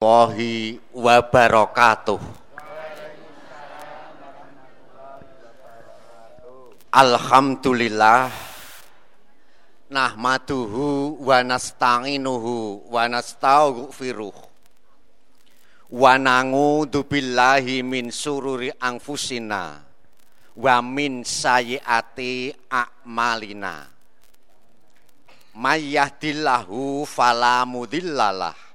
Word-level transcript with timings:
warahmatullahi 0.00 0.80
wabarakatuh. 0.96 2.20
Alhamdulillah 6.88 8.32
nahmaduhu 9.92 11.20
wa 11.20 11.44
nasta'inuhu 11.44 12.88
wa 12.88 13.12
nastaghfiruh 13.12 14.32
wa 15.92 16.16
na'udzu 16.16 17.04
billahi 17.04 17.84
min 17.84 18.08
sururi 18.08 18.72
anfusina 18.80 19.84
wa 20.56 20.80
min 20.80 21.28
sayyiati 21.28 22.56
a'malina. 22.72 23.84
May 25.60 25.92
yahdillahu 25.92 27.04
fala 27.04 27.68
mudhillalah 27.68 28.69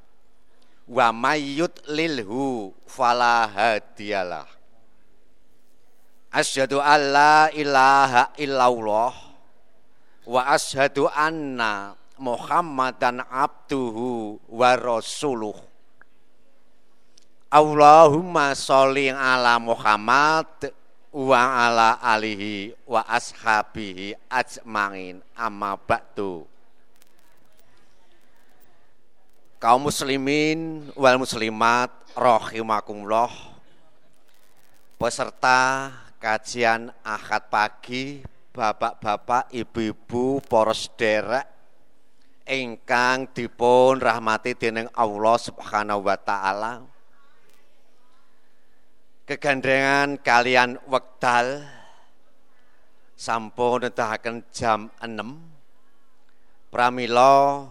wa 0.85 1.09
mayyut 1.09 1.81
lilhu 1.89 2.73
fala 2.85 3.49
hadiyalah. 3.49 4.45
Asyhadu 6.29 6.83
alla 6.83 7.49
ilaha 7.55 8.29
illallah 8.37 9.13
wa 10.27 10.41
asyhadu 10.51 11.09
anna 11.09 11.95
muhammadan 12.19 13.23
abduhu 13.25 14.37
wa 14.51 14.75
rasuluh. 14.75 15.55
Allahumma 17.55 18.51
sholli 18.51 19.07
ala 19.07 19.55
Muhammad 19.63 20.75
wa 21.15 21.39
ala 21.39 22.03
alihi 22.03 22.75
wa 22.83 22.99
ashabihi 23.07 24.11
ajmain. 24.27 25.23
Amma 25.39 25.79
ba'du 25.79 26.43
kaum 29.65 29.89
muslimin 29.89 30.93
wal 30.93 31.17
muslimat 31.17 31.89
rahimakumullah. 32.13 33.33
Peserta 34.93 35.89
kajian 36.21 36.93
akad 37.01 37.49
pagi 37.49 38.21
bapak-bapak 38.53 39.49
ibu-ibu 39.49 40.37
poros 40.45 40.85
derek 40.93 41.49
ingkang 42.45 43.25
dipun 43.33 43.97
rahmati 43.97 44.53
dening 44.53 44.85
Allah 44.93 45.33
Subhanahu 45.41 46.05
wa 46.05 46.13
taala. 46.13 46.85
Kegandengan 49.25 50.21
kalian 50.21 50.77
wekdal 50.85 51.65
sampun 53.17 53.89
nedahaken 53.89 54.45
jam 54.53 54.93
6 55.01 56.69
pramila 56.69 57.65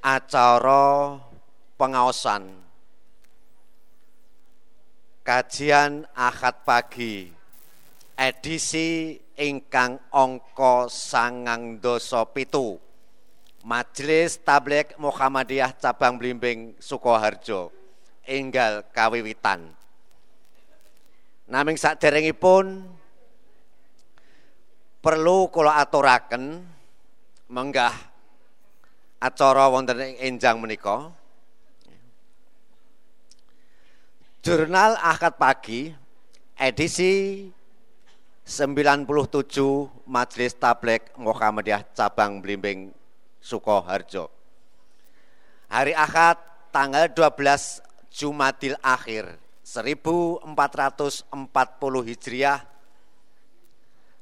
acara 0.00 1.16
pengaosan. 1.76 2.48
Kajian 5.20 6.08
akad 6.16 6.64
pagi. 6.64 7.28
Edisi 8.16 9.16
ingkang 9.40 9.96
ongko 10.12 10.88
sangang 10.92 11.80
doso 11.80 12.24
pitu. 12.32 12.76
Majelis 13.64 14.40
Tablik 14.40 14.96
Muhammadiyah 14.96 15.76
Cabang 15.76 16.16
Blimbing 16.16 16.76
Sukoharjo. 16.80 17.72
Enggal 18.24 18.84
kawiwitan. 18.92 19.72
Naming 21.48 21.76
saderengipun 21.76 22.88
perlu 25.00 25.48
kula 25.48 25.80
aturaken 25.80 26.62
menggah 27.50 28.09
acara 29.20 29.68
wonten 29.68 30.00
ing 30.00 30.16
enjang 30.18 30.56
menika. 30.56 31.12
Jurnal 34.40 34.96
Akad 35.04 35.36
Pagi 35.36 35.92
edisi 36.56 37.44
97 38.48 39.04
Majelis 40.08 40.56
Tablek 40.56 41.12
Muhammadiyah 41.20 41.84
Cabang 41.92 42.40
Blimbing 42.40 42.88
Sukoharjo. 43.38 44.32
Hari 45.68 45.92
Akad 45.92 46.40
tanggal 46.72 47.12
12 47.12 47.84
Jumadil 48.10 48.74
Akhir 48.80 49.36
1440 49.62 51.30
Hijriah 52.08 52.64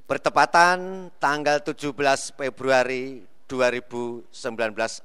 bertepatan 0.04 1.08
tanggal 1.16 1.62
17 1.62 2.36
Februari 2.36 3.24
2019 3.48 4.28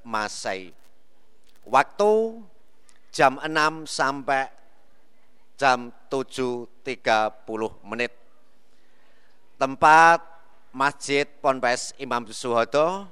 Masai. 0.03 0.75
Waktu 1.63 2.43
jam 3.15 3.39
6 3.39 3.87
sampai 3.87 4.51
jam 5.55 5.95
7.30 6.11 7.47
menit. 7.87 8.11
Tempat 9.55 10.19
Masjid 10.75 11.23
Ponpes 11.39 11.95
Imam 11.95 12.27
Suhodo. 12.27 13.07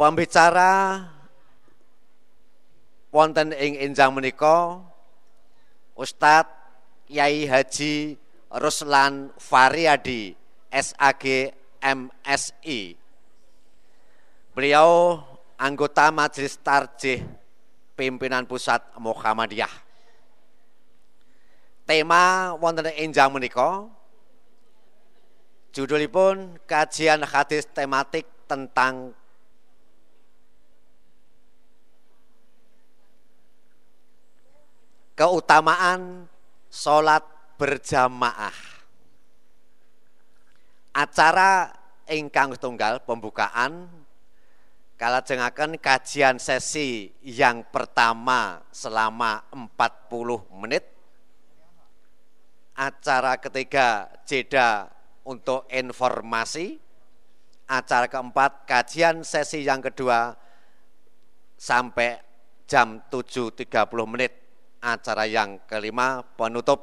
Pembicara 0.00 1.04
wonten 3.12 3.52
ing 3.52 3.76
enjang 3.76 4.08
menika 4.16 4.80
Ustadz 5.92 6.48
Yai 7.12 7.44
Haji 7.44 8.16
Ruslan 8.48 9.28
Faryadi 9.36 10.32
SAG 10.72 11.52
MSI 11.84 13.01
Beliau 14.52 15.16
anggota 15.56 16.12
Majelis 16.12 16.60
Tarjih 16.60 17.24
Pimpinan 17.96 18.44
Pusat 18.44 18.84
Muhammadiyah. 19.00 19.72
Tema 21.88 22.52
wonten 22.60 22.92
enjang 22.92 23.32
menika 23.32 23.88
judulipun 25.72 26.60
kajian 26.68 27.24
hadis 27.24 27.64
tematik 27.72 28.28
tentang 28.44 29.16
keutamaan 35.16 36.28
sholat 36.68 37.24
berjamaah. 37.56 38.56
Acara 40.92 41.72
ingkang 42.04 42.52
tunggal 42.60 43.00
pembukaan 43.00 44.01
kalajengaken 45.02 45.82
kajian 45.82 46.38
sesi 46.38 47.10
yang 47.26 47.66
pertama 47.74 48.62
selama 48.70 49.42
40 49.50 50.46
menit. 50.62 50.86
Acara 52.78 53.34
ketiga 53.42 54.06
jeda 54.22 54.86
untuk 55.26 55.66
informasi. 55.74 56.78
Acara 57.66 58.06
keempat 58.06 58.62
kajian 58.62 59.26
sesi 59.26 59.66
yang 59.66 59.82
kedua 59.82 60.38
sampai 61.58 62.22
jam 62.70 63.02
7.30 63.10 63.66
menit. 64.06 64.38
Acara 64.78 65.26
yang 65.26 65.58
kelima 65.66 66.22
penutup. 66.38 66.78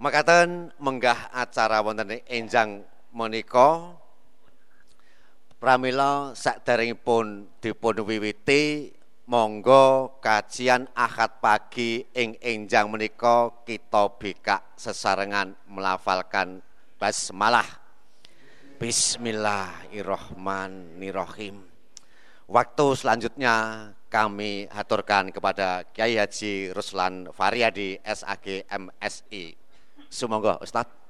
Makaten 0.00 0.72
menggah 0.80 1.28
acara 1.36 1.84
wonten 1.84 2.16
enjang 2.24 2.80
menika 3.12 3.92
Pramila 5.64 6.36
sakderengipun 6.36 7.56
dipun 7.56 8.04
wiwiti 8.04 8.92
monggo 9.24 10.20
kajian 10.20 10.84
Ahad 10.92 11.40
pagi 11.40 12.04
ing 12.12 12.36
enjang 12.44 12.92
menika 12.92 13.48
kita 13.64 14.12
bikak 14.20 14.60
sesarengan 14.76 15.56
melafalkan 15.64 16.60
basmalah. 17.00 17.64
Bismillahirrahmanirrahim. 18.76 21.64
Waktu 22.44 22.86
selanjutnya 23.00 23.88
kami 24.12 24.68
haturkan 24.68 25.32
kepada 25.32 25.88
Kiai 25.96 26.20
Haji 26.20 26.76
Ruslan 26.76 27.32
Faryadi 27.32 28.04
SAG 28.04 28.68
MSI. 28.68 29.56
Semoga 30.12 30.60
Ustadz 30.60 31.03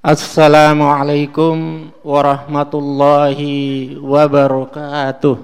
Assalamualaikum 0.00 1.92
warahmatullahi 2.00 4.00
wabarakatuh. 4.00 5.36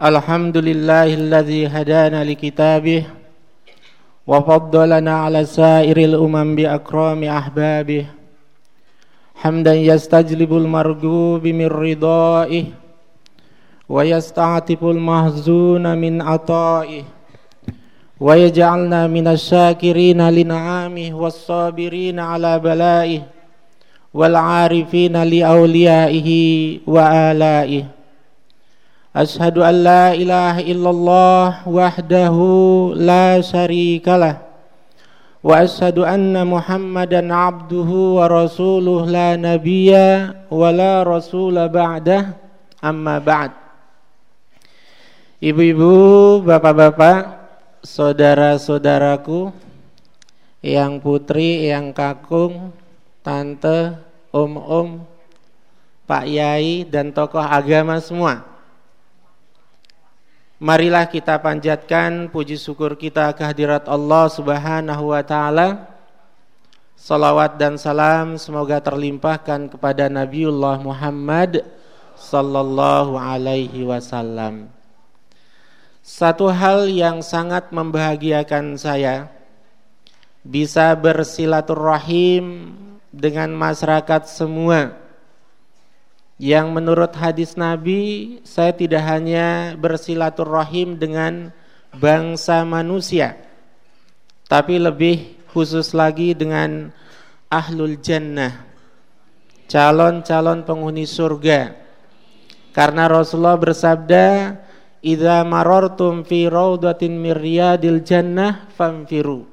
Alhamdulillahilladzi 0.00 1.68
hadana 1.68 2.24
likitabih 2.24 3.04
wa 4.24 4.40
faddalana 4.40 5.28
ala 5.28 5.44
umam 6.16 6.56
bi 6.56 6.64
akrami 6.64 7.28
ahbabih. 7.28 8.08
Hamdan 9.44 9.84
yastajlibul 9.84 10.64
marghubi 10.64 11.52
min 11.52 11.68
ridaih 11.68 12.72
min. 16.24 17.15
ويجعلنا 18.20 19.06
من 19.06 19.26
الشاكرين 19.28 20.30
لنعامه 20.30 21.10
والصابرين 21.14 22.18
على 22.20 22.58
بلائه 22.58 23.20
والعارفين 24.14 25.22
لأوليائه 25.22 26.28
وآلائه 26.86 27.84
أشهد 29.16 29.58
أن 29.58 29.74
لا 29.84 30.14
إله 30.14 30.60
إلا 30.60 30.90
الله 30.90 31.68
وحده 31.68 32.36
لا 32.96 33.40
شريك 33.40 34.08
له 34.08 34.36
وأشهد 35.44 35.98
أن 35.98 36.46
محمدا 36.46 37.34
عبده 37.34 37.90
ورسوله 38.18 39.06
لا 39.06 39.36
نبي 39.36 39.92
ولا 40.50 41.02
رسول 41.02 41.68
بعده 41.68 42.26
أما 42.84 43.18
بعد 43.18 43.50
Ibu-ibu, 45.36 46.40
bapak-bapak, 46.48 47.45
saudara-saudaraku, 47.86 49.54
yang 50.58 50.98
putri, 50.98 51.70
yang 51.70 51.94
kakung, 51.94 52.74
tante, 53.22 53.94
om-om, 54.34 55.06
Pak 56.06 56.26
Yai 56.26 56.82
dan 56.82 57.14
tokoh 57.14 57.42
agama 57.42 58.02
semua. 58.02 58.42
Marilah 60.56 61.06
kita 61.06 61.38
panjatkan 61.38 62.32
puji 62.32 62.56
syukur 62.56 62.96
kita 62.96 63.30
kehadirat 63.36 63.86
Allah 63.86 64.26
Subhanahu 64.32 65.12
wa 65.12 65.22
taala. 65.22 65.92
Salawat 66.96 67.60
dan 67.60 67.76
salam 67.76 68.40
semoga 68.40 68.80
terlimpahkan 68.80 69.68
kepada 69.68 70.08
Nabiullah 70.08 70.80
Muhammad 70.80 71.60
sallallahu 72.16 73.20
alaihi 73.20 73.84
wasallam. 73.84 74.75
Satu 76.06 76.46
hal 76.54 76.86
yang 76.86 77.18
sangat 77.18 77.74
membahagiakan 77.74 78.78
saya 78.78 79.26
bisa 80.46 80.94
bersilaturahim 80.94 82.78
dengan 83.10 83.50
masyarakat 83.50 84.30
semua. 84.30 84.94
Yang 86.38 86.66
menurut 86.70 87.10
hadis 87.18 87.58
Nabi, 87.58 88.38
saya 88.46 88.70
tidak 88.70 89.02
hanya 89.02 89.74
bersilaturahim 89.74 90.94
dengan 90.94 91.50
bangsa 91.90 92.62
manusia, 92.62 93.34
tapi 94.46 94.78
lebih 94.78 95.34
khusus 95.50 95.90
lagi 95.90 96.38
dengan 96.38 96.94
ahlul 97.50 97.98
jannah, 97.98 98.62
calon-calon 99.66 100.62
penghuni 100.62 101.02
surga. 101.02 101.74
Karena 102.70 103.10
Rasulullah 103.10 103.58
bersabda, 103.58 104.26
Idza 105.06 105.46
marartum 105.46 106.26
fi 106.26 106.50
raudatin 106.50 107.14
mir 107.14 107.38
riyadil 107.38 108.02
jannah 108.02 108.66
famfiru. 108.74 109.46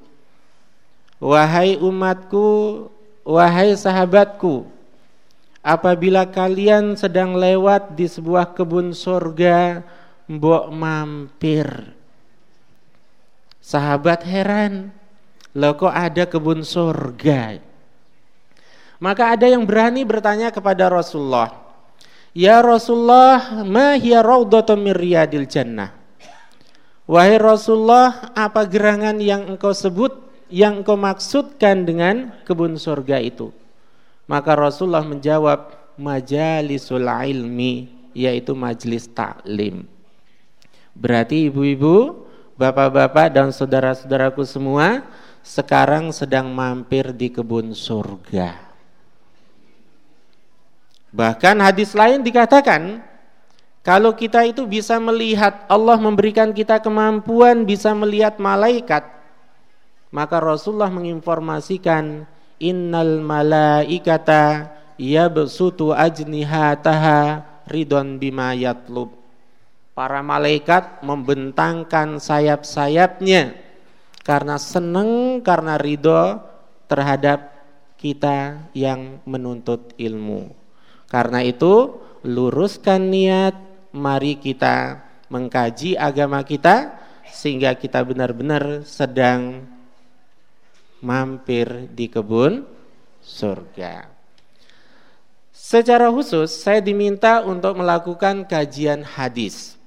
Wahai 1.22 1.78
umatku, 1.78 2.90
wahai 3.22 3.78
sahabatku, 3.78 4.66
apabila 5.62 6.26
kalian 6.26 6.98
sedang 6.98 7.38
lewat 7.38 7.94
di 7.94 8.10
sebuah 8.10 8.58
kebun 8.58 8.98
surga, 8.98 9.86
mbok 10.26 10.74
mampir. 10.74 11.70
Sahabat 13.64 14.28
heran, 14.28 14.92
lo 15.56 15.78
kok 15.80 15.94
ada 15.94 16.28
kebun 16.28 16.68
surga? 16.68 17.62
Maka 19.00 19.38
ada 19.38 19.48
yang 19.48 19.64
berani 19.64 20.04
bertanya 20.04 20.52
kepada 20.52 20.92
Rasulullah, 20.92 21.63
Ya 22.34 22.66
Rasulullah, 22.66 23.62
ma 23.62 23.94
hiya 23.94 24.26
raudhatun 24.26 24.82
min 24.82 24.98
riyadil 24.98 25.46
jannah. 25.46 25.94
Wahai 27.06 27.38
Rasulullah, 27.38 28.34
apa 28.34 28.66
gerangan 28.66 29.22
yang 29.22 29.54
engkau 29.54 29.70
sebut, 29.70 30.18
yang 30.50 30.82
engkau 30.82 30.98
maksudkan 30.98 31.86
dengan 31.86 32.34
kebun 32.42 32.74
surga 32.74 33.22
itu? 33.22 33.54
Maka 34.26 34.58
Rasulullah 34.58 35.06
menjawab, 35.06 35.94
majalisul 36.02 37.06
ilmi, 37.06 37.92
yaitu 38.18 38.58
majlis 38.58 39.06
taklim. 39.14 39.86
Berarti 40.98 41.54
ibu-ibu, 41.54 42.26
bapak-bapak 42.58 43.30
dan 43.30 43.54
saudara-saudaraku 43.54 44.42
semua 44.46 45.06
sekarang 45.44 46.10
sedang 46.16 46.50
mampir 46.50 47.12
di 47.12 47.30
kebun 47.30 47.76
surga. 47.76 48.63
Bahkan 51.14 51.62
hadis 51.62 51.94
lain 51.94 52.26
dikatakan 52.26 53.06
kalau 53.86 54.18
kita 54.18 54.50
itu 54.50 54.66
bisa 54.66 54.98
melihat 54.98 55.70
Allah 55.70 56.02
memberikan 56.02 56.50
kita 56.50 56.82
kemampuan 56.82 57.70
bisa 57.70 57.94
melihat 57.94 58.42
malaikat 58.42 59.14
maka 60.14 60.38
Rasulullah 60.38 60.94
menginformasikan 60.94 62.30
innal 62.62 63.18
malaikata 63.26 64.70
yabsutu 65.02 65.90
ajnihataha 65.90 67.42
ridon 67.66 68.22
bima 68.22 68.54
yatlub. 68.54 69.10
Para 69.98 70.22
malaikat 70.22 71.02
membentangkan 71.02 72.22
sayap-sayapnya 72.22 73.58
karena 74.22 74.58
senang 74.62 75.42
karena 75.42 75.78
ridho 75.82 76.42
terhadap 76.86 77.54
kita 77.98 78.70
yang 78.74 79.22
menuntut 79.26 79.94
ilmu 79.98 80.63
karena 81.14 81.46
itu, 81.46 82.02
luruskan 82.26 83.14
niat, 83.14 83.54
mari 83.94 84.42
kita 84.42 85.06
mengkaji 85.30 85.94
agama 85.94 86.42
kita 86.42 86.98
sehingga 87.30 87.78
kita 87.78 88.02
benar-benar 88.02 88.82
sedang 88.82 89.62
mampir 91.06 91.86
di 91.94 92.10
kebun 92.10 92.66
surga. 93.22 94.10
Secara 95.54 96.10
khusus 96.10 96.50
saya 96.50 96.82
diminta 96.82 97.46
untuk 97.46 97.78
melakukan 97.78 98.50
kajian 98.50 99.06
hadis. 99.06 99.78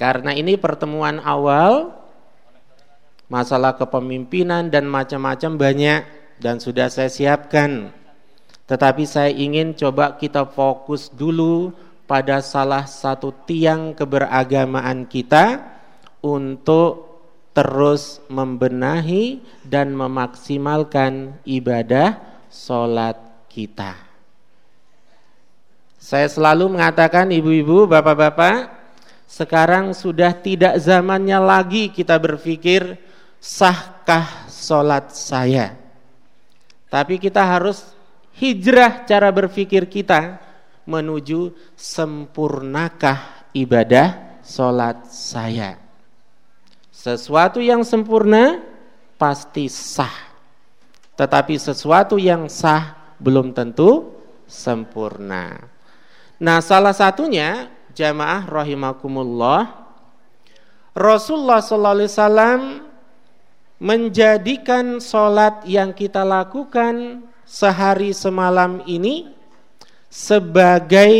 Karena 0.00 0.32
ini 0.32 0.56
pertemuan 0.56 1.20
awal 1.20 1.92
masalah 3.28 3.76
kepemimpinan 3.76 4.72
dan 4.72 4.88
macam-macam 4.88 5.52
banyak 5.60 6.00
dan 6.40 6.56
sudah 6.56 6.88
saya 6.88 7.12
siapkan 7.12 8.01
tetapi 8.70 9.04
saya 9.04 9.30
ingin 9.32 9.74
coba 9.74 10.14
kita 10.14 10.46
fokus 10.46 11.10
dulu 11.10 11.74
pada 12.06 12.44
salah 12.44 12.86
satu 12.86 13.32
tiang 13.46 13.96
keberagamaan 13.96 15.08
kita 15.08 15.64
untuk 16.22 17.12
terus 17.52 18.22
membenahi 18.32 19.42
dan 19.66 19.92
memaksimalkan 19.92 21.36
ibadah 21.44 22.16
solat 22.48 23.16
kita. 23.52 23.96
Saya 26.02 26.26
selalu 26.26 26.74
mengatakan 26.74 27.30
ibu-ibu, 27.30 27.86
bapak-bapak, 27.86 28.82
sekarang 29.28 29.94
sudah 29.94 30.34
tidak 30.34 30.76
zamannya 30.82 31.38
lagi 31.38 31.88
kita 31.88 32.18
berpikir 32.18 32.98
sahkah 33.38 34.50
solat 34.50 35.14
saya. 35.14 35.78
Tapi 36.92 37.16
kita 37.16 37.40
harus 37.40 37.94
hijrah 38.36 39.04
cara 39.04 39.28
berpikir 39.32 39.88
kita 39.88 40.38
menuju 40.86 41.54
sempurnakah 41.76 43.50
ibadah 43.54 44.40
solat 44.42 45.06
saya. 45.08 45.78
Sesuatu 46.92 47.58
yang 47.58 47.82
sempurna 47.82 48.62
pasti 49.18 49.70
sah. 49.70 50.32
Tetapi 51.14 51.54
sesuatu 51.58 52.18
yang 52.18 52.50
sah 52.50 53.16
belum 53.22 53.54
tentu 53.54 54.18
sempurna. 54.46 55.62
Nah 56.42 56.58
salah 56.58 56.90
satunya 56.90 57.70
jamaah 57.94 58.48
rahimakumullah 58.48 59.82
Rasulullah 60.92 61.64
sallallahu 61.64 61.96
alaihi 61.96 62.10
wasallam 62.12 62.60
menjadikan 63.80 65.00
solat 65.00 65.64
yang 65.64 65.96
kita 65.96 66.20
lakukan 66.20 67.24
sehari 67.52 68.16
semalam 68.16 68.80
ini 68.88 69.28
sebagai 70.08 71.12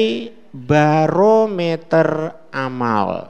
barometer 0.49 2.33
amal. 2.49 3.29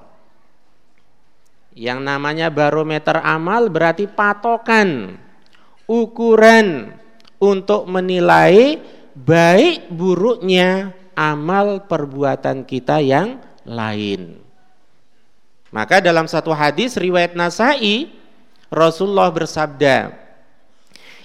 Yang 1.74 2.00
namanya 2.06 2.46
barometer 2.54 3.18
amal 3.18 3.66
berarti 3.74 4.06
patokan, 4.06 5.18
ukuran 5.90 6.94
untuk 7.42 7.90
menilai 7.90 8.78
baik 9.18 9.90
buruknya 9.90 10.94
amal 11.18 11.82
perbuatan 11.90 12.62
kita 12.62 13.02
yang 13.02 13.42
lain. 13.66 14.38
Maka 15.74 15.98
dalam 16.04 16.28
satu 16.28 16.52
hadis 16.54 16.94
riwayat 17.00 17.32
Nasai 17.34 18.12
Rasulullah 18.68 19.32
bersabda, 19.32 20.12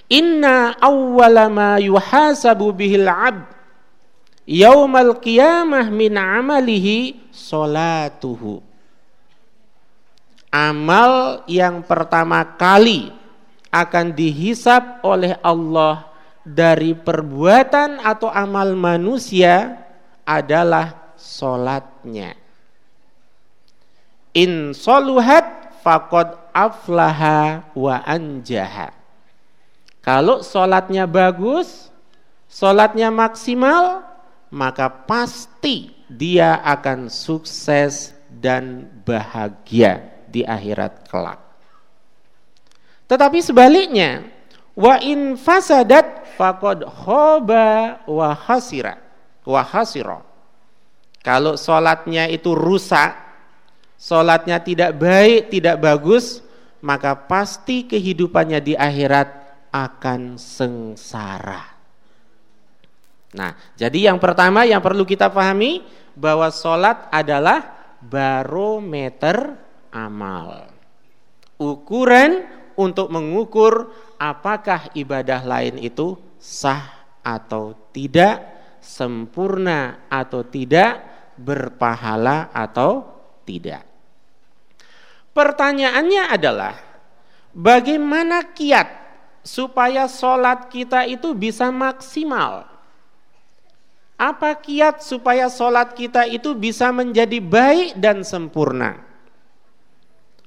Inna 0.08 0.72
awwala 0.80 1.52
ma 1.52 1.70
yuhasabu 1.76 2.72
bihil 2.72 3.04
abd 3.04 3.44
yaumal 4.48 5.20
qiyamah 5.20 5.92
min 5.92 6.16
amalihi 6.16 7.28
solatuhu. 7.28 8.64
Amal 10.48 11.44
yang 11.44 11.84
pertama 11.84 12.40
kali 12.56 13.12
akan 13.68 14.16
dihisap 14.16 15.04
oleh 15.04 15.36
Allah 15.44 16.08
dari 16.40 16.96
perbuatan 16.96 18.00
atau 18.00 18.32
amal 18.32 18.72
manusia 18.72 19.76
adalah 20.24 21.12
solatnya. 21.20 22.32
In 24.32 24.72
soluhat 24.72 25.76
fakod 25.84 26.32
aflaha 26.56 27.68
wa 27.76 28.00
anjaha. 28.08 28.97
Kalau 30.08 30.40
solatnya 30.40 31.04
bagus, 31.04 31.92
solatnya 32.48 33.12
maksimal, 33.12 34.08
maka 34.48 34.88
pasti 34.88 35.92
dia 36.08 36.64
akan 36.64 37.12
sukses 37.12 38.16
dan 38.32 38.88
bahagia 39.04 40.24
di 40.24 40.48
akhirat 40.48 41.04
kelak. 41.12 41.36
Tetapi 43.04 43.44
sebaliknya, 43.44 44.24
wa 44.72 44.96
in 44.96 45.36
fasadat 45.36 46.24
faqad 46.40 46.88
khoba 46.88 48.00
wa 48.08 48.32
hasira 48.32 48.96
wa 49.44 49.60
hasira. 49.60 50.24
Kalau 51.20 51.60
solatnya 51.60 52.24
itu 52.32 52.56
rusak, 52.56 53.12
solatnya 54.00 54.56
tidak 54.64 54.96
baik, 54.96 55.52
tidak 55.52 55.76
bagus, 55.84 56.40
maka 56.80 57.12
pasti 57.12 57.84
kehidupannya 57.84 58.64
di 58.64 58.72
akhirat 58.72 59.47
akan 59.72 60.40
sengsara. 60.40 61.78
Nah, 63.28 63.52
jadi 63.76 64.08
yang 64.12 64.16
pertama 64.16 64.64
yang 64.64 64.80
perlu 64.80 65.04
kita 65.04 65.28
pahami 65.28 65.84
bahwa 66.16 66.48
sholat 66.48 67.12
adalah 67.12 67.76
barometer 68.00 69.54
amal. 69.92 70.70
Ukuran 71.58 72.46
untuk 72.78 73.10
mengukur 73.10 73.90
apakah 74.16 74.88
ibadah 74.94 75.42
lain 75.42 75.76
itu 75.82 76.16
sah 76.38 76.98
atau 77.20 77.90
tidak, 77.90 78.42
sempurna 78.80 80.08
atau 80.08 80.46
tidak, 80.46 81.02
berpahala 81.36 82.50
atau 82.54 83.04
tidak. 83.44 83.84
Pertanyaannya 85.34 86.22
adalah 86.34 86.74
bagaimana 87.54 88.54
kiat 88.54 89.07
supaya 89.48 90.04
sholat 90.04 90.68
kita 90.68 91.08
itu 91.08 91.32
bisa 91.32 91.72
maksimal? 91.72 92.68
Apa 94.20 94.52
kiat 94.60 95.00
supaya 95.00 95.48
sholat 95.48 95.96
kita 95.96 96.28
itu 96.28 96.52
bisa 96.52 96.92
menjadi 96.92 97.40
baik 97.40 97.96
dan 97.96 98.20
sempurna? 98.20 99.00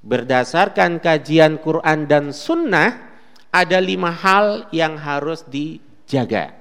Berdasarkan 0.05 1.01
kajian 1.01 1.57
Quran 1.57 2.05
dan 2.05 2.29
Sunnah, 2.29 3.09
ada 3.49 3.79
lima 3.81 4.13
hal 4.13 4.69
yang 4.69 4.97
harus 5.01 5.41
dijaga. 5.49 6.53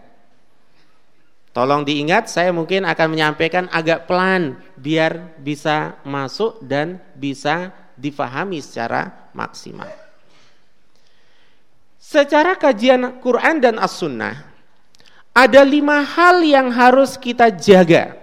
Tolong 1.50 1.82
diingat, 1.82 2.30
saya 2.30 2.54
mungkin 2.54 2.86
akan 2.86 3.08
menyampaikan 3.10 3.66
agak 3.74 4.06
pelan 4.06 4.54
biar 4.78 5.34
bisa 5.42 5.98
masuk 6.06 6.62
dan 6.62 7.02
bisa 7.18 7.74
difahami 7.98 8.62
secara 8.62 9.30
maksimal. 9.34 10.09
Secara 12.10 12.58
kajian 12.58 13.22
Quran 13.22 13.62
dan 13.62 13.78
As-Sunnah, 13.78 14.42
ada 15.30 15.62
lima 15.62 16.02
hal 16.02 16.42
yang 16.42 16.74
harus 16.74 17.14
kita 17.14 17.54
jaga 17.54 18.18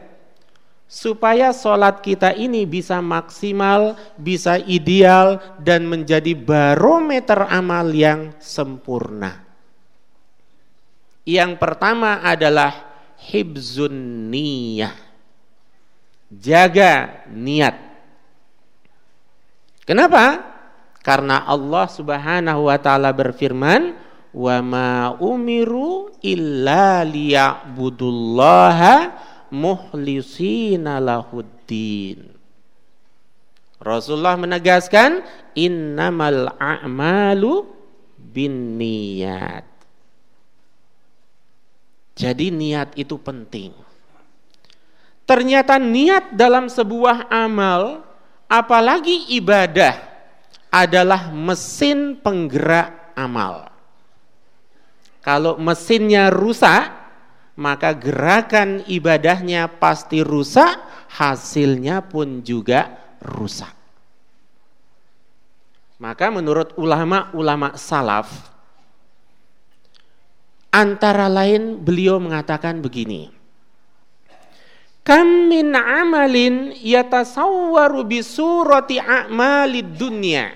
supaya 0.92 1.56
sholat 1.56 2.04
kita 2.04 2.36
ini 2.36 2.68
bisa 2.68 3.00
maksimal, 3.00 3.96
bisa 4.20 4.60
ideal, 4.60 5.40
dan 5.64 5.88
menjadi 5.88 6.36
barometer 6.36 7.48
amal 7.48 7.88
yang 7.96 8.36
sempurna. 8.44 9.48
Yang 11.24 11.56
pertama 11.56 12.20
adalah 12.20 12.92
hibzun 13.32 14.28
niyah. 14.28 14.96
Jaga 16.28 17.24
niat. 17.32 17.76
Kenapa? 19.88 20.57
Karena 21.08 21.48
Allah 21.48 21.88
Subhanahu 21.88 22.68
wa 22.68 22.76
taala 22.76 23.16
berfirman, 23.16 23.96
wa 24.36 24.60
ma 24.60 25.16
umiru 25.16 26.12
illa 26.20 27.08
liya'budullaha 27.08 29.16
muhlisina 29.48 31.00
lahuddin. 31.00 32.28
Rasulullah 33.80 34.36
menegaskan 34.36 35.24
innamal 35.56 36.52
a'malu 36.60 37.64
binniyat. 38.20 39.64
Jadi 42.20 42.52
niat 42.52 43.00
itu 43.00 43.16
penting. 43.16 43.72
Ternyata 45.24 45.80
niat 45.80 46.36
dalam 46.36 46.68
sebuah 46.68 47.32
amal, 47.32 48.04
apalagi 48.50 49.32
ibadah, 49.40 50.07
adalah 50.72 51.32
mesin 51.32 52.20
penggerak 52.20 53.14
amal. 53.16 53.72
Kalau 55.24 55.60
mesinnya 55.60 56.32
rusak, 56.32 56.88
maka 57.60 57.92
gerakan 57.92 58.86
ibadahnya 58.88 59.68
pasti 59.68 60.24
rusak, 60.24 60.78
hasilnya 61.12 62.06
pun 62.06 62.46
juga 62.46 62.96
rusak. 63.20 63.74
Maka 65.98 66.30
menurut 66.30 66.78
ulama-ulama 66.78 67.74
salaf, 67.74 68.30
antara 70.70 71.26
lain 71.26 71.82
beliau 71.82 72.22
mengatakan 72.22 72.78
begini, 72.80 73.34
Kam 75.08 75.48
min 75.48 75.72
amalin 75.72 76.76
yatasawwaru 76.76 78.04
bi 78.04 78.20
surati 78.20 79.00
a'malid 79.00 79.96
dunya 79.96 80.52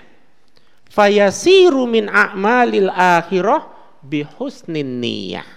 fayasiru 0.92 1.88
min 1.88 2.12
a'malil 2.12 2.92
akhirah 2.92 3.72
bihusnin 4.04 5.00
niyah. 5.00 5.48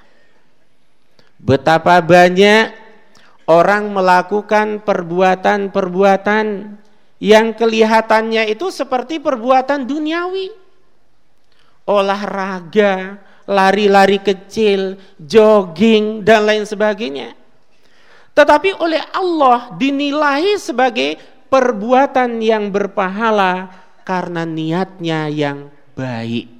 Betapa 1.42 1.98
banyak 1.98 2.70
orang 3.50 3.90
melakukan 3.90 4.80
perbuatan-perbuatan 4.86 6.46
yang 7.18 7.46
kelihatannya 7.52 8.48
itu 8.48 8.70
seperti 8.70 9.18
perbuatan 9.20 9.84
duniawi. 9.84 10.54
Olahraga, 11.84 13.20
lari-lari 13.44 14.22
kecil, 14.22 14.96
jogging 15.20 16.24
dan 16.24 16.48
lain 16.48 16.64
sebagainya. 16.64 17.43
Tetapi 18.34 18.82
oleh 18.82 19.02
Allah 19.14 19.70
dinilai 19.78 20.58
sebagai 20.58 21.16
perbuatan 21.46 22.42
yang 22.42 22.74
berpahala 22.74 23.70
karena 24.02 24.42
niatnya 24.42 25.30
yang 25.30 25.70
baik. 25.94 26.50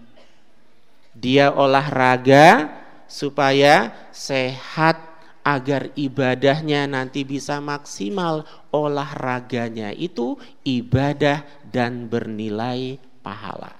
Dia 1.18 1.50
olahraga 1.50 2.70
supaya 3.10 3.90
sehat 4.14 5.02
agar 5.42 5.90
ibadahnya 5.98 6.86
nanti 6.86 7.26
bisa 7.26 7.58
maksimal. 7.58 8.46
Olahraganya 8.70 9.90
itu 9.90 10.38
ibadah 10.62 11.42
dan 11.74 12.06
bernilai 12.06 13.02
pahala. 13.18 13.74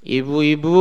Ibu-ibu 0.00 0.80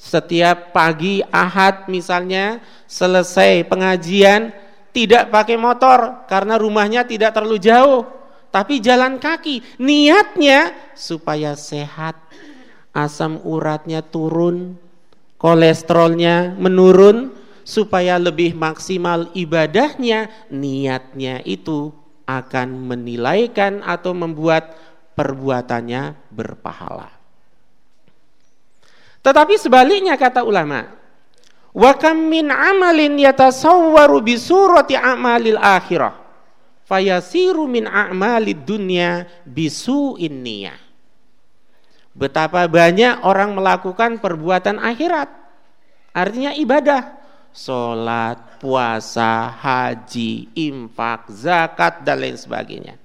setiap 0.00 0.72
pagi 0.72 1.20
Ahad 1.28 1.92
misalnya 1.92 2.64
selesai 2.88 3.68
pengajian 3.68 4.48
tidak 4.96 5.28
pakai 5.28 5.60
motor 5.60 6.24
karena 6.24 6.56
rumahnya 6.56 7.04
tidak 7.04 7.36
terlalu 7.36 7.60
jauh 7.60 8.08
tapi 8.50 8.80
jalan 8.80 9.20
kaki 9.20 9.62
niatnya 9.78 10.72
supaya 10.96 11.54
sehat 11.54 12.18
asam 12.90 13.38
uratnya 13.46 14.02
turun, 14.02 14.74
kolesterolnya 15.38 16.58
menurun, 16.58 17.30
supaya 17.62 18.18
lebih 18.18 18.58
maksimal 18.58 19.30
ibadahnya, 19.38 20.50
niatnya 20.50 21.38
itu 21.46 21.94
akan 22.26 22.90
menilaikan 22.90 23.82
atau 23.86 24.14
membuat 24.14 24.74
perbuatannya 25.14 26.18
berpahala. 26.34 27.19
Tetapi 29.20 29.54
sebaliknya 29.60 30.16
kata 30.16 30.40
ulama, 30.44 30.88
wa 31.76 31.92
kam 31.96 32.28
min 32.28 32.48
amalin 32.48 33.20
yatasawwaru 33.20 34.24
bi 34.24 34.34
surati 34.40 34.96
amalil 34.96 35.60
akhirah 35.60 36.20
fayasiru 36.90 37.70
min 37.70 37.86
a'malid 37.86 38.66
dunya 38.66 39.30
bisu'in 39.46 40.42
niyah. 40.42 40.74
Betapa 42.10 42.66
banyak 42.66 43.22
orang 43.22 43.54
melakukan 43.54 44.18
perbuatan 44.18 44.82
akhirat. 44.82 45.30
Artinya 46.10 46.50
ibadah. 46.58 47.22
Sholat, 47.54 48.58
puasa, 48.58 49.54
haji, 49.54 50.50
infak, 50.58 51.30
zakat, 51.30 52.02
dan 52.02 52.18
lain 52.18 52.34
sebagainya. 52.34 52.98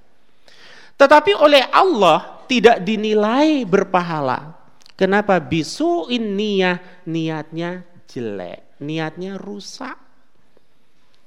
Tetapi 0.98 1.38
oleh 1.38 1.66
Allah 1.70 2.42
tidak 2.50 2.82
dinilai 2.82 3.62
berpahala. 3.62 4.55
Kenapa? 4.96 5.36
Bisuin 5.36 6.34
niyah, 6.34 6.80
niatnya 7.04 7.84
jelek, 8.08 8.80
niatnya 8.80 9.36
rusak. 9.36 9.94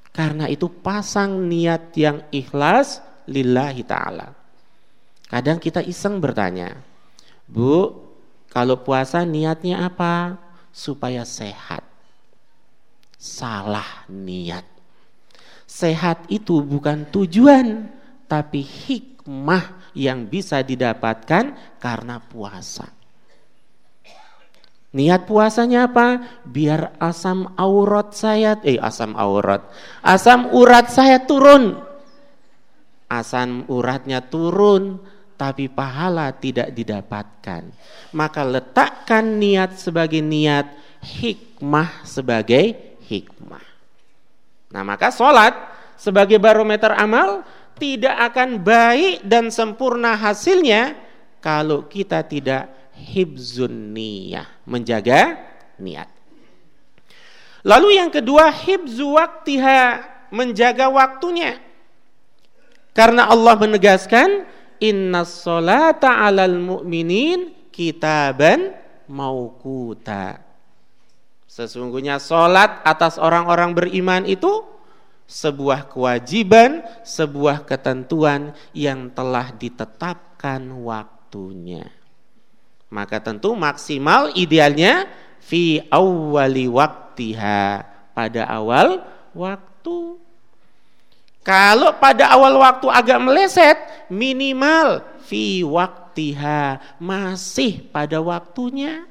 Karena 0.10 0.50
itu 0.50 0.66
pasang 0.68 1.46
niat 1.46 1.94
yang 1.94 2.26
ikhlas 2.34 3.00
lillahi 3.30 3.86
ta'ala. 3.86 4.34
Kadang 5.30 5.62
kita 5.62 5.86
iseng 5.86 6.18
bertanya, 6.18 6.82
Bu, 7.46 7.94
kalau 8.50 8.82
puasa 8.82 9.22
niatnya 9.22 9.86
apa? 9.86 10.42
Supaya 10.74 11.22
sehat. 11.22 11.86
Salah 13.22 14.10
niat. 14.10 14.66
Sehat 15.70 16.26
itu 16.34 16.66
bukan 16.66 17.06
tujuan, 17.14 17.86
tapi 18.26 18.66
hikmah 18.66 19.94
yang 19.94 20.26
bisa 20.26 20.66
didapatkan 20.66 21.78
karena 21.78 22.18
puasa. 22.18 22.99
Niat 24.90 25.30
puasanya 25.30 25.86
apa? 25.86 26.42
Biar 26.50 26.98
asam 26.98 27.54
aurat 27.54 28.18
saya, 28.18 28.58
eh 28.66 28.82
asam 28.82 29.14
aurat, 29.14 29.70
asam 30.02 30.50
urat 30.50 30.90
saya 30.90 31.22
turun. 31.30 31.78
Asam 33.06 33.70
uratnya 33.70 34.26
turun, 34.26 34.98
tapi 35.38 35.70
pahala 35.70 36.34
tidak 36.34 36.74
didapatkan. 36.74 37.70
Maka 38.18 38.42
letakkan 38.42 39.38
niat 39.38 39.78
sebagai 39.78 40.26
niat, 40.26 40.74
hikmah 41.06 42.02
sebagai 42.02 42.98
hikmah. 43.06 43.66
Nah 44.74 44.84
maka 44.86 45.14
sholat 45.14 45.54
sebagai 45.98 46.42
barometer 46.42 46.94
amal 46.98 47.46
tidak 47.78 48.34
akan 48.34 48.62
baik 48.62 49.22
dan 49.22 49.54
sempurna 49.54 50.18
hasilnya 50.18 50.98
kalau 51.40 51.88
kita 51.88 52.26
tidak 52.28 52.79
hibzun 53.00 53.96
niyah, 53.96 54.48
menjaga 54.68 55.40
niat. 55.80 56.12
Lalu 57.64 58.00
yang 58.00 58.12
kedua 58.12 58.52
hibzu 58.52 59.16
waktiha, 59.16 60.04
menjaga 60.32 60.88
waktunya. 60.92 61.60
Karena 62.96 63.32
Allah 63.32 63.56
menegaskan 63.56 64.48
Inna 64.80 65.28
solata 65.28 66.24
alal 66.24 66.56
mu'minin 66.56 67.72
kitaban 67.72 68.72
maukuta. 69.12 70.40
Sesungguhnya 71.50 72.22
solat 72.24 72.80
atas 72.88 73.20
orang-orang 73.20 73.76
beriman 73.76 74.24
itu 74.24 74.64
sebuah 75.28 75.92
kewajiban, 75.92 76.80
sebuah 77.04 77.68
ketentuan 77.68 78.56
yang 78.72 79.12
telah 79.12 79.52
ditetapkan 79.52 80.64
waktunya. 80.80 81.99
Maka 82.90 83.22
tentu 83.22 83.54
maksimal 83.54 84.34
idealnya 84.34 85.06
fi 85.38 85.86
awwali 85.94 86.66
waktiha 86.66 87.86
pada 88.18 88.50
awal 88.50 89.06
waktu. 89.38 90.18
Kalau 91.46 91.96
pada 91.98 92.34
awal 92.36 92.60
waktu 92.60 92.88
agak 92.92 93.20
meleset, 93.24 93.78
minimal 94.12 95.02
fi 95.24 95.62
waktiha 95.64 96.98
masih 97.02 97.86
pada 97.94 98.20
waktunya. 98.20 99.08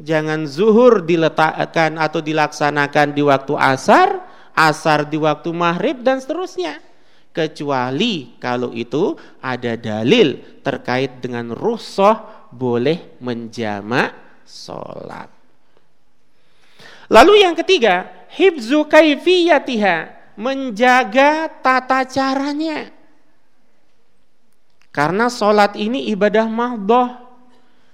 Jangan 0.00 0.48
zuhur 0.48 1.04
diletakkan 1.04 2.00
atau 2.00 2.18
dilaksanakan 2.24 3.14
di 3.14 3.22
waktu 3.22 3.54
asar, 3.54 4.24
asar 4.56 5.06
di 5.06 5.20
waktu 5.20 5.52
maghrib 5.52 6.00
dan 6.00 6.18
seterusnya. 6.18 6.80
Kecuali 7.32 8.36
kalau 8.36 8.74
itu 8.76 9.16
ada 9.40 9.78
dalil 9.78 10.60
terkait 10.60 11.22
dengan 11.24 11.54
rusoh 11.56 12.12
boleh 12.52 13.16
menjamak 13.24 14.12
sholat. 14.44 15.32
Lalu 17.08 17.44
yang 17.44 17.56
ketiga, 17.56 18.28
hibzu 18.32 18.88
kaifiyatiha 18.88 19.96
menjaga 20.36 21.48
tata 21.60 22.04
caranya. 22.08 22.88
Karena 24.92 25.32
sholat 25.32 25.76
ini 25.76 26.12
ibadah 26.12 26.48
mahdoh. 26.48 27.08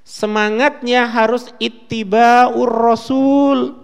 Semangatnya 0.03 1.07
harus 1.07 1.51
ittiba'ur 1.63 2.71
rasul. 2.71 3.79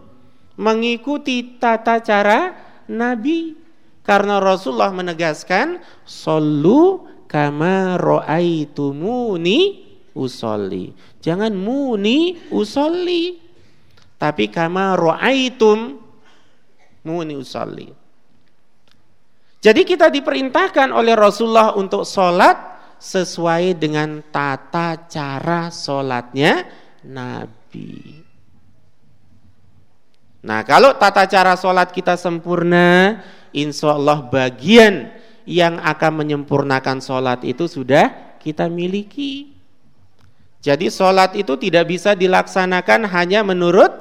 Mengikuti 0.59 1.59
tata 1.59 2.03
cara 2.03 2.55
Nabi. 2.91 3.59
Karena 4.05 4.37
Rasulullah 4.37 4.93
menegaskan, 4.93 5.81
Sallu 6.05 7.09
kama 7.25 7.97
ro'aitumuni 7.97 9.84
usolli. 10.15 10.95
Jangan 11.21 11.53
muni 11.53 12.39
usolli. 12.55 13.43
Tapi 14.15 14.49
kama 14.49 14.97
ro'aitum 14.97 16.01
muni 17.05 17.35
usolli. 17.37 17.91
Jadi 19.65 19.81
kita 19.85 20.13
diperintahkan 20.13 20.93
oleh 20.93 21.17
Rasulullah 21.17 21.73
untuk 21.77 22.05
sholat 22.05 22.57
sesuai 23.01 23.77
dengan 23.77 24.21
tata 24.29 25.09
cara 25.09 25.73
sholatnya 25.73 26.65
Nabi. 27.09 28.21
Nah 30.45 30.61
kalau 30.69 30.93
tata 31.01 31.25
cara 31.25 31.57
sholat 31.57 31.89
kita 31.97 32.21
sempurna, 32.21 33.21
insya 33.57 33.97
Allah 33.97 34.21
bagian 34.29 35.09
yang 35.49 35.81
akan 35.81 36.13
menyempurnakan 36.25 37.01
sholat 37.01 37.41
itu 37.49 37.65
sudah 37.65 38.37
kita 38.45 38.69
miliki. 38.69 39.54
Jadi 40.65 40.89
sholat 40.89 41.37
itu 41.37 41.61
tidak 41.61 41.93
bisa 41.93 42.17
dilaksanakan 42.17 43.05
hanya 43.13 43.45
menurut 43.45 43.93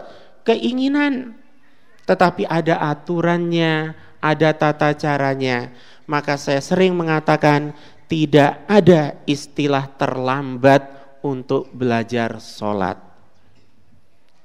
keinginan. 0.48 1.36
Tetapi 2.08 2.48
ada 2.48 2.80
aturannya, 2.88 3.92
ada 4.24 4.50
tata 4.56 4.96
caranya. 4.96 5.76
Maka 6.08 6.40
saya 6.40 6.64
sering 6.64 6.96
mengatakan 6.96 7.76
tidak 8.08 8.64
ada 8.72 9.20
istilah 9.28 9.92
terlambat 10.00 10.88
untuk 11.20 11.68
belajar 11.76 12.40
sholat. 12.40 12.96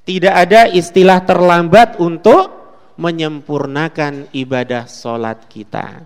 Tidak 0.03 0.35
ada 0.35 0.67
istilah 0.67 1.23
terlambat 1.23 2.03
untuk 2.03 2.51
menyempurnakan 2.99 4.35
ibadah 4.35 4.91
sholat 4.91 5.47
kita. 5.47 6.03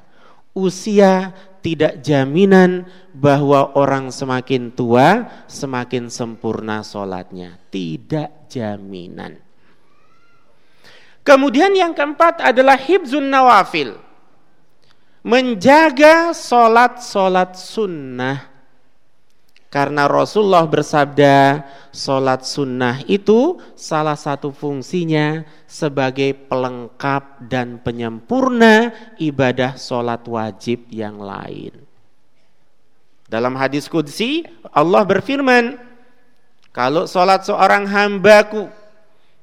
Usia 0.53 1.33
tidak 1.63 2.03
jaminan 2.05 2.85
bahwa 3.15 3.73
orang 3.79 4.11
semakin 4.13 4.75
tua 4.75 5.31
semakin 5.49 6.13
sempurna 6.13 6.85
sholatnya. 6.85 7.57
Tidak 7.71 8.51
jaminan. 8.51 9.39
Kemudian 11.23 11.73
yang 11.73 11.95
keempat 11.95 12.43
adalah 12.43 12.75
hibzun 12.77 13.31
nawafil. 13.31 13.97
Menjaga 15.23 16.35
solat-solat 16.35 17.55
sunnah. 17.55 18.52
Karena 19.73 20.05
Rasulullah 20.05 20.69
bersabda, 20.69 21.65
solat 21.89 22.45
sunnah 22.45 23.01
itu 23.09 23.57
salah 23.73 24.21
satu 24.21 24.53
fungsinya 24.53 25.49
sebagai 25.65 26.37
pelengkap 26.37 27.41
dan 27.49 27.81
penyempurna 27.81 28.93
ibadah 29.17 29.81
solat 29.81 30.29
wajib 30.29 30.85
yang 30.93 31.17
lain. 31.17 31.73
Dalam 33.33 33.57
hadis 33.57 33.89
kudsi, 33.89 34.45
Allah 34.77 35.09
berfirman, 35.09 35.81
kalau 36.69 37.09
solat 37.09 37.49
seorang 37.49 37.89
hambaku 37.89 38.69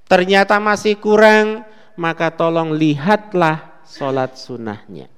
ternyata 0.06 0.62
masih 0.62 0.94
kurang, 1.02 1.66
maka 1.98 2.30
tolong 2.30 2.78
lihatlah 2.78 3.82
sholat 3.82 4.38
sunnahnya. 4.38 5.10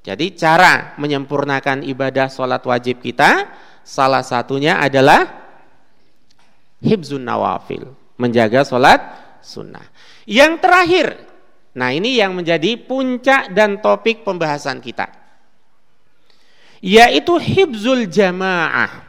Jadi 0.00 0.32
cara 0.32 0.96
menyempurnakan 0.96 1.84
ibadah 1.84 2.32
sholat 2.32 2.64
wajib 2.64 3.04
kita, 3.04 3.52
salah 3.84 4.24
satunya 4.24 4.80
adalah 4.80 5.28
hibzun 6.80 7.20
nawafil, 7.20 7.92
menjaga 8.16 8.64
sholat 8.64 9.00
sunnah. 9.44 9.84
Yang 10.24 10.52
terakhir, 10.64 11.06
nah 11.76 11.92
ini 11.92 12.16
yang 12.16 12.32
menjadi 12.32 12.80
puncak 12.80 13.52
dan 13.52 13.84
topik 13.84 14.24
pembahasan 14.24 14.80
kita, 14.80 15.12
yaitu 16.80 17.36
hibzul 17.36 18.08
jamaah, 18.08 19.04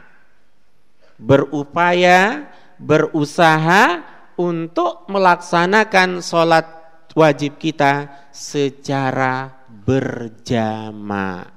berupaya 1.16 2.52
berusaha 2.76 4.04
untuk 4.36 5.08
melaksanakan 5.08 6.20
sholat 6.20 6.68
wajib 7.16 7.56
kita 7.56 8.28
secara 8.28 9.61
berjamaah. 9.82 11.50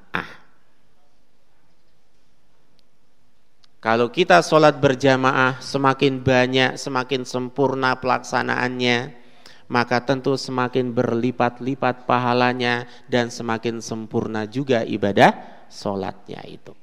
Kalau 3.85 4.09
kita 4.09 4.41
sholat 4.41 4.81
berjamaah 4.81 5.61
semakin 5.61 6.17
banyak, 6.25 6.73
semakin 6.73 7.21
sempurna 7.21 7.93
pelaksanaannya, 8.01 9.13
maka 9.69 10.01
tentu 10.01 10.33
semakin 10.33 10.89
berlipat-lipat 10.89 12.09
pahalanya 12.09 12.89
dan 13.05 13.29
semakin 13.29 13.85
sempurna 13.85 14.49
juga 14.49 14.81
ibadah 14.81 15.37
sholatnya 15.69 16.41
itu. 16.49 16.73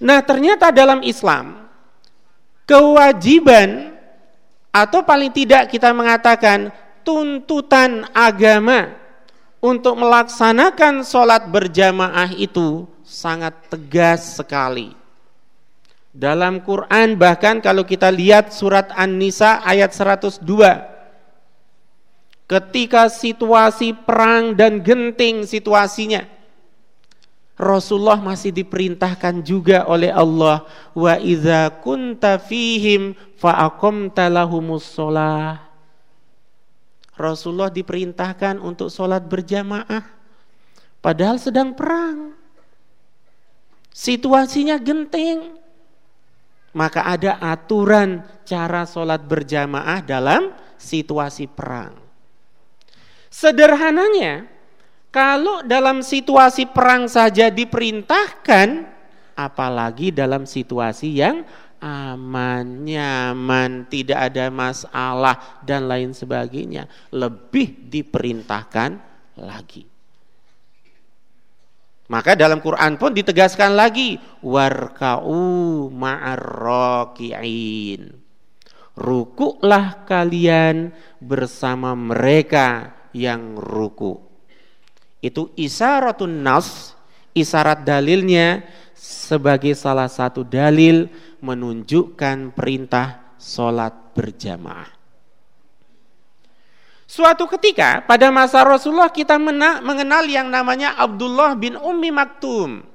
Nah 0.00 0.24
ternyata 0.24 0.72
dalam 0.72 1.04
Islam 1.04 1.68
kewajiban 2.64 3.92
atau 4.72 5.04
paling 5.04 5.28
tidak 5.28 5.68
kita 5.68 5.92
mengatakan 5.92 6.72
tuntutan 7.04 8.08
agama 8.16 9.01
untuk 9.62 9.94
melaksanakan 9.94 11.06
sholat 11.06 11.46
berjamaah 11.46 12.34
itu 12.34 12.90
sangat 13.06 13.54
tegas 13.70 14.42
sekali. 14.42 14.98
Dalam 16.12 16.60
Quran 16.60 17.16
bahkan 17.16 17.62
kalau 17.62 17.86
kita 17.86 18.12
lihat 18.12 18.52
surat 18.52 18.92
An-Nisa 18.92 19.64
ayat 19.64 19.96
102 19.96 20.44
ketika 22.44 23.08
situasi 23.08 23.96
perang 23.96 24.52
dan 24.52 24.84
genting 24.84 25.48
situasinya 25.48 26.28
Rasulullah 27.56 28.20
masih 28.20 28.52
diperintahkan 28.52 29.40
juga 29.40 29.88
oleh 29.88 30.12
Allah 30.12 30.68
wa 30.92 31.14
idza 31.16 31.72
kunta 31.80 32.36
fihim 32.36 33.16
fa 33.40 33.72
aqamta 33.72 34.28
lahumus 34.28 34.84
Rasulullah 37.16 37.68
diperintahkan 37.68 38.58
untuk 38.60 38.88
sholat 38.88 39.24
berjamaah 39.24 40.04
padahal 41.04 41.36
sedang 41.36 41.76
perang 41.76 42.32
situasinya 43.92 44.80
genting 44.80 45.62
maka 46.72 47.04
ada 47.04 47.36
aturan 47.40 48.24
cara 48.48 48.88
sholat 48.88 49.20
berjamaah 49.28 50.00
dalam 50.00 50.56
situasi 50.80 51.46
perang. 51.46 51.94
Sederhananya, 53.32 54.48
kalau 55.12 55.64
dalam 55.64 56.00
situasi 56.00 56.68
perang 56.68 57.08
saja 57.08 57.48
diperintahkan, 57.52 58.88
apalagi 59.36 60.12
dalam 60.12 60.44
situasi 60.44 61.20
yang 61.20 61.44
aman, 61.82 62.86
nyaman, 62.86 63.90
tidak 63.90 64.30
ada 64.30 64.46
masalah 64.54 65.58
dan 65.66 65.90
lain 65.90 66.14
sebagainya, 66.14 66.86
lebih 67.10 67.90
diperintahkan 67.90 68.90
lagi. 69.42 69.90
Maka 72.06 72.38
dalam 72.38 72.60
Quran 72.62 72.94
pun 73.00 73.10
ditegaskan 73.16 73.74
lagi 73.74 74.20
warka'u 74.44 75.88
ma'arraki'in. 75.90 77.32
Rukuklah 78.92 80.04
kalian 80.04 80.92
bersama 81.16 81.96
mereka 81.96 82.92
yang 83.16 83.56
ruku. 83.56 84.20
Itu 85.24 85.56
isyaratun 85.56 86.44
nas, 86.44 86.92
isyarat 87.32 87.88
dalilnya 87.88 88.60
sebagai 89.02 89.74
salah 89.74 90.06
satu 90.06 90.46
dalil 90.46 91.10
menunjukkan 91.42 92.54
perintah 92.54 93.34
solat 93.34 94.14
berjamaah. 94.14 94.86
Suatu 97.10 97.50
ketika 97.50 98.06
pada 98.06 98.30
masa 98.30 98.62
Rasulullah 98.62 99.10
kita 99.10 99.42
mengenal 99.82 100.22
yang 100.30 100.46
namanya 100.46 100.94
Abdullah 100.94 101.58
bin 101.58 101.74
Ummi 101.74 102.14
Maktum. 102.14 102.86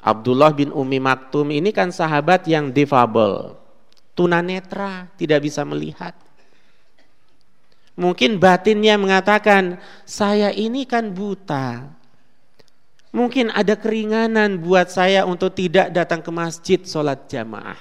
Abdullah 0.00 0.56
bin 0.56 0.72
Ummi 0.72 0.96
Maktum 0.96 1.52
ini 1.52 1.68
kan 1.68 1.92
sahabat 1.92 2.48
yang 2.48 2.72
difabel, 2.72 3.52
tunanetra, 4.16 5.12
tidak 5.20 5.44
bisa 5.44 5.62
melihat. 5.68 6.16
Mungkin 7.98 8.40
batinnya 8.40 8.94
mengatakan, 8.96 9.76
saya 10.06 10.54
ini 10.54 10.86
kan 10.86 11.10
buta. 11.10 11.97
Mungkin 13.08 13.48
ada 13.48 13.72
keringanan 13.72 14.60
buat 14.60 14.92
saya 14.92 15.24
untuk 15.24 15.56
tidak 15.56 15.88
datang 15.96 16.20
ke 16.20 16.28
masjid 16.28 16.80
sholat 16.84 17.24
jamaah. 17.24 17.80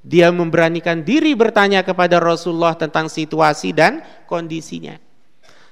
Dia 0.00 0.32
memberanikan 0.32 1.04
diri 1.04 1.36
bertanya 1.36 1.84
kepada 1.84 2.22
Rasulullah 2.22 2.72
tentang 2.78 3.10
situasi 3.10 3.74
dan 3.76 4.00
kondisinya. 4.24 4.96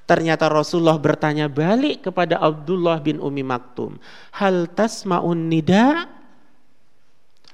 Ternyata 0.08 0.48
Rasulullah 0.48 0.96
bertanya 0.96 1.52
balik 1.52 2.08
kepada 2.08 2.40
Abdullah 2.40 2.96
bin 3.00 3.20
Umi 3.20 3.44
Maktum. 3.44 4.00
Hal 4.32 4.68
tasma'un 4.72 5.52
nida? 5.52 6.08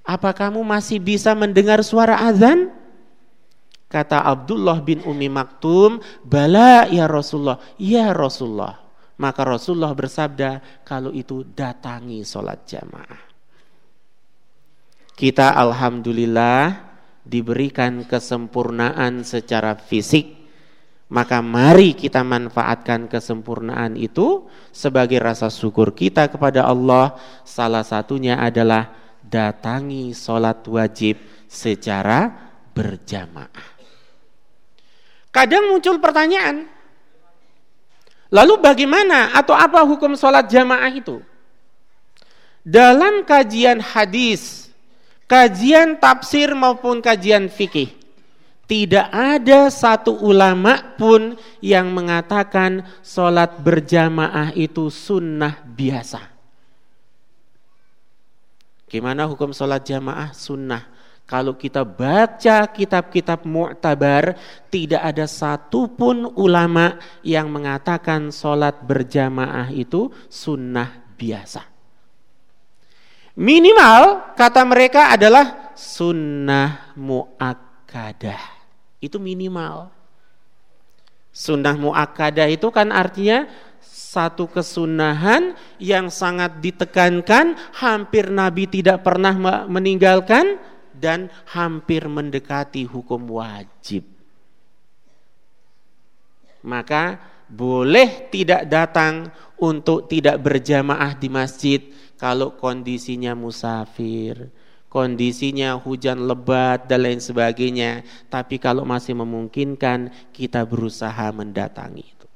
Apa 0.07 0.31
kamu 0.31 0.63
masih 0.63 1.03
bisa 1.03 1.35
mendengar 1.35 1.83
suara 1.83 2.23
azan? 2.27 2.71
Kata 3.91 4.23
Abdullah 4.23 4.83
bin 4.83 5.03
Umi 5.03 5.27
Maktum, 5.31 6.03
Bala 6.23 6.87
ya 6.91 7.11
Rasulullah, 7.11 7.59
ya 7.79 8.11
Rasulullah. 8.11 8.84
Maka 9.15 9.47
Rasulullah 9.47 9.95
bersabda, 9.95 10.83
kalau 10.83 11.15
itu 11.15 11.47
datangi 11.47 12.27
sholat 12.27 12.67
jamaah. 12.67 13.23
Kita 15.15 15.55
alhamdulillah 15.55 16.91
diberikan 17.23 18.03
kesempurnaan 18.11 19.23
secara 19.23 19.79
fisik, 19.79 20.35
maka 21.15 21.39
mari 21.39 21.95
kita 21.95 22.27
manfaatkan 22.27 23.07
kesempurnaan 23.07 23.95
itu 23.95 24.51
sebagai 24.75 25.23
rasa 25.23 25.47
syukur 25.47 25.95
kita 25.95 26.27
kepada 26.27 26.67
Allah. 26.67 27.15
Salah 27.47 27.87
satunya 27.87 28.43
adalah 28.43 28.91
datangi 29.23 30.11
sholat 30.11 30.67
wajib 30.67 31.23
secara 31.47 32.51
berjamaah. 32.75 33.79
Kadang 35.31 35.71
muncul 35.71 36.03
pertanyaan, 36.03 36.74
lalu 38.35 38.59
bagaimana 38.59 39.31
atau 39.31 39.55
apa 39.55 39.87
hukum 39.87 40.19
sholat 40.19 40.51
jamaah 40.51 40.91
itu? 40.91 41.23
Dalam 42.67 43.23
kajian 43.23 43.79
hadis 43.79 44.67
kajian 45.31 45.95
tafsir 46.03 46.51
maupun 46.59 46.99
kajian 46.99 47.47
fikih 47.47 47.95
tidak 48.65 49.13
ada 49.13 49.69
satu 49.69 50.25
ulama 50.25 50.97
pun 50.97 51.37
yang 51.61 51.93
mengatakan 51.93 52.81
sholat 53.05 53.61
berjamaah 53.61 54.57
itu 54.57 54.89
sunnah 54.89 55.61
biasa. 55.69 56.33
Gimana 58.89 59.29
hukum 59.29 59.53
sholat 59.53 59.85
jamaah 59.85 60.33
sunnah? 60.33 60.94
Kalau 61.25 61.57
kita 61.57 61.89
baca 61.89 62.69
kitab-kitab 62.69 63.49
mu'tabar, 63.49 64.37
tidak 64.69 65.01
ada 65.01 65.25
satupun 65.25 66.29
ulama 66.37 67.01
yang 67.25 67.49
mengatakan 67.49 68.29
sholat 68.29 68.85
berjamaah 68.85 69.73
itu 69.73 70.13
sunnah 70.29 71.01
biasa. 71.17 71.65
Minimal 73.41 74.37
kata 74.37 74.63
mereka 74.69 75.17
adalah 75.17 75.73
sunnah 75.73 76.93
muakkadah. 76.93 78.43
Itu 79.01 79.17
minimal. 79.17 79.89
Sunnah 81.33 81.75
muakkadah 81.75 82.53
itu 82.53 82.69
kan 82.69 82.93
artinya 82.93 83.49
satu 83.81 84.47
kesunahan 84.47 85.59
yang 85.83 86.13
sangat 86.13 86.63
ditekankan, 86.63 87.59
hampir 87.75 88.31
Nabi 88.31 88.71
tidak 88.71 89.03
pernah 89.03 89.67
meninggalkan 89.67 90.74
dan 91.05 91.29
hampir 91.53 92.09
mendekati 92.09 92.89
hukum 92.89 93.29
wajib. 93.29 94.09
Maka 96.65 97.21
boleh 97.45 98.33
tidak 98.33 98.65
datang 98.73 99.29
untuk 99.61 100.09
tidak 100.09 100.41
berjamaah 100.41 101.13
di 101.13 101.29
masjid 101.29 101.85
kalau 102.17 102.57
kondisinya 102.57 103.37
musafir, 103.37 104.49
kondisinya 104.89 105.77
hujan 105.77 106.25
lebat 106.25 106.89
dan 106.89 107.05
lain 107.05 107.21
sebagainya. 107.21 108.01
Tapi 108.33 108.57
kalau 108.57 108.89
masih 108.89 109.13
memungkinkan 109.13 110.33
kita 110.33 110.65
berusaha 110.65 111.29
mendatangi 111.37 112.01
itu. 112.01 112.29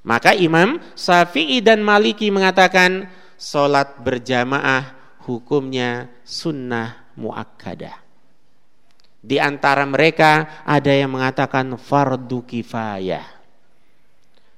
Maka 0.00 0.32
Imam 0.32 0.80
Syafi'i 0.96 1.60
dan 1.60 1.84
Maliki 1.84 2.32
mengatakan 2.32 3.04
solat 3.36 4.00
berjamaah 4.00 4.96
hukumnya 5.28 6.08
sunnah 6.24 7.09
muakkadah. 7.20 8.08
Di 9.20 9.36
antara 9.36 9.84
mereka 9.84 10.64
ada 10.64 10.88
yang 10.88 11.12
mengatakan 11.12 11.76
fardu 11.76 12.40
kifayah. 12.48 13.28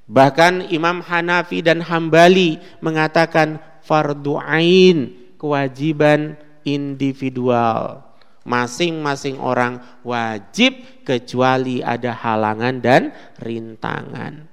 Bahkan 0.06 0.70
Imam 0.70 1.02
Hanafi 1.02 1.66
dan 1.66 1.82
Hambali 1.82 2.62
mengatakan 2.78 3.58
fardu 3.82 4.38
ain, 4.38 5.10
kewajiban 5.34 6.38
individual. 6.62 8.06
Masing-masing 8.42 9.38
orang 9.38 9.82
wajib 10.02 11.02
kecuali 11.06 11.82
ada 11.82 12.14
halangan 12.14 12.78
dan 12.82 13.14
rintangan. 13.38 14.50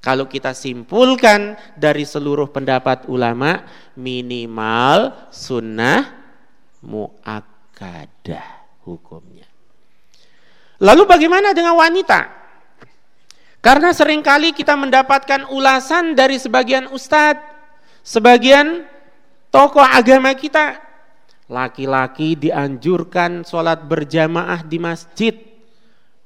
Kalau 0.00 0.26
kita 0.26 0.56
simpulkan 0.56 1.54
dari 1.76 2.08
seluruh 2.08 2.50
pendapat 2.50 3.06
ulama 3.06 3.62
minimal 3.94 5.30
sunnah 5.30 6.19
muakkadah 6.84 8.46
hukumnya. 8.84 9.46
Lalu 10.80 11.04
bagaimana 11.04 11.52
dengan 11.52 11.76
wanita? 11.76 12.40
Karena 13.60 13.92
sering 13.92 14.24
kali 14.24 14.56
kita 14.56 14.72
mendapatkan 14.72 15.52
ulasan 15.52 16.16
dari 16.16 16.40
sebagian 16.40 16.88
ustadz, 16.88 17.44
sebagian 18.00 18.88
tokoh 19.52 19.84
agama 19.84 20.32
kita. 20.32 20.80
Laki-laki 21.50 22.40
dianjurkan 22.40 23.44
sholat 23.44 23.84
berjamaah 23.84 24.64
di 24.64 24.78
masjid. 24.80 25.34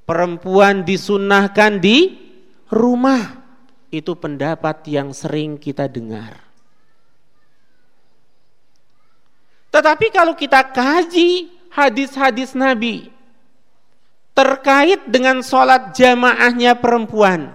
Perempuan 0.05 0.87
disunahkan 0.87 1.81
di 1.81 2.13
rumah. 2.71 3.43
Itu 3.91 4.15
pendapat 4.15 4.85
yang 4.87 5.17
sering 5.17 5.57
kita 5.57 5.89
dengar. 5.91 6.44
Tetapi 9.75 10.07
kalau 10.15 10.39
kita 10.39 10.63
kaji 10.71 11.51
hadis-hadis 11.75 12.55
Nabi 12.55 13.11
terkait 14.31 15.03
dengan 15.11 15.43
sholat 15.43 15.91
jamaahnya 15.91 16.79
perempuan, 16.79 17.51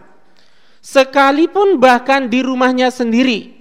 sekalipun 0.83 1.79
bahkan 1.79 2.27
di 2.27 2.43
rumahnya 2.43 2.91
sendiri, 2.91 3.55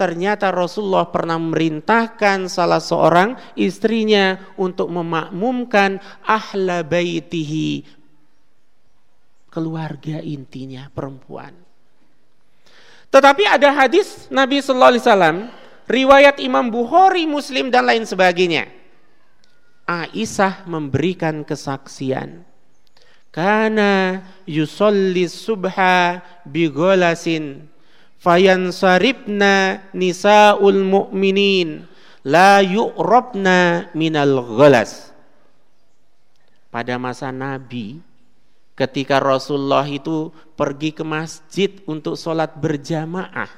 ternyata 0.00 0.48
Rasulullah 0.48 1.12
pernah 1.12 1.36
memerintahkan 1.36 2.48
salah 2.48 2.80
seorang 2.80 3.36
istrinya 3.52 4.40
untuk 4.56 4.88
memakmumkan 4.88 6.00
ahla 6.24 6.80
baitihi 6.80 7.84
keluarga 9.52 10.24
intinya 10.24 10.88
perempuan. 10.88 11.52
Tetapi 13.12 13.44
ada 13.44 13.76
hadis 13.76 14.24
Nabi 14.32 14.60
sallallahu 14.64 14.92
alaihi 14.96 15.04
wasallam 15.04 15.36
riwayat 15.88 16.38
Imam 16.38 16.68
Bukhari, 16.68 17.24
Muslim 17.24 17.72
dan 17.72 17.88
lain 17.88 18.04
sebagainya. 18.04 18.68
Aisyah 19.88 20.68
memberikan 20.68 21.42
kesaksian. 21.42 22.44
Karena 23.32 24.24
yusolli 24.44 25.28
subha 25.28 26.20
bigolasin 26.44 27.68
fayansaribna 28.20 29.88
nisaul 29.96 30.80
mu'minin 30.84 31.88
la 32.24 32.60
yu'rabna 32.60 33.88
minal 33.96 34.44
ghalas. 34.44 35.12
Pada 36.68 37.00
masa 37.00 37.32
Nabi, 37.32 38.04
ketika 38.76 39.16
Rasulullah 39.16 39.88
itu 39.88 40.28
pergi 40.52 40.92
ke 40.92 41.00
masjid 41.00 41.72
untuk 41.88 42.20
sholat 42.20 42.52
berjamaah, 42.60 43.48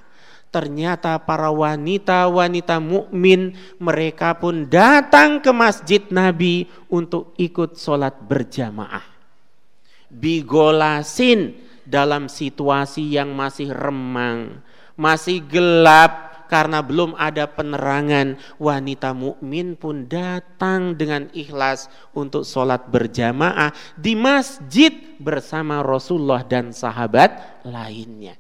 Ternyata 0.51 1.23
para 1.23 1.47
wanita-wanita 1.55 2.83
mukmin 2.83 3.55
mereka 3.79 4.35
pun 4.35 4.67
datang 4.67 5.39
ke 5.39 5.55
masjid 5.55 6.03
Nabi 6.11 6.67
untuk 6.91 7.39
ikut 7.39 7.79
sholat 7.79 8.19
berjamaah. 8.27 9.07
Bigolasin 10.11 11.55
dalam 11.87 12.27
situasi 12.27 13.15
yang 13.15 13.31
masih 13.31 13.71
remang, 13.71 14.59
masih 14.99 15.39
gelap 15.47 16.31
karena 16.51 16.83
belum 16.83 17.15
ada 17.15 17.47
penerangan. 17.47 18.35
Wanita 18.59 19.15
mukmin 19.15 19.79
pun 19.79 20.11
datang 20.11 20.99
dengan 20.99 21.31
ikhlas 21.31 21.87
untuk 22.11 22.43
sholat 22.43 22.91
berjamaah 22.91 23.71
di 23.95 24.19
masjid 24.19 24.91
bersama 25.23 25.87
Rasulullah 25.87 26.43
dan 26.43 26.75
sahabat 26.75 27.63
lainnya. 27.63 28.35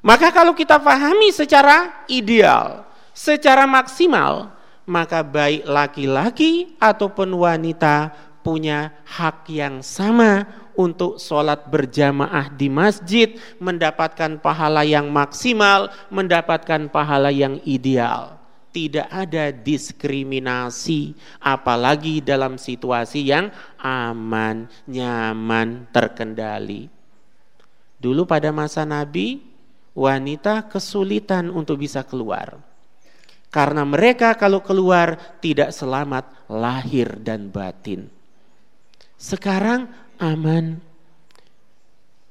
Maka 0.00 0.32
kalau 0.32 0.56
kita 0.56 0.80
pahami 0.80 1.28
secara 1.28 2.04
ideal, 2.08 2.88
secara 3.12 3.68
maksimal, 3.68 4.48
maka 4.88 5.20
baik 5.20 5.68
laki-laki 5.68 6.72
ataupun 6.80 7.36
wanita 7.36 8.10
punya 8.40 8.96
hak 9.04 9.52
yang 9.52 9.84
sama 9.84 10.48
untuk 10.72 11.20
sholat 11.20 11.68
berjamaah 11.68 12.48
di 12.56 12.72
masjid, 12.72 13.36
mendapatkan 13.60 14.40
pahala 14.40 14.80
yang 14.88 15.12
maksimal, 15.12 15.92
mendapatkan 16.08 16.88
pahala 16.88 17.28
yang 17.28 17.60
ideal. 17.68 18.40
Tidak 18.70 19.10
ada 19.10 19.52
diskriminasi, 19.52 21.12
apalagi 21.42 22.22
dalam 22.24 22.56
situasi 22.56 23.28
yang 23.28 23.52
aman, 23.82 24.70
nyaman, 24.88 25.90
terkendali. 25.92 26.86
Dulu 28.00 28.24
pada 28.24 28.48
masa 28.54 28.86
Nabi, 28.88 29.49
wanita 30.00 30.72
kesulitan 30.72 31.52
untuk 31.52 31.84
bisa 31.84 32.00
keluar. 32.00 32.56
Karena 33.52 33.84
mereka 33.84 34.32
kalau 34.32 34.64
keluar 34.64 35.36
tidak 35.44 35.76
selamat 35.76 36.48
lahir 36.48 37.20
dan 37.20 37.52
batin. 37.52 38.08
Sekarang 39.20 39.92
aman. 40.16 40.80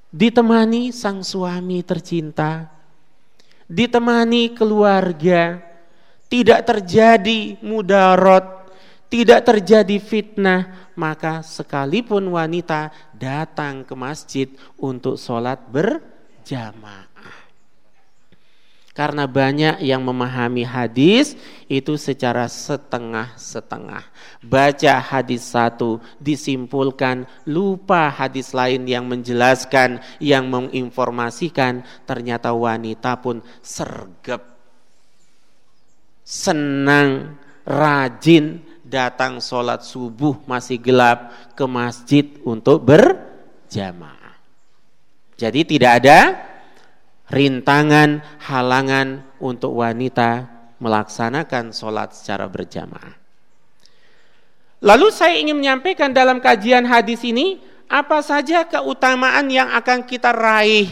Ditemani 0.10 0.90
sang 0.90 1.22
suami 1.22 1.86
tercinta, 1.86 2.66
ditemani 3.70 4.58
keluarga, 4.58 5.62
tidak 6.26 6.66
terjadi 6.66 7.62
mudarat, 7.62 8.74
tidak 9.06 9.46
terjadi 9.46 10.02
fitnah, 10.02 10.90
maka 10.98 11.46
sekalipun 11.46 12.26
wanita 12.34 12.90
datang 13.14 13.86
ke 13.86 13.94
masjid 13.94 14.50
untuk 14.82 15.14
sholat 15.14 15.62
berjamaah. 15.70 17.09
Karena 19.00 19.32
banyak 19.32 19.80
yang 19.80 20.04
memahami 20.04 20.68
hadis 20.68 21.40
itu 21.72 21.96
secara 21.96 22.52
setengah-setengah. 22.52 24.04
Baca 24.44 24.94
hadis 25.00 25.56
satu, 25.56 26.04
disimpulkan, 26.20 27.24
lupa 27.48 28.12
hadis 28.12 28.52
lain 28.52 28.84
yang 28.84 29.08
menjelaskan, 29.08 30.04
yang 30.20 30.52
menginformasikan. 30.52 31.88
Ternyata 32.04 32.52
wanita 32.52 33.24
pun 33.24 33.40
sergap, 33.64 34.44
senang, 36.28 37.40
rajin, 37.64 38.60
datang 38.84 39.40
sholat 39.40 39.80
subuh 39.80 40.44
masih 40.44 40.76
gelap 40.76 41.32
ke 41.56 41.64
masjid 41.64 42.28
untuk 42.44 42.84
berjamaah. 42.84 44.36
Jadi 45.40 45.64
tidak 45.64 46.04
ada 46.04 46.49
rintangan, 47.30 48.22
halangan 48.42 49.24
untuk 49.38 49.78
wanita 49.78 50.50
melaksanakan 50.82 51.72
sholat 51.72 52.14
secara 52.18 52.50
berjamaah. 52.50 53.16
Lalu 54.80 55.08
saya 55.12 55.36
ingin 55.36 55.60
menyampaikan 55.60 56.10
dalam 56.16 56.40
kajian 56.40 56.88
hadis 56.88 57.20
ini, 57.28 57.60
apa 57.92 58.24
saja 58.24 58.64
keutamaan 58.64 59.52
yang 59.52 59.68
akan 59.76 60.08
kita 60.08 60.32
raih. 60.32 60.88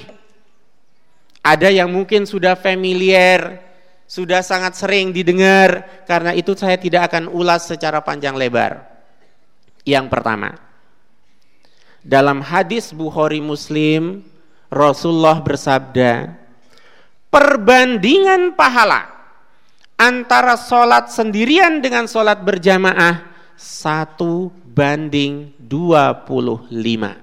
Ada 1.39 1.71
yang 1.71 1.88
mungkin 1.88 2.28
sudah 2.28 2.60
familiar, 2.60 3.63
sudah 4.04 4.43
sangat 4.43 4.76
sering 4.76 5.15
didengar, 5.15 6.04
karena 6.04 6.36
itu 6.36 6.52
saya 6.60 6.76
tidak 6.76 7.08
akan 7.08 7.32
ulas 7.32 7.63
secara 7.63 8.04
panjang 8.04 8.36
lebar. 8.36 8.84
Yang 9.88 10.12
pertama, 10.12 10.60
dalam 12.04 12.43
hadis 12.43 12.91
Bukhari 12.91 13.39
Muslim, 13.39 14.28
Rasulullah 14.67 15.39
bersabda, 15.39 16.36
perbandingan 17.32 18.51
pahala 18.51 19.08
antara 19.95 20.60
sholat 20.60 21.08
sendirian 21.08 21.80
dengan 21.80 22.03
sholat 22.03 22.43
berjamaah 22.43 23.32
satu 23.56 24.51
banding 24.67 25.56
dua 25.56 26.13
puluh 26.27 26.67
lima. 26.67 27.15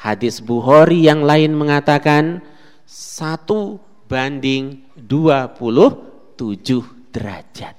Hadis 0.00 0.40
Bukhari 0.40 1.04
yang 1.04 1.28
lain 1.28 1.52
mengatakan 1.52 2.40
satu 2.88 3.76
banding 4.08 4.80
dua 4.96 5.44
puluh 5.52 5.92
tujuh 6.40 7.12
derajat. 7.12 7.76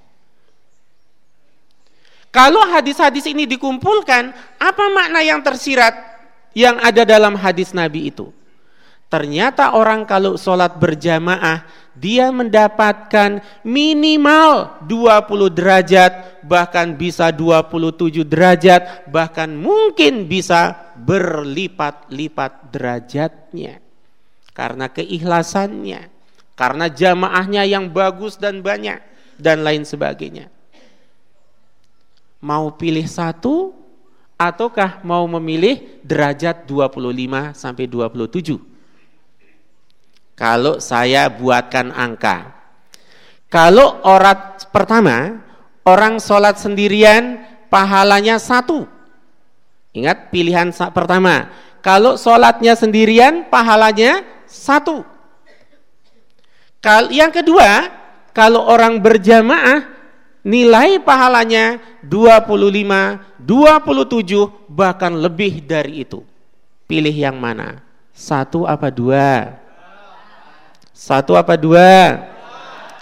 Kalau 2.32 2.64
hadis-hadis 2.64 3.28
ini 3.28 3.44
dikumpulkan, 3.44 4.32
apa 4.56 4.86
makna 4.96 5.20
yang 5.20 5.44
tersirat? 5.44 6.11
Yang 6.52 6.80
ada 6.80 7.08
dalam 7.08 7.36
hadis 7.40 7.72
Nabi 7.72 8.12
itu. 8.12 8.32
Ternyata 9.12 9.76
orang 9.76 10.08
kalau 10.08 10.40
sholat 10.40 10.80
berjamaah, 10.80 11.68
dia 11.92 12.32
mendapatkan 12.32 13.44
minimal 13.60 14.80
20 14.88 15.52
derajat, 15.52 16.40
bahkan 16.48 16.96
bisa 16.96 17.28
27 17.36 18.24
derajat, 18.24 19.12
bahkan 19.12 19.52
mungkin 19.52 20.32
bisa 20.32 20.96
berlipat-lipat 20.96 22.72
derajatnya. 22.72 23.84
Karena 24.56 24.88
keikhlasannya, 24.88 26.08
karena 26.56 26.88
jamaahnya 26.88 27.68
yang 27.68 27.92
bagus 27.92 28.40
dan 28.40 28.64
banyak, 28.64 29.04
dan 29.36 29.60
lain 29.60 29.84
sebagainya. 29.84 30.48
Mau 32.40 32.72
pilih 32.80 33.12
satu, 33.12 33.76
ataukah 34.41 35.06
mau 35.06 35.21
memilih 35.38 36.01
derajat 36.01 36.65
25 36.65 37.54
sampai 37.54 37.86
27? 37.86 38.58
Kalau 40.34 40.82
saya 40.82 41.30
buatkan 41.30 41.93
angka. 41.93 42.49
Kalau 43.45 44.01
orang 44.01 44.58
pertama, 44.73 45.45
orang 45.86 46.17
sholat 46.17 46.58
sendirian 46.58 47.45
pahalanya 47.69 48.41
satu. 48.41 48.89
Ingat 49.93 50.34
pilihan 50.34 50.73
pertama. 50.89 51.51
Kalau 51.84 52.17
sholatnya 52.17 52.73
sendirian, 52.73 53.51
pahalanya 53.51 54.25
satu. 54.47 55.04
Yang 57.12 57.43
kedua, 57.43 57.91
kalau 58.32 58.65
orang 58.65 59.04
berjamaah, 59.04 59.90
nilai 60.41 60.97
pahalanya 61.01 61.77
25, 62.06 63.41
27, 63.41 64.49
bahkan 64.69 65.13
lebih 65.13 65.62
dari 65.65 66.06
itu. 66.06 66.25
Pilih 66.89 67.13
yang 67.13 67.38
mana? 67.38 67.82
Satu 68.12 68.67
apa 68.67 68.91
dua? 68.91 69.58
Satu 70.91 71.34
apa 71.39 71.56
dua? 71.58 72.19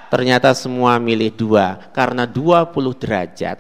Ternyata 0.09 0.53
semua 0.57 0.97
milih 0.97 1.29
dua, 1.33 1.91
karena 1.93 2.25
20 2.25 2.95
derajat. 2.97 3.57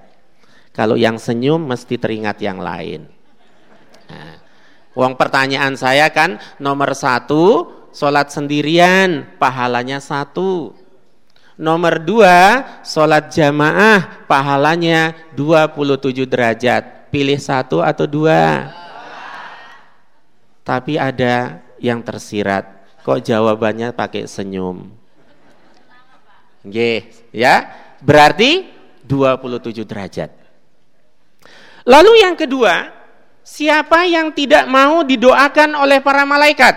Kalau 0.73 0.95
yang 0.95 1.19
senyum 1.19 1.59
mesti 1.59 1.99
teringat 1.99 2.39
yang 2.41 2.57
lain. 2.57 3.05
Nah, 4.09 4.33
uang 4.97 5.13
pertanyaan 5.13 5.77
saya 5.77 6.09
kan 6.09 6.41
nomor 6.57 6.95
satu, 6.97 7.69
sholat 7.93 8.33
sendirian, 8.33 9.27
pahalanya 9.37 10.01
satu. 10.01 10.73
Nomor 11.59 11.99
dua, 11.99 12.63
sholat 12.87 13.35
jamaah, 13.35 14.23
pahalanya 14.31 15.11
27 15.35 16.23
derajat. 16.23 17.11
Pilih 17.11 17.35
satu 17.35 17.83
atau 17.83 18.07
dua? 18.07 18.71
Tapi 20.63 20.95
ada 20.95 21.59
yang 21.83 21.99
tersirat. 21.99 22.63
Kok 23.03 23.19
jawabannya 23.19 23.91
pakai 23.91 24.23
senyum? 24.23 24.87
Nggih, 26.63 27.11
ya. 27.35 27.67
Berarti 27.99 28.71
27 29.03 29.83
derajat. 29.83 30.31
Lalu 31.83 32.23
yang 32.23 32.39
kedua, 32.39 32.87
siapa 33.43 34.07
yang 34.07 34.31
tidak 34.31 34.63
mau 34.71 35.03
didoakan 35.03 35.75
oleh 35.75 35.99
para 35.99 36.23
malaikat? 36.23 36.75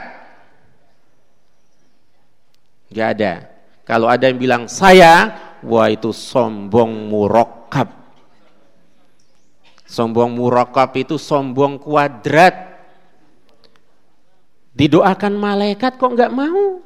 Gak 2.91 3.09
ada. 3.15 3.52
Kalau 3.93 4.09
ada 4.09 4.25
yang 4.25 4.41
bilang 4.41 4.65
saya, 4.73 5.37
wah 5.61 5.93
itu 5.93 6.17
sombong 6.17 7.13
murokab. 7.13 7.93
Sombong 9.85 10.33
murokab 10.33 10.97
itu 10.97 11.21
sombong 11.21 11.77
kuadrat. 11.77 12.73
Didoakan 14.73 15.37
malaikat 15.37 16.01
kok 16.01 16.09
nggak 16.09 16.33
mau? 16.33 16.81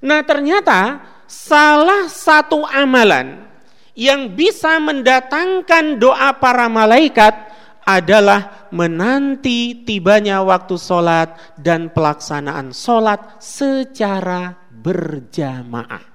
Nah 0.00 0.24
ternyata 0.24 1.04
salah 1.28 2.08
satu 2.08 2.64
amalan 2.64 3.44
yang 3.92 4.32
bisa 4.32 4.80
mendatangkan 4.80 6.00
doa 6.00 6.32
para 6.40 6.72
malaikat 6.72 7.36
adalah 7.84 8.66
menanti 8.72 9.84
tibanya 9.84 10.40
waktu 10.40 10.80
sholat 10.80 11.36
dan 11.60 11.92
pelaksanaan 11.92 12.72
sholat 12.72 13.36
secara 13.44 14.65
berjamaah. 14.86 16.06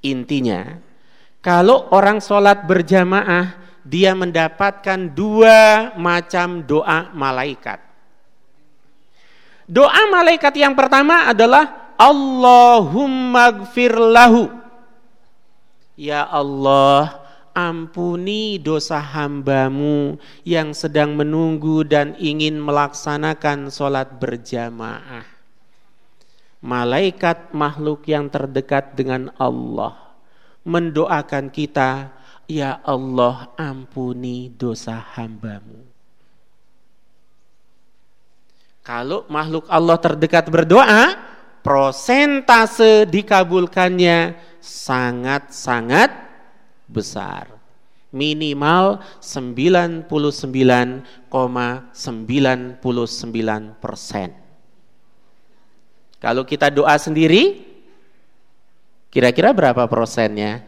Intinya, 0.00 0.80
kalau 1.44 1.92
orang 1.92 2.24
sholat 2.24 2.64
berjamaah, 2.64 3.52
dia 3.84 4.16
mendapatkan 4.16 5.12
dua 5.12 5.92
macam 6.00 6.64
doa 6.64 7.12
malaikat. 7.12 7.84
Doa 9.68 10.08
malaikat 10.08 10.56
yang 10.56 10.72
pertama 10.72 11.28
adalah 11.28 11.92
Allahumma 12.00 13.52
gfir 13.52 13.92
lahu. 13.92 14.48
Ya 15.98 16.24
Allah, 16.24 17.20
ampuni 17.52 18.56
dosa 18.56 18.96
hambamu 18.96 20.16
yang 20.48 20.72
sedang 20.72 21.12
menunggu 21.12 21.84
dan 21.84 22.16
ingin 22.16 22.56
melaksanakan 22.56 23.68
sholat 23.68 24.16
berjamaah. 24.16 25.37
Malaikat 26.58 27.54
makhluk 27.54 28.02
yang 28.10 28.26
terdekat 28.26 28.98
dengan 28.98 29.30
Allah 29.38 30.08
mendoakan 30.66 31.48
kita, 31.48 32.12
Ya 32.48 32.80
Allah 32.80 33.52
ampuni 33.60 34.48
dosa 34.48 34.96
hambamu. 34.96 35.84
Kalau 38.80 39.28
makhluk 39.28 39.68
Allah 39.68 40.00
terdekat 40.00 40.48
berdoa, 40.48 41.12
prosentase 41.60 43.04
dikabulkannya 43.04 44.40
sangat-sangat 44.64 46.08
besar. 46.88 47.52
Minimal 48.08 49.04
99,99 49.20 51.28
persen. 53.76 54.37
Kalau 56.18 56.42
kita 56.42 56.66
doa 56.70 56.98
sendiri, 56.98 57.62
kira-kira 59.14 59.54
berapa 59.54 59.86
persennya? 59.86 60.66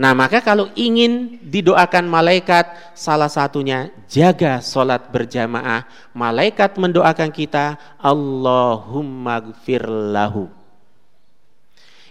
Nah 0.00 0.16
maka 0.16 0.40
kalau 0.40 0.72
ingin 0.72 1.36
didoakan 1.44 2.08
malaikat 2.08 2.96
salah 2.96 3.28
satunya 3.28 3.92
jaga 4.08 4.64
sholat 4.64 5.12
berjamaah. 5.12 5.84
Malaikat 6.16 6.80
mendoakan 6.80 7.28
kita 7.28 7.76
Allahumma 8.00 9.44
gfir 9.44 9.84
lahu. 9.84 10.48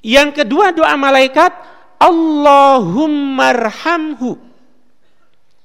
Yang 0.05 0.45
kedua 0.45 0.69
doa 0.69 0.93
malaikat 0.93 1.49
Allahumma 1.97 3.57
arhamhu. 3.57 4.37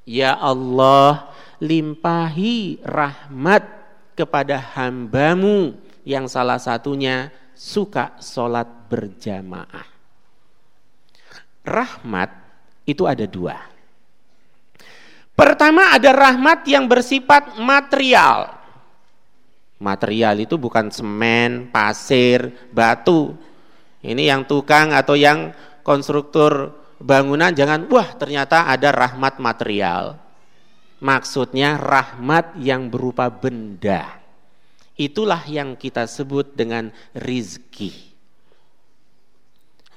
Ya 0.08 0.32
Allah 0.32 1.28
limpahi 1.60 2.80
rahmat 2.80 3.68
kepada 4.16 4.64
hambamu 4.72 5.76
yang 6.04 6.28
salah 6.28 6.60
satunya 6.60 7.32
suka 7.56 8.16
sholat 8.20 8.68
berjamaah 8.86 9.94
rahmat 11.64 12.30
itu 12.84 13.08
ada 13.08 13.24
dua. 13.24 13.56
Pertama 15.34 15.90
ada 15.90 16.14
rahmat 16.14 16.62
yang 16.68 16.86
bersifat 16.86 17.58
material. 17.58 18.54
Material 19.82 20.38
itu 20.38 20.54
bukan 20.54 20.94
semen, 20.94 21.72
pasir, 21.74 22.54
batu. 22.70 23.34
Ini 24.04 24.30
yang 24.30 24.46
tukang 24.46 24.94
atau 24.94 25.18
yang 25.18 25.50
konstruktur 25.82 26.76
bangunan 27.02 27.50
jangan 27.50 27.90
wah 27.90 28.14
ternyata 28.14 28.70
ada 28.70 28.94
rahmat 28.94 29.42
material. 29.42 30.22
Maksudnya 31.02 31.82
rahmat 31.82 32.54
yang 32.62 32.86
berupa 32.86 33.26
benda. 33.26 34.23
Itulah 34.94 35.42
yang 35.50 35.74
kita 35.74 36.07
sebut 36.07 36.54
dengan 36.54 36.94
rizki. 37.18 38.14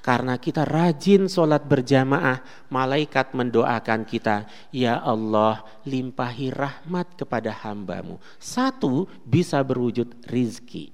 Karena 0.02 0.40
kita 0.40 0.64
rajin 0.64 1.28
sholat 1.28 1.68
berjamaah, 1.68 2.40
malaikat 2.72 3.36
mendoakan 3.36 4.08
kita, 4.08 4.48
Ya 4.72 4.96
Allah 4.98 5.62
limpahi 5.84 6.48
rahmat 6.48 7.12
kepada 7.12 7.52
hambamu. 7.52 8.16
Satu, 8.40 9.04
bisa 9.22 9.60
berwujud 9.60 10.08
rizki. 10.32 10.90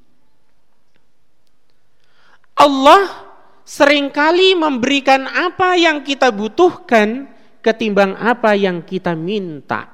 Allah 2.59 3.31
sering 3.63 4.11
kali 4.11 4.59
memberikan 4.59 5.31
apa 5.31 5.79
yang 5.79 6.03
kita 6.03 6.35
butuhkan 6.35 7.31
ketimbang 7.65 8.19
apa 8.19 8.53
yang 8.59 8.85
kita 8.85 9.17
minta. 9.17 9.89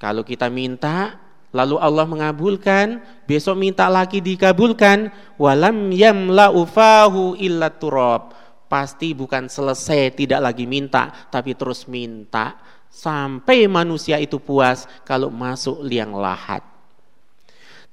Kalau 0.00 0.26
kita 0.26 0.50
minta, 0.50 1.23
lalu 1.54 1.78
Allah 1.78 2.02
mengabulkan, 2.04 2.98
besok 3.30 3.54
minta 3.54 3.86
lagi 3.86 4.18
dikabulkan, 4.18 5.14
walam 5.38 5.94
yamla 5.94 6.50
ufahu 6.50 7.38
illa 7.38 7.70
turab. 7.70 8.34
Pasti 8.66 9.14
bukan 9.14 9.46
selesai 9.46 10.18
tidak 10.18 10.42
lagi 10.42 10.66
minta, 10.66 11.08
tapi 11.30 11.54
terus 11.54 11.86
minta 11.86 12.58
sampai 12.94 13.66
manusia 13.66 14.22
itu 14.22 14.38
puas 14.38 14.86
kalau 15.02 15.30
masuk 15.30 15.82
liang 15.82 16.14
lahat. 16.14 16.62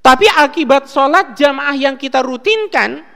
Tapi 0.02 0.26
akibat 0.26 0.90
sholat 0.90 1.38
jamaah 1.38 1.78
yang 1.78 1.94
kita 1.94 2.22
rutinkan, 2.22 3.06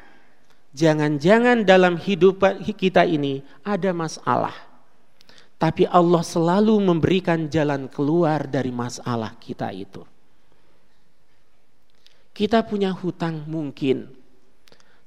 jangan-jangan 0.75 1.67
dalam 1.67 1.99
hidup 1.99 2.43
kita 2.79 3.03
ini 3.03 3.43
ada 3.67 3.91
masalah. 3.91 4.55
Tapi 5.57 5.89
Allah 5.89 6.23
selalu 6.23 6.79
memberikan 6.79 7.49
jalan 7.51 7.91
keluar 7.91 8.47
dari 8.47 8.71
masalah 8.71 9.35
kita 9.41 9.73
itu. 9.73 10.05
Kita 12.37 12.61
punya 12.61 12.93
hutang 12.93 13.49
mungkin. 13.49 14.13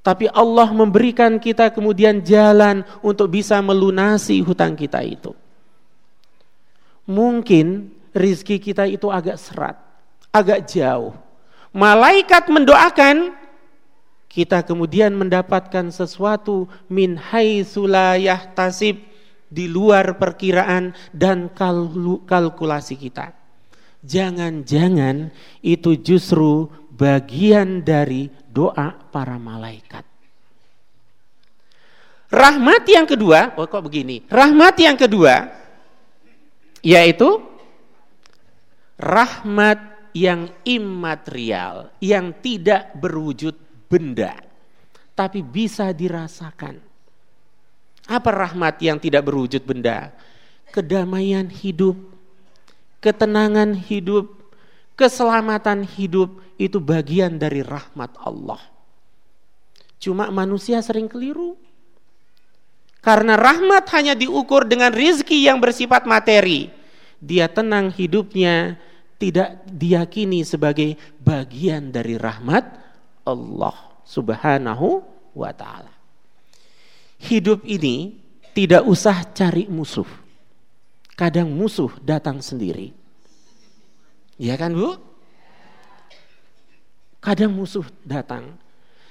Tapi 0.01 0.25
Allah 0.33 0.73
memberikan 0.73 1.37
kita 1.37 1.69
kemudian 1.69 2.25
jalan 2.25 2.81
untuk 3.05 3.29
bisa 3.37 3.61
melunasi 3.61 4.41
hutang 4.41 4.73
kita 4.73 5.05
itu. 5.05 5.37
Mungkin 7.05 7.93
rizki 8.17 8.57
kita 8.57 8.89
itu 8.89 9.13
agak 9.13 9.37
serat, 9.37 9.77
agak 10.33 10.65
jauh. 10.65 11.13
Malaikat 11.69 12.49
mendoakan, 12.49 13.37
kita 14.25 14.65
kemudian 14.65 15.13
mendapatkan 15.13 15.93
sesuatu 15.93 16.65
min 16.89 17.13
haitsulayah 17.13 18.49
tasib 18.57 18.97
di 19.49 19.69
luar 19.69 20.17
perkiraan 20.17 20.97
dan 21.13 21.49
kalkulasi 22.25 22.97
kita. 22.97 23.37
Jangan-jangan 23.99 25.33
itu 25.59 25.99
justru 25.99 26.71
bagian 26.99 27.79
dari 27.79 28.27
doa 28.51 28.91
para 28.91 29.39
malaikat. 29.39 30.03
Rahmat 32.29 32.83
yang 32.85 33.07
kedua, 33.07 33.55
oh 33.55 33.65
kok 33.65 33.87
begini? 33.87 34.27
Rahmat 34.27 34.75
yang 34.77 34.99
kedua 34.99 35.59
yaitu 36.79 37.43
rahmat 38.99 39.79
yang 40.15 40.51
imaterial, 40.63 41.91
yang 41.99 42.35
tidak 42.39 42.95
berwujud 42.97 43.55
benda, 43.87 44.35
tapi 45.15 45.43
bisa 45.43 45.91
dirasakan. 45.91 46.79
Apa 48.09 48.29
rahmat 48.33 48.81
yang 48.81 48.97
tidak 48.97 49.27
berwujud 49.29 49.61
benda? 49.67 50.09
Kedamaian 50.73 51.45
hidup, 51.45 51.97
ketenangan 53.03 53.77
hidup, 53.77 54.38
keselamatan 54.99 55.87
hidup 55.87 56.43
itu 56.59 56.83
bagian 56.83 57.39
dari 57.39 57.63
rahmat 57.63 58.19
Allah. 58.19 58.59
Cuma 59.95 60.27
manusia 60.27 60.83
sering 60.83 61.07
keliru. 61.07 61.55
Karena 62.99 63.39
rahmat 63.39 63.87
hanya 63.95 64.11
diukur 64.11 64.67
dengan 64.67 64.91
rizki 64.91 65.47
yang 65.47 65.63
bersifat 65.63 66.03
materi. 66.03 66.67
Dia 67.23 67.47
tenang 67.47 67.95
hidupnya, 67.95 68.75
tidak 69.15 69.63
diyakini 69.71 70.43
sebagai 70.43 70.99
bagian 71.23 71.95
dari 71.95 72.19
rahmat 72.19 72.67
Allah 73.23 74.03
subhanahu 74.03 74.99
wa 75.31 75.51
ta'ala. 75.55 75.95
Hidup 77.23 77.63
ini 77.63 78.19
tidak 78.51 78.83
usah 78.83 79.23
cari 79.31 79.63
musuh. 79.71 80.07
Kadang 81.15 81.51
musuh 81.55 81.91
datang 82.03 82.43
sendiri. 82.43 82.98
Ya 84.39 84.55
kan 84.55 84.71
bu? 84.71 84.95
Kadang 87.19 87.51
musuh 87.51 87.83
datang. 88.07 88.55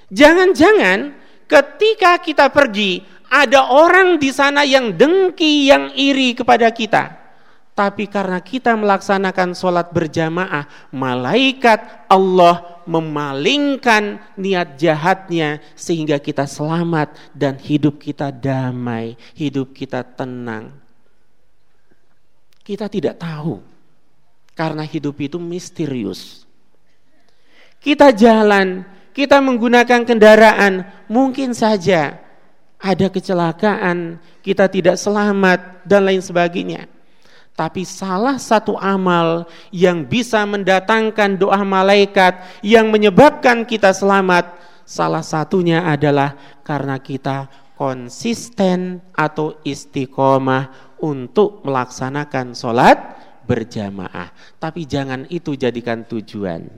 Jangan-jangan 0.09 1.13
ketika 1.45 2.17
kita 2.17 2.49
pergi 2.49 3.05
ada 3.29 3.69
orang 3.69 4.17
di 4.17 4.33
sana 4.33 4.65
yang 4.65 4.89
dengki, 4.97 5.69
yang 5.69 5.93
iri 5.93 6.33
kepada 6.33 6.73
kita. 6.73 7.21
Tapi 7.77 8.09
karena 8.09 8.43
kita 8.43 8.75
melaksanakan 8.75 9.55
sholat 9.55 9.93
berjamaah, 9.93 10.67
malaikat 10.91 12.09
Allah 12.11 12.83
memalingkan 12.83 14.19
niat 14.35 14.75
jahatnya 14.75 15.63
sehingga 15.77 16.19
kita 16.19 16.43
selamat 16.43 17.13
dan 17.31 17.55
hidup 17.55 18.01
kita 18.01 18.33
damai, 18.33 19.15
hidup 19.37 19.71
kita 19.71 20.03
tenang. 20.03 20.75
Kita 22.65 22.91
tidak 22.91 23.15
tahu 23.21 23.78
karena 24.59 24.83
hidup 24.83 25.15
itu 25.23 25.39
misterius. 25.39 26.43
Kita 27.79 28.11
jalan, 28.11 28.83
kita 29.15 29.39
menggunakan 29.39 30.03
kendaraan, 30.03 30.83
mungkin 31.07 31.55
saja 31.55 32.19
ada 32.75 33.07
kecelakaan, 33.07 34.19
kita 34.43 34.67
tidak 34.67 34.99
selamat 34.99 35.87
dan 35.87 36.03
lain 36.03 36.19
sebagainya. 36.19 36.91
Tapi 37.55 37.87
salah 37.87 38.35
satu 38.35 38.75
amal 38.75 39.47
yang 39.71 40.03
bisa 40.03 40.43
mendatangkan 40.43 41.39
doa 41.39 41.63
malaikat 41.63 42.59
yang 42.59 42.91
menyebabkan 42.91 43.63
kita 43.63 43.95
selamat, 43.95 44.59
salah 44.83 45.23
satunya 45.23 45.87
adalah 45.87 46.35
karena 46.67 46.99
kita 46.99 47.47
konsisten 47.79 48.99
atau 49.15 49.55
istiqomah 49.63 50.91
untuk 50.99 51.63
melaksanakan 51.63 52.51
sholat 52.51 53.28
berjamaah. 53.49 54.29
Tapi 54.61 54.85
jangan 54.85 55.25
itu 55.33 55.57
jadikan 55.57 56.05
tujuan. 56.05 56.69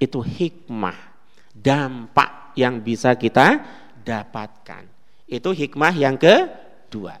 Itu 0.00 0.24
hikmah, 0.24 0.96
dampak 1.52 2.56
yang 2.56 2.80
bisa 2.80 3.12
kita 3.20 3.60
dapatkan. 4.00 4.88
Itu 5.28 5.52
hikmah 5.52 5.92
yang 5.92 6.16
kedua. 6.16 7.20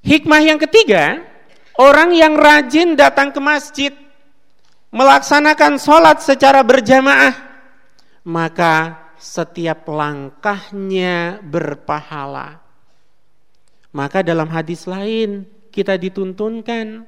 Hikmah 0.00 0.40
yang 0.40 0.56
ketiga, 0.56 1.20
orang 1.76 2.16
yang 2.16 2.32
rajin 2.32 2.96
datang 2.96 3.28
ke 3.36 3.40
masjid, 3.44 3.92
melaksanakan 4.88 5.76
sholat 5.76 6.24
secara 6.24 6.64
berjamaah, 6.64 7.36
maka 8.24 8.96
setiap 9.20 9.84
langkahnya 9.84 11.44
berpahala. 11.44 12.64
Maka 13.92 14.24
dalam 14.24 14.48
hadis 14.48 14.88
lain 14.88 15.44
kita 15.70 15.96
dituntunkan 15.96 17.06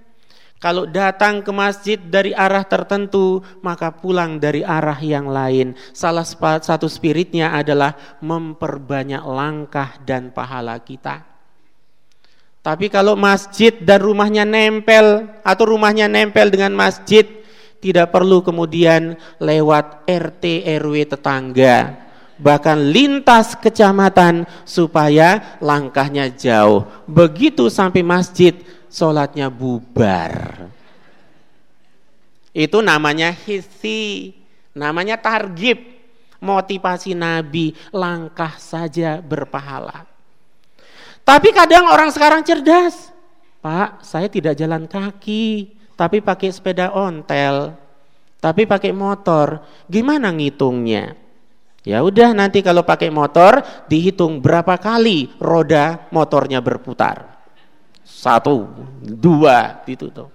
kalau 0.63 0.87
datang 0.87 1.43
ke 1.43 1.51
masjid 1.51 1.99
dari 1.99 2.31
arah 2.31 2.63
tertentu, 2.63 3.43
maka 3.67 3.91
pulang 3.91 4.39
dari 4.39 4.63
arah 4.63 4.95
yang 5.03 5.27
lain. 5.27 5.75
Salah 5.91 6.23
satu 6.63 6.87
spiritnya 6.87 7.51
adalah 7.51 7.99
memperbanyak 8.23 9.27
langkah 9.27 9.99
dan 10.07 10.31
pahala 10.31 10.79
kita. 10.79 11.27
Tapi 12.63 12.87
kalau 12.95 13.19
masjid 13.19 13.75
dan 13.75 14.07
rumahnya 14.07 14.47
nempel 14.47 15.27
atau 15.43 15.67
rumahnya 15.67 16.07
nempel 16.07 16.47
dengan 16.47 16.79
masjid, 16.79 17.27
tidak 17.83 18.15
perlu 18.15 18.39
kemudian 18.47 19.19
lewat 19.43 20.07
RT 20.07 20.63
RW 20.79 21.11
tetangga, 21.11 22.07
bahkan 22.43 22.77
lintas 22.91 23.55
kecamatan 23.55 24.45
supaya 24.67 25.57
langkahnya 25.63 26.27
jauh. 26.35 26.85
Begitu 27.07 27.71
sampai 27.71 28.03
masjid, 28.03 28.59
sholatnya 28.91 29.47
bubar. 29.49 30.67
Itu 32.53 32.85
namanya 32.85 33.33
hisi, 33.33 34.35
namanya 34.77 35.17
targib, 35.17 35.81
motivasi 36.43 37.17
Nabi, 37.17 37.73
langkah 37.95 38.59
saja 38.59 39.23
berpahala. 39.23 40.05
Tapi 41.23 41.55
kadang 41.55 41.87
orang 41.89 42.11
sekarang 42.11 42.43
cerdas. 42.43 43.15
Pak, 43.63 44.03
saya 44.03 44.27
tidak 44.27 44.59
jalan 44.59 44.91
kaki, 44.91 45.71
tapi 45.95 46.19
pakai 46.19 46.51
sepeda 46.51 46.91
ontel, 46.91 47.79
tapi 48.43 48.67
pakai 48.67 48.91
motor. 48.91 49.63
Gimana 49.87 50.35
ngitungnya? 50.35 51.22
Ya 51.83 51.99
udah 51.99 52.31
nanti 52.31 52.63
kalau 52.63 52.87
pakai 52.87 53.11
motor 53.11 53.59
dihitung 53.91 54.39
berapa 54.39 54.79
kali 54.79 55.35
roda 55.43 56.07
motornya 56.15 56.63
berputar. 56.63 57.43
Satu, 58.07 58.71
dua, 59.03 59.83
itu 59.91 60.07
tuh. 60.15 60.31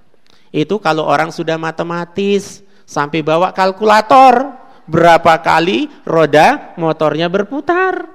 Itu 0.51 0.79
kalau 0.83 1.07
orang 1.07 1.31
sudah 1.31 1.55
matematis 1.55 2.63
sampai 2.83 3.23
bawa 3.23 3.55
kalkulator 3.55 4.55
berapa 4.87 5.39
kali 5.39 5.87
roda 6.03 6.75
motornya 6.75 7.31
berputar. 7.31 8.07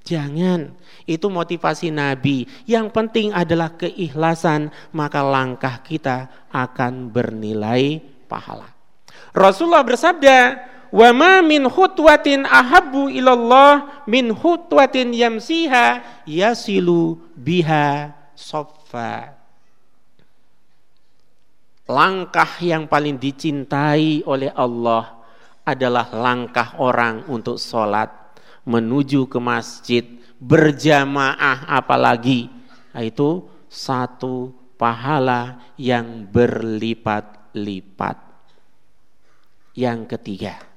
Jangan 0.00 0.80
itu 1.04 1.26
motivasi 1.28 1.92
Nabi. 1.92 2.48
Yang 2.64 2.86
penting 2.94 3.36
adalah 3.36 3.76
keikhlasan, 3.76 4.72
maka 4.96 5.20
langkah 5.20 5.84
kita 5.84 6.48
akan 6.48 7.12
bernilai 7.12 8.00
pahala. 8.30 8.70
Rasulullah 9.34 9.82
bersabda, 9.82 10.38
"Wa 10.90 11.14
min 11.42 11.70
khutwatin 11.70 12.46
ahabbu 12.46 13.10
ilallah 13.10 14.04
min 14.10 14.34
khutwatin 14.34 15.14
yamsiha 15.14 16.02
yasilu 16.26 17.18
biha 17.38 18.14
soffa." 18.34 19.34
Langkah 21.90 22.62
yang 22.62 22.86
paling 22.86 23.18
dicintai 23.18 24.22
oleh 24.22 24.54
Allah 24.54 25.18
adalah 25.66 26.06
langkah 26.14 26.78
orang 26.78 27.26
untuk 27.26 27.58
sholat 27.58 28.10
menuju 28.62 29.26
ke 29.26 29.42
masjid 29.42 30.06
berjamaah 30.38 31.66
apalagi 31.66 32.46
itu 32.94 33.46
satu 33.66 34.54
pahala 34.78 35.74
yang 35.76 36.24
berlipat-lipat. 36.30 38.16
Yang 39.76 40.00
ketiga. 40.16 40.69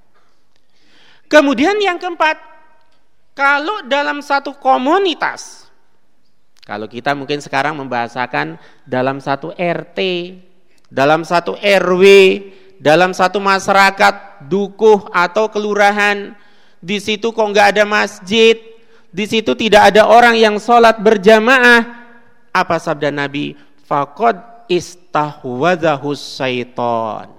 Kemudian 1.33 1.81
yang 1.81 1.97
keempat, 1.97 2.37
kalau 3.33 3.81
dalam 3.89 4.21
satu 4.21 4.53
komunitas, 4.53 5.65
kalau 6.61 6.85
kita 6.85 7.17
mungkin 7.17 7.41
sekarang 7.41 7.73
membahasakan 7.73 8.61
dalam 8.85 9.17
satu 9.17 9.49
RT, 9.57 9.97
dalam 10.93 11.25
satu 11.25 11.57
RW, 11.57 12.05
dalam 12.77 13.17
satu 13.17 13.41
masyarakat, 13.41 14.45
dukuh 14.45 15.09
atau 15.09 15.49
kelurahan, 15.49 16.37
di 16.77 17.01
situ 17.01 17.33
kok 17.33 17.49
nggak 17.49 17.81
ada 17.81 17.83
masjid, 17.89 18.53
di 19.09 19.25
situ 19.25 19.57
tidak 19.57 19.89
ada 19.89 20.05
orang 20.05 20.37
yang 20.37 20.61
sholat 20.61 21.01
berjamaah. 21.01 22.05
Apa 22.53 22.77
sabda 22.77 23.09
Nabi? 23.09 23.57
Fakod 23.89 24.37
istahwadahus 24.69 26.37
syaiton. 26.37 27.33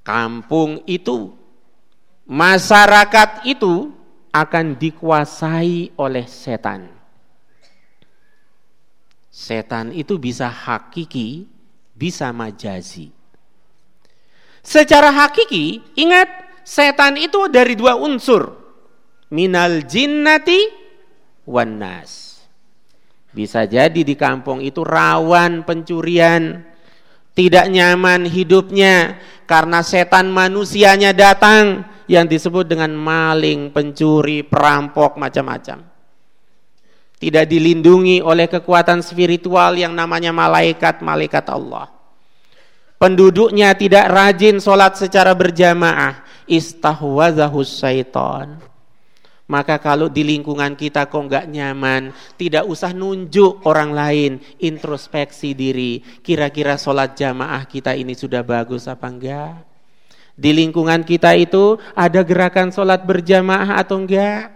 Kampung 0.00 0.80
itu 0.88 1.41
masyarakat 2.26 3.46
itu 3.48 3.90
akan 4.32 4.80
dikuasai 4.80 5.92
oleh 6.00 6.24
setan. 6.24 6.88
Setan 9.32 9.92
itu 9.92 10.20
bisa 10.20 10.48
hakiki, 10.48 11.48
bisa 11.96 12.32
majazi. 12.32 13.12
Secara 14.62 15.10
hakiki, 15.10 15.82
ingat 15.98 16.28
setan 16.62 17.18
itu 17.18 17.48
dari 17.48 17.74
dua 17.74 17.96
unsur. 17.96 18.60
Minal 19.32 19.88
jinnati 19.88 20.60
wan 21.48 21.80
nas. 21.80 22.44
Bisa 23.32 23.64
jadi 23.64 24.04
di 24.04 24.12
kampung 24.12 24.60
itu 24.60 24.84
rawan 24.84 25.64
pencurian, 25.64 26.60
tidak 27.32 27.72
nyaman 27.72 28.28
hidupnya 28.28 29.16
karena 29.48 29.80
setan 29.80 30.28
manusianya 30.28 31.16
datang 31.16 31.88
yang 32.06 32.26
disebut 32.26 32.66
dengan 32.66 32.94
maling, 32.94 33.70
pencuri, 33.70 34.42
perampok, 34.46 35.18
macam-macam. 35.18 35.82
Tidak 37.22 37.46
dilindungi 37.46 38.18
oleh 38.18 38.50
kekuatan 38.50 38.98
spiritual 38.98 39.78
yang 39.78 39.94
namanya 39.94 40.34
malaikat-malaikat 40.34 41.46
Allah. 41.54 41.86
Penduduknya 42.98 43.74
tidak 43.78 44.10
rajin 44.10 44.58
sholat 44.58 44.98
secara 44.98 45.34
berjamaah. 45.34 46.22
Istahwazahus 46.50 47.78
syaitan. 47.78 48.58
Maka 49.46 49.78
kalau 49.78 50.10
di 50.10 50.26
lingkungan 50.26 50.74
kita 50.74 51.06
kok 51.06 51.30
nggak 51.30 51.50
nyaman, 51.50 52.14
tidak 52.34 52.66
usah 52.66 52.94
nunjuk 52.94 53.62
orang 53.66 53.90
lain, 53.94 54.32
introspeksi 54.58 55.54
diri. 55.54 56.02
Kira-kira 56.22 56.74
sholat 56.74 57.14
jamaah 57.14 57.66
kita 57.70 57.94
ini 57.94 58.14
sudah 58.18 58.42
bagus 58.42 58.90
apa 58.90 59.06
enggak? 59.10 59.71
Di 60.32 60.50
lingkungan 60.56 61.04
kita 61.04 61.36
itu 61.36 61.76
ada 61.92 62.24
gerakan 62.24 62.72
sholat 62.72 63.04
berjamaah 63.04 63.76
atau 63.76 64.00
enggak? 64.00 64.52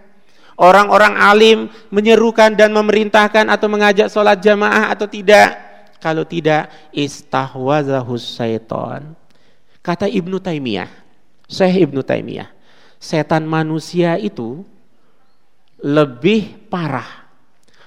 Orang-orang 0.57 1.13
alim 1.13 1.59
menyerukan 1.93 2.57
dan 2.57 2.73
memerintahkan 2.73 3.45
atau 3.45 3.69
mengajak 3.69 4.09
sholat 4.09 4.41
jamaah 4.41 4.89
atau 4.89 5.05
tidak? 5.05 5.53
Kalau 6.01 6.25
tidak, 6.25 6.69
istahwazahus 6.89 8.25
syaiton. 8.25 9.13
Kata 9.85 10.09
Ibnu 10.09 10.41
Taimiyah, 10.41 10.89
Syekh 11.45 11.89
Ibnu 11.89 12.01
Taimiyah, 12.01 12.49
setan 12.97 13.45
manusia 13.45 14.17
itu 14.17 14.65
lebih 15.77 16.69
parah, 16.73 17.29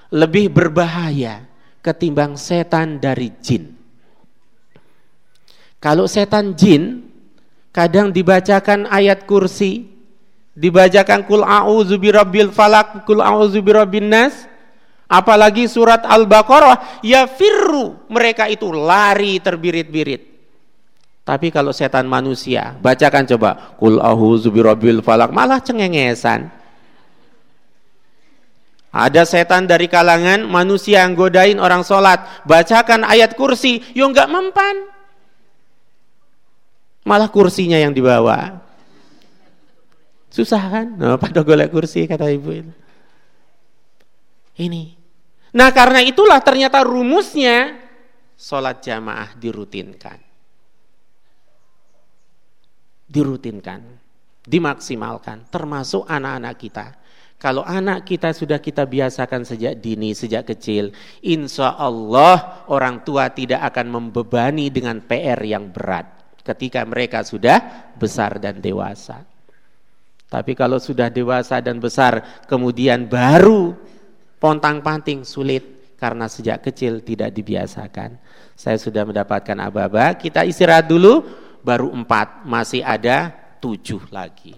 lebih 0.07 0.47
berbahaya 0.47 1.43
ketimbang 1.83 2.39
setan 2.39 3.03
dari 3.03 3.35
jin. 3.43 3.75
Kalau 5.81 6.07
setan 6.07 6.55
jin 6.55 7.10
Kadang 7.71 8.11
dibacakan 8.11 8.83
ayat 8.91 9.23
kursi, 9.23 9.87
dibacakan 10.59 11.23
kul 11.23 11.39
a'udzu 11.39 11.95
birabbil 11.95 12.51
falak, 12.51 13.07
kul 13.07 13.23
a'udzu 13.23 13.63
birabbin 13.63 14.11
nas, 14.11 14.43
apalagi 15.07 15.71
surat 15.71 16.03
Al-Baqarah, 16.03 16.99
ya 16.99 17.31
firru, 17.31 17.95
mereka 18.11 18.51
itu 18.51 18.67
lari 18.75 19.39
terbirit-birit. 19.39 20.27
Tapi 21.23 21.47
kalau 21.47 21.71
setan 21.71 22.11
manusia, 22.11 22.75
bacakan 22.83 23.23
coba 23.23 23.79
kul 23.79 24.03
a'udzu 24.03 24.51
birabbil 24.51 24.99
falak, 24.99 25.31
malah 25.31 25.63
cengengesan. 25.63 26.51
Ada 28.91 29.23
setan 29.23 29.71
dari 29.71 29.87
kalangan 29.87 30.43
manusia 30.43 31.07
yang 31.07 31.15
godain 31.15 31.63
orang 31.63 31.79
sholat. 31.87 32.43
Bacakan 32.43 33.07
ayat 33.07 33.39
kursi, 33.39 33.79
yo 33.95 34.11
nggak 34.11 34.27
mempan. 34.27 35.00
Malah 37.01 37.29
kursinya 37.33 37.81
yang 37.81 37.93
dibawa. 37.93 38.61
Susah 40.31 40.63
kan? 40.69 40.87
Nah, 40.95 41.17
pada 41.17 41.41
golek 41.41 41.73
kursi 41.73 42.05
kata 42.05 42.29
ibu 42.31 42.49
itu. 42.53 42.73
Ini. 44.61 44.95
Nah 45.51 45.73
karena 45.75 45.99
itulah 45.99 46.39
ternyata 46.39 46.85
rumusnya 46.85 47.75
sholat 48.39 48.79
jamaah 48.79 49.35
dirutinkan. 49.35 50.19
Dirutinkan, 53.11 53.83
dimaksimalkan, 54.47 55.51
termasuk 55.51 56.07
anak-anak 56.07 56.55
kita. 56.55 56.87
Kalau 57.35 57.65
anak 57.65 58.07
kita 58.07 58.31
sudah 58.31 58.61
kita 58.61 58.87
biasakan 58.87 59.43
sejak 59.43 59.83
dini, 59.83 60.15
sejak 60.15 60.47
kecil, 60.47 60.95
insya 61.25 61.75
Allah 61.75 62.63
orang 62.71 63.03
tua 63.03 63.27
tidak 63.33 63.65
akan 63.67 63.99
membebani 63.99 64.71
dengan 64.71 65.03
PR 65.03 65.41
yang 65.43 65.73
berat 65.73 66.20
ketika 66.41 66.81
mereka 66.85 67.21
sudah 67.21 67.91
besar 67.97 68.41
dan 68.41 68.57
dewasa. 68.61 69.25
Tapi 70.31 70.55
kalau 70.55 70.79
sudah 70.79 71.11
dewasa 71.11 71.59
dan 71.59 71.77
besar 71.77 72.43
kemudian 72.47 73.05
baru 73.05 73.75
pontang-panting 74.39 75.27
sulit 75.27 75.95
karena 75.99 76.25
sejak 76.25 76.65
kecil 76.65 77.03
tidak 77.05 77.29
dibiasakan. 77.35 78.17
Saya 78.57 78.77
sudah 78.81 79.05
mendapatkan 79.05 79.57
aba-aba, 79.61 80.17
kita 80.17 80.41
istirahat 80.47 80.89
dulu, 80.89 81.21
baru 81.61 81.93
empat, 81.93 82.41
masih 82.47 82.81
ada 82.81 83.29
tujuh 83.61 84.09
lagi. 84.09 84.57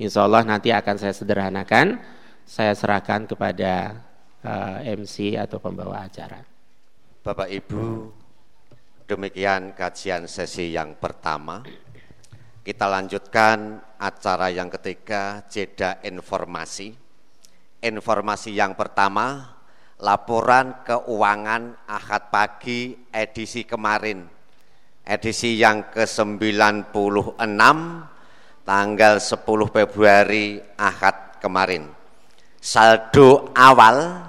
Insya 0.00 0.24
Allah 0.24 0.40
nanti 0.48 0.72
akan 0.72 0.96
saya 0.96 1.12
sederhanakan, 1.12 2.00
saya 2.48 2.72
serahkan 2.72 3.28
kepada 3.28 4.00
uh, 4.40 4.80
eh, 4.80 4.96
MC 4.96 5.36
atau 5.36 5.60
pembawa 5.60 6.08
acara. 6.08 6.40
Bapak 7.20 7.52
Ibu 7.52 8.19
Demikian 9.10 9.74
kajian 9.74 10.30
sesi 10.30 10.70
yang 10.70 10.94
pertama. 10.94 11.66
Kita 12.62 12.86
lanjutkan 12.86 13.82
acara 13.98 14.54
yang 14.54 14.70
ketiga, 14.70 15.42
jeda 15.50 15.98
informasi. 16.06 16.94
Informasi 17.82 18.54
yang 18.54 18.78
pertama, 18.78 19.50
laporan 19.98 20.86
keuangan 20.86 21.90
Ahad 21.90 22.30
pagi 22.30 23.10
edisi 23.10 23.66
kemarin. 23.66 24.30
Edisi 25.02 25.58
yang 25.58 25.90
ke-96 25.90 27.42
tanggal 28.62 29.14
10 29.18 29.74
Februari 29.74 30.62
Ahad 30.78 31.42
kemarin. 31.42 31.82
Saldo 32.62 33.50
awal 33.58 34.22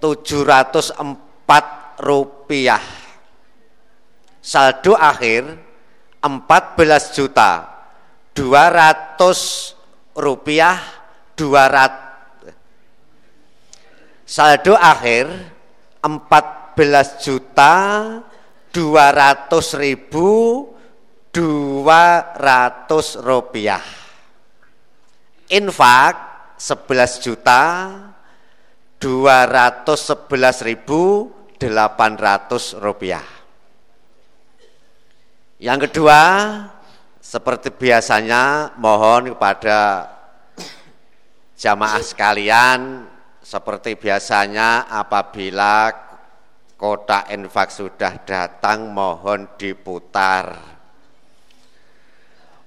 704 0.00 2.00
rupiah. 2.00 2.80
Saldo 4.40 4.96
akhir 4.96 5.68
14 6.20 7.16
juta 7.16 7.64
200 8.36 9.80
rupiah 10.16 10.80
200 11.36 11.90
saldo 14.28 14.76
akhir 14.76 15.26
14 16.04 17.24
juta 17.24 17.72
dua 18.70 19.10
ratus 19.10 19.74
ribu 19.78 20.66
dua 21.30 22.34
ratus 22.34 23.18
rupiah. 23.18 23.82
Infak 25.50 26.14
sebelas 26.58 27.18
juta 27.22 27.90
dua 28.98 29.46
ratus 29.46 30.10
sebelas 30.14 30.62
ribu 30.62 31.30
delapan 31.58 32.14
ratus 32.14 32.78
rupiah. 32.78 33.26
Yang 35.60 35.92
kedua, 35.92 36.22
seperti 37.20 37.68
biasanya 37.68 38.74
mohon 38.80 39.36
kepada 39.36 40.08
jamaah 41.60 42.00
sekalian 42.00 43.04
seperti 43.44 43.98
biasanya 43.98 44.88
apabila 44.88 45.92
Kota 46.80 47.28
infak 47.28 47.68
sudah 47.68 48.24
datang 48.24 48.88
mohon 48.88 49.44
diputar. 49.60 50.56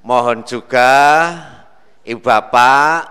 Mohon 0.06 0.46
juga 0.46 0.94
Ibu 2.06 2.22
Bapak 2.22 3.10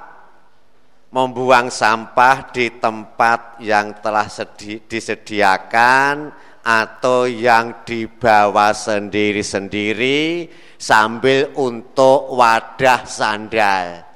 membuang 1.10 1.74
sampah 1.74 2.54
di 2.54 2.78
tempat 2.78 3.58
yang 3.58 3.98
telah 3.98 4.30
disediakan 4.86 6.30
atau 6.62 7.26
yang 7.26 7.82
dibawa 7.82 8.70
sendiri-sendiri 8.70 10.46
sambil 10.78 11.50
untuk 11.58 12.30
wadah 12.30 13.02
sandal. 13.10 14.06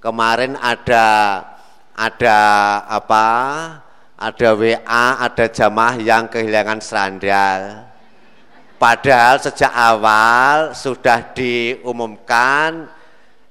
Kemarin 0.00 0.56
ada 0.56 1.08
ada 1.92 2.40
apa? 2.88 3.28
Ada 4.20 4.52
WA, 4.52 5.06
ada 5.24 5.46
jamaah 5.48 5.96
yang 5.96 6.28
kehilangan 6.28 6.84
sandal. 6.84 7.88
Padahal 8.76 9.40
sejak 9.40 9.72
awal 9.72 10.76
sudah 10.76 11.32
diumumkan 11.32 13.00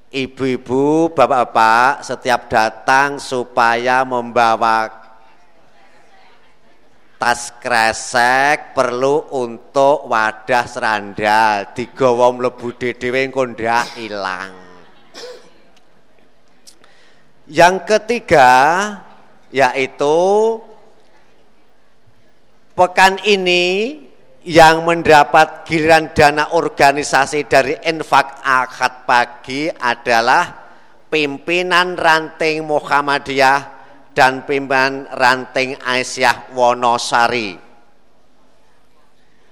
Ibu-ibu, 0.09 1.13
bapak-bapak 1.13 2.01
setiap 2.01 2.49
datang 2.49 3.21
supaya 3.21 4.01
membawa 4.01 4.89
tas 7.21 7.53
kresek 7.61 8.73
perlu 8.73 9.29
untuk 9.37 10.09
wadah 10.09 10.65
serandal 10.65 11.77
digawa 11.77 12.33
mlebu 12.33 12.73
dhewe 12.73 13.21
engko 13.21 13.53
ndak 13.53 14.01
ilang. 14.01 14.49
Yang 17.45 17.75
ketiga 17.85 18.49
yaitu 19.49 20.17
pekan 22.77 23.17
ini 23.25 23.97
yang 24.47 24.87
mendapat 24.87 25.67
giliran 25.67 26.15
dana 26.15 26.55
organisasi 26.55 27.45
dari 27.45 27.75
infak 27.83 28.39
akad 28.39 29.03
pagi 29.03 29.67
adalah 29.67 30.47
pimpinan 31.11 31.99
ranting 31.99 32.63
Muhammadiyah 32.63 33.59
dan 34.15 34.47
pimpinan 34.47 35.11
ranting 35.11 35.75
Aisyah 35.75 36.55
Wonosari. 36.55 37.69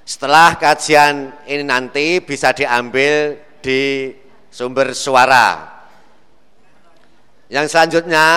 Setelah 0.07 0.55
kajian 0.55 1.35
ini 1.51 1.67
nanti 1.67 2.23
bisa 2.23 2.55
diambil 2.55 3.35
di 3.59 4.15
sumber 4.47 4.95
suara. 4.95 5.75
Yang 7.51 7.75
selanjutnya, 7.75 8.27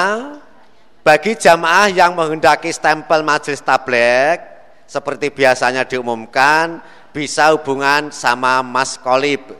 bagi 1.01 1.33
jamaah 1.37 1.89
yang 1.89 2.13
menghendaki 2.13 2.69
stempel 2.69 3.25
majelis 3.25 3.65
tablek, 3.65 4.45
seperti 4.85 5.31
biasanya 5.31 5.87
diumumkan 5.87 6.83
bisa 7.15 7.55
hubungan 7.55 8.11
sama 8.11 8.61
Mas 8.61 8.99
Kolib. 8.99 9.55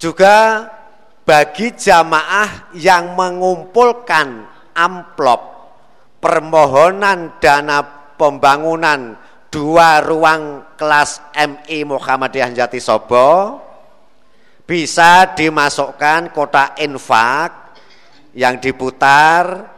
Juga 0.00 0.64
bagi 1.28 1.76
jamaah 1.76 2.72
yang 2.72 3.12
mengumpulkan 3.12 4.48
amplop 4.72 5.40
permohonan 6.18 7.36
dana 7.36 7.84
pembangunan 8.16 9.16
dua 9.52 10.00
ruang 10.00 10.64
kelas 10.80 11.20
MI 11.36 11.84
Muhammadiyah 11.84 12.64
Jati 12.64 12.80
Sobo 12.80 13.60
bisa 14.64 15.36
dimasukkan 15.36 16.32
kotak 16.32 16.80
infak 16.80 17.59
yang 18.36 18.58
diputar 18.62 19.70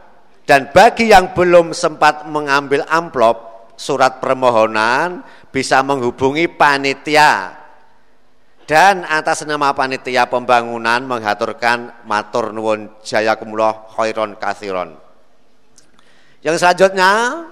dan 0.43 0.69
bagi 0.75 1.09
yang 1.09 1.31
belum 1.31 1.71
sempat 1.71 2.27
mengambil 2.27 2.83
amplop 2.91 3.71
surat 3.79 4.21
permohonan 4.21 5.23
bisa 5.49 5.81
menghubungi 5.81 6.45
panitia 6.51 7.63
dan 8.63 9.03
atas 9.03 9.43
nama 9.43 9.75
panitia 9.75 10.27
pembangunan 10.27 11.03
menghaturkan 11.03 11.91
matur 12.07 12.55
nuwun 12.55 12.91
jayakumullah 13.03 13.91
khairon 13.91 14.39
kathiron. 14.39 14.95
Yang 16.43 16.63
selanjutnya 16.63 17.43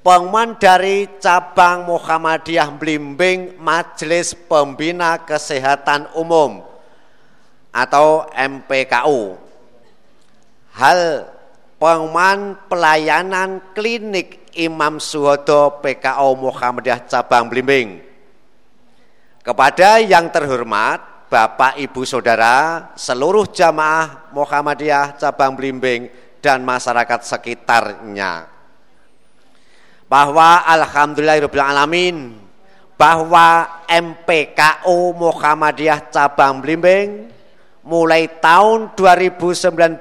pengumuman 0.00 0.56
dari 0.56 1.08
cabang 1.20 1.84
Muhammadiyah 1.88 2.68
Blimbing 2.76 3.56
Majelis 3.60 4.32
Pembina 4.36 5.20
Kesehatan 5.20 6.12
Umum 6.16 6.64
atau 7.72 8.28
MPKU. 8.32 9.36
Hal 10.72 11.28
pengumuman 11.76 12.56
pelayanan 12.70 13.60
klinik 13.76 14.48
Imam 14.56 15.00
Suhodo 15.00 15.80
PKO 15.80 16.36
Muhammadiyah 16.36 17.08
Cabang 17.08 17.48
Blimbing. 17.48 18.00
Kepada 19.42 19.98
yang 19.98 20.30
terhormat, 20.30 21.26
Bapak 21.26 21.80
Ibu 21.80 22.04
Saudara, 22.04 22.88
seluruh 22.94 23.48
jamaah 23.48 24.30
Muhammadiyah 24.36 25.16
Cabang 25.16 25.56
Blimbing 25.56 26.12
dan 26.44 26.60
masyarakat 26.62 27.20
sekitarnya. 27.24 28.46
Bahwa 30.06 30.60
Alhamdulillahirrahmanirrahim, 30.68 32.36
bahwa 33.00 33.66
MPKO 33.88 35.16
Muhammadiyah 35.16 36.12
Cabang 36.12 36.60
Blimbing 36.60 37.32
mulai 37.82 38.30
tahun 38.38 38.94
2019 38.94 39.98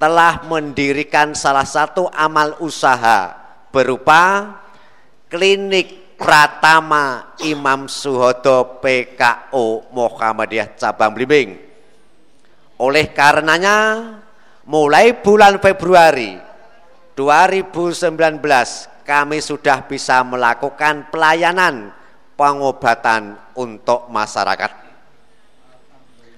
telah 0.00 0.44
mendirikan 0.48 1.36
salah 1.36 1.64
satu 1.64 2.08
amal 2.12 2.56
usaha 2.60 3.36
berupa 3.72 4.52
klinik 5.28 6.04
Pratama 6.14 7.34
Imam 7.42 7.90
Suhodo 7.90 8.78
PKO 8.78 9.90
Muhammadiyah 9.90 10.78
Cabang 10.78 11.10
Blimbing. 11.10 11.58
Oleh 12.78 13.10
karenanya 13.10 13.76
mulai 14.64 15.18
bulan 15.18 15.58
Februari 15.58 16.38
2019 17.18 18.14
kami 19.04 19.38
sudah 19.42 19.84
bisa 19.84 20.22
melakukan 20.24 21.10
pelayanan 21.10 21.92
pengobatan 22.38 23.36
untuk 23.58 24.06
masyarakat. 24.10 24.83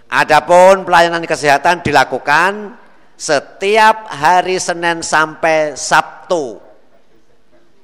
Adapun 0.06 0.86
pelayanan 0.86 1.26
kesehatan 1.26 1.82
dilakukan 1.82 2.78
setiap 3.18 4.06
hari 4.06 4.62
Senin 4.62 5.02
sampai 5.02 5.74
Sabtu. 5.74 6.62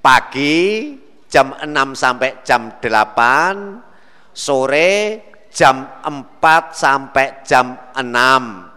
Pagi 0.03 0.95
jam 1.27 1.55
6 1.59 1.67
sampai 1.95 2.43
jam 2.47 2.79
8 2.79 4.35
sore 4.35 4.95
jam 5.51 5.87
4 6.03 6.75
sampai 6.75 7.43
jam 7.47 7.79
6 7.95 8.73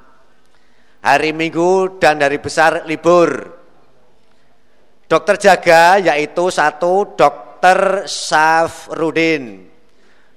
hari 1.05 1.29
Minggu 1.33 2.01
dan 2.01 2.17
hari 2.17 2.41
besar 2.41 2.85
libur. 2.89 3.29
Dokter 5.05 5.37
jaga 5.37 6.01
yaitu 6.01 6.49
satu 6.49 7.13
dokter 7.13 8.09
Safrudin 8.09 9.69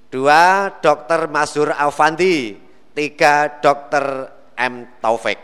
dua 0.09 0.73
dokter 0.81 1.25
Mazur 1.29 1.73
Alfandi 1.73 2.68
tiga 2.99 3.63
dokter 3.63 4.27
M. 4.59 4.83
Taufik 4.99 5.39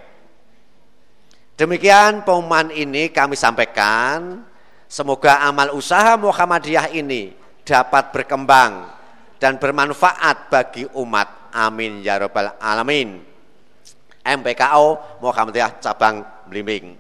Demikian 1.56 2.28
pengumuman 2.28 2.68
ini 2.68 3.08
kami 3.08 3.40
sampaikan. 3.40 4.44
Semoga 4.92 5.40
amal 5.40 5.72
usaha 5.72 6.20
Muhammadiyah 6.20 6.92
ini 6.92 7.32
dapat 7.64 8.12
berkembang 8.12 8.92
dan 9.40 9.56
bermanfaat 9.56 10.52
bagi 10.52 10.84
umat. 11.00 11.56
Amin 11.56 12.04
ya 12.04 12.20
rabbal 12.20 12.60
alamin. 12.60 13.24
MPKO 14.20 15.20
Muhammadiyah 15.24 15.80
Cabang 15.80 16.28
Blimbing. 16.52 16.92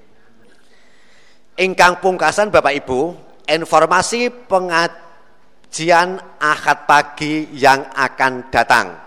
Ingkang 1.59 1.99
pungkasan 1.99 2.47
Bapak 2.47 2.79
Ibu, 2.79 3.11
informasi 3.51 4.31
pengajian 4.47 6.15
Ahad 6.39 6.87
pagi 6.87 7.51
yang 7.51 7.91
akan 7.91 8.47
datang. 8.47 9.04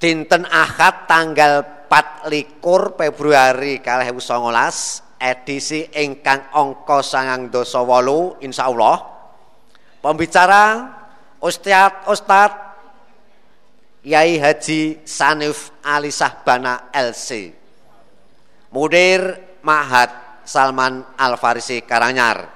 Dinten 0.00 0.48
Ahad 0.48 1.04
tanggal 1.04 1.84
4 1.92 2.32
likur 2.32 2.96
Februari 2.96 3.84
kalih 3.84 4.16
edisi 5.20 5.84
ingkang 5.92 6.48
angka 6.56 7.04
sangang 7.04 7.52
dosa 7.52 7.84
wolu 7.84 8.40
insya 8.40 8.72
Allah 8.72 8.96
pembicara 10.00 10.88
Ustadz 11.44 12.08
Ustadz 12.08 12.72
Yai 14.00 14.40
Haji 14.40 15.04
Sanif 15.04 15.68
Alisah 15.84 16.32
Bana 16.48 16.88
LC 16.88 17.52
Mudir 18.72 19.36
Mahat 19.60 20.40
Salman 20.46 21.04
Al-Farisi 21.20 21.84
Karanyar. 21.84 22.48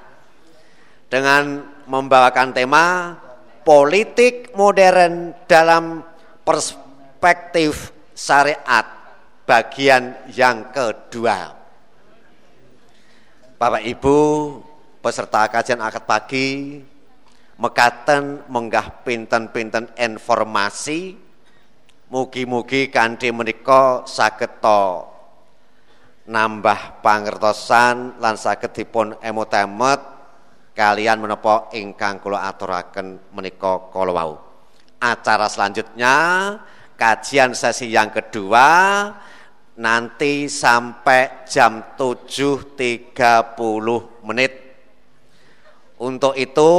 Dengan 1.10 1.62
membawakan 1.84 2.50
tema 2.56 3.14
politik 3.62 4.56
modern 4.56 5.36
dalam 5.44 6.00
perspektif 6.42 6.83
syariat 8.12 8.86
bagian 9.48 10.12
yang 10.32 10.68
kedua. 10.68 11.56
Bapak 13.56 13.80
Ibu 13.80 14.18
peserta 15.00 15.48
kajian 15.48 15.80
akad 15.80 16.04
pagi 16.04 16.80
mekaten 17.56 18.44
menggah 18.50 19.04
pinten-pinten 19.06 19.88
informasi 19.96 21.16
mugi-mugi 22.12 22.92
kanthi 22.92 23.32
menika 23.32 24.04
saged 24.04 24.60
nambah 26.24 27.04
pangertosan 27.04 28.20
lan 28.20 28.34
saged 28.36 28.72
dipun 28.72 29.16
emot-emot 29.20 30.00
kalian 30.74 31.22
menapa 31.22 31.70
ingkang 31.72 32.18
kula 32.18 32.48
aturaken 32.50 33.32
menika 33.32 33.92
kala 33.92 34.12
wau. 34.12 34.32
Acara 34.98 35.46
selanjutnya 35.52 36.16
kajian 36.94 37.54
sesi 37.54 37.90
yang 37.90 38.10
kedua 38.10 38.66
nanti 39.74 40.46
sampai 40.46 41.46
jam 41.50 41.82
7.30 41.98 43.14
menit. 44.22 44.52
Untuk 45.98 46.34
itu 46.34 46.70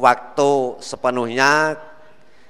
waktu 0.00 0.80
sepenuhnya 0.80 1.76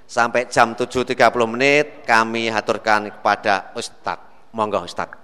sampai 0.07 0.47
jam 0.51 0.75
7.30 0.75 1.19
menit 1.51 1.87
kami 2.07 2.51
haturkan 2.51 3.11
kepada 3.11 3.75
Ustadz. 3.75 4.53
Monggo 4.53 4.85
Ustadz. 4.85 5.19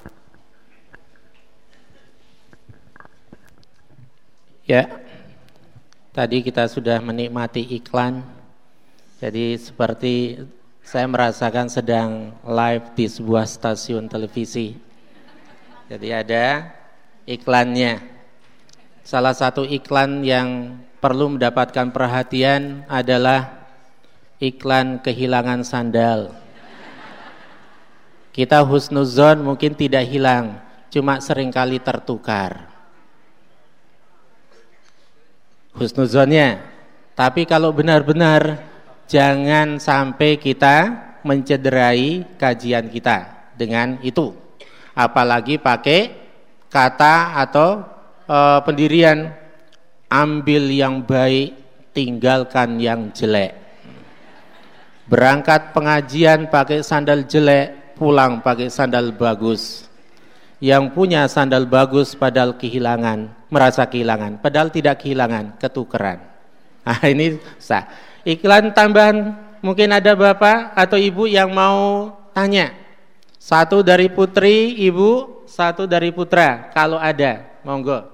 Ya, 4.69 4.85
tadi 6.13 6.45
kita 6.45 6.69
sudah 6.69 7.01
menikmati 7.01 7.65
iklan. 7.73 8.21
Jadi 9.17 9.57
seperti 9.57 10.45
saya 10.89 11.05
merasakan 11.05 11.69
sedang 11.69 12.33
live 12.49 12.97
di 12.97 13.05
sebuah 13.05 13.45
stasiun 13.45 14.09
televisi. 14.09 14.73
Jadi 15.85 16.09
ada 16.17 16.65
iklannya. 17.29 18.01
Salah 19.05 19.37
satu 19.37 19.69
iklan 19.69 20.25
yang 20.25 20.81
perlu 20.97 21.37
mendapatkan 21.37 21.93
perhatian 21.93 22.89
adalah 22.89 23.69
iklan 24.41 25.05
kehilangan 25.05 25.61
sandal. 25.61 26.33
Kita 28.33 28.65
husnuzon 28.65 29.45
mungkin 29.45 29.77
tidak 29.77 30.09
hilang, 30.09 30.57
cuma 30.89 31.21
sering 31.21 31.53
kali 31.53 31.85
tertukar. 31.85 32.65
Husnuzonnya. 35.77 36.65
Tapi 37.13 37.45
kalau 37.45 37.77
benar-benar 37.77 38.68
jangan 39.09 39.81
sampai 39.81 40.37
kita 40.37 41.09
mencederai 41.25 42.37
kajian 42.37 42.87
kita 42.93 43.51
dengan 43.57 43.99
itu. 44.05 44.31
Apalagi 44.95 45.59
pakai 45.59 46.13
kata 46.69 47.41
atau 47.41 47.83
e, 48.29 48.39
pendirian 48.63 49.33
ambil 50.13 50.65
yang 50.69 51.03
baik, 51.03 51.57
tinggalkan 51.97 52.79
yang 52.79 53.11
jelek. 53.11 53.57
Berangkat 55.09 55.73
pengajian 55.73 56.53
pakai 56.53 56.85
sandal 56.85 57.25
jelek, 57.25 57.97
pulang 57.97 58.45
pakai 58.45 58.69
sandal 58.69 59.17
bagus. 59.17 59.89
Yang 60.59 60.91
punya 60.93 61.25
sandal 61.31 61.65
bagus 61.71 62.19
padahal 62.19 62.59
kehilangan, 62.59 63.31
merasa 63.49 63.87
kehilangan, 63.87 64.43
padahal 64.43 64.69
tidak 64.75 65.01
kehilangan, 65.01 65.55
ketukeran. 65.57 66.19
Nah, 66.83 67.01
ini 67.15 67.39
sah. 67.63 67.87
Iklan 68.29 68.77
tambahan 68.77 69.33
mungkin 69.65 69.89
ada 69.89 70.13
Bapak 70.13 70.77
atau 70.77 71.01
Ibu 71.01 71.25
yang 71.25 71.49
mau 71.49 72.13
tanya. 72.37 72.77
Satu 73.41 73.81
dari 73.81 74.13
putri, 74.13 74.77
Ibu, 74.85 75.45
satu 75.49 75.89
dari 75.89 76.13
putra. 76.13 76.69
Kalau 76.77 77.01
ada, 77.01 77.49
monggo. 77.65 78.05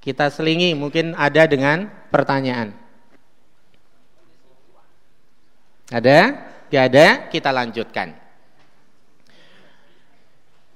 Kita 0.00 0.32
selingi 0.32 0.72
mungkin 0.72 1.12
ada 1.12 1.44
dengan 1.44 1.92
pertanyaan. 2.08 2.72
Ada? 5.92 6.18
Tidak 6.72 6.84
ada? 6.88 7.06
Kita 7.28 7.52
lanjutkan. 7.52 8.16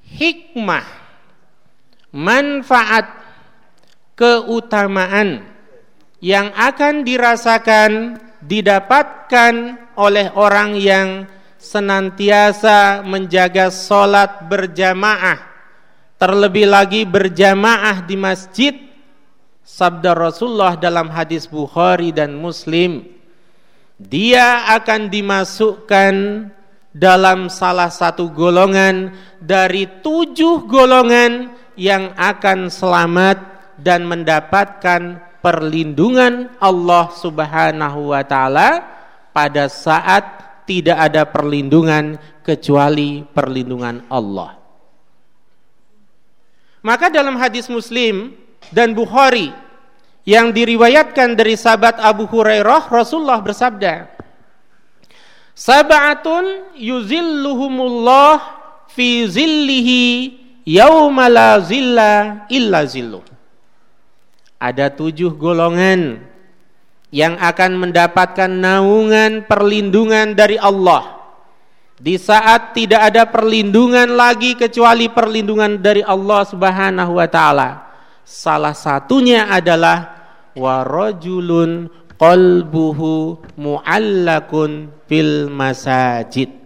Hikmah, 0.05 0.85
manfaat, 2.13 3.09
keutamaan 4.13 5.54
yang 6.25 6.49
akan 6.57 7.05
dirasakan, 7.05 8.17
didapatkan 8.41 9.77
oleh 10.01 10.33
orang 10.33 10.73
yang 10.73 11.29
senantiasa 11.61 13.05
menjaga 13.05 13.69
solat 13.69 14.49
berjamaah, 14.49 15.37
terlebih 16.17 16.65
lagi 16.65 17.05
berjamaah 17.05 18.01
di 18.09 18.17
masjid. 18.17 18.73
Sabda 19.65 20.13
Rasulullah 20.17 20.77
dalam 20.77 21.09
hadis 21.09 21.49
Bukhari 21.49 22.13
dan 22.13 22.37
Muslim 22.37 23.15
dia 23.97 24.69
akan 24.77 25.09
dimasukkan 25.09 26.15
dalam 26.93 27.49
salah 27.49 27.89
satu 27.89 28.29
golongan 28.29 29.15
dari 29.41 29.89
tujuh 30.05 30.69
golongan 30.69 31.49
yang 31.81 32.13
akan 32.15 32.71
selamat 32.71 33.41
dan 33.81 34.07
mendapatkan 34.07 35.19
perlindungan 35.45 36.57
Allah 36.57 37.13
Subhanahu 37.13 38.17
wa 38.17 38.25
taala 38.25 38.81
pada 39.37 39.69
saat 39.69 40.25
tidak 40.65 40.97
ada 40.97 41.29
perlindungan 41.29 42.17
kecuali 42.41 43.21
perlindungan 43.29 44.09
Allah. 44.09 44.57
Maka 46.81 47.13
dalam 47.13 47.37
hadis 47.37 47.69
Muslim 47.69 48.33
dan 48.73 48.97
Bukhari 48.97 49.53
yang 50.25 50.57
diriwayatkan 50.57 51.37
dari 51.37 51.53
sahabat 51.61 52.01
Abu 52.01 52.25
Hurairah 52.25 52.89
Rasulullah 52.89 53.45
bersabda 53.45 54.09
Sab'atun 55.53 56.73
yuzilluhumullah 56.81 58.41
fi 58.89 59.29
zillihi 59.29 60.05
yauma 60.65 61.29
la 61.29 61.61
zilla 61.61 62.45
illa 62.49 62.89
zillu 62.89 63.34
Ada 64.65 64.89
tujuh 64.89 65.37
golongan 65.37 66.25
yang 67.13 67.37
akan 67.37 67.85
mendapatkan 67.85 68.49
naungan 68.49 69.45
perlindungan 69.45 70.33
dari 70.33 70.57
Allah 70.57 71.21
di 72.01 72.17
saat 72.17 72.73
tidak 72.73 73.13
ada 73.13 73.29
perlindungan 73.29 74.17
lagi 74.17 74.57
kecuali 74.57 75.13
perlindungan 75.13 75.79
dari 75.85 76.01
Allah 76.01 76.43
Subhanahu 76.49 77.21
wa 77.21 77.29
taala. 77.29 77.71
Salah 78.25 78.73
satunya 78.73 79.53
adalah 79.53 80.17
wa 80.57 80.81
rajulun 80.81 81.93
qalbuhu 82.17 83.37
muallakun 83.61 84.89
fil 85.05 85.53
masajid 85.53 86.65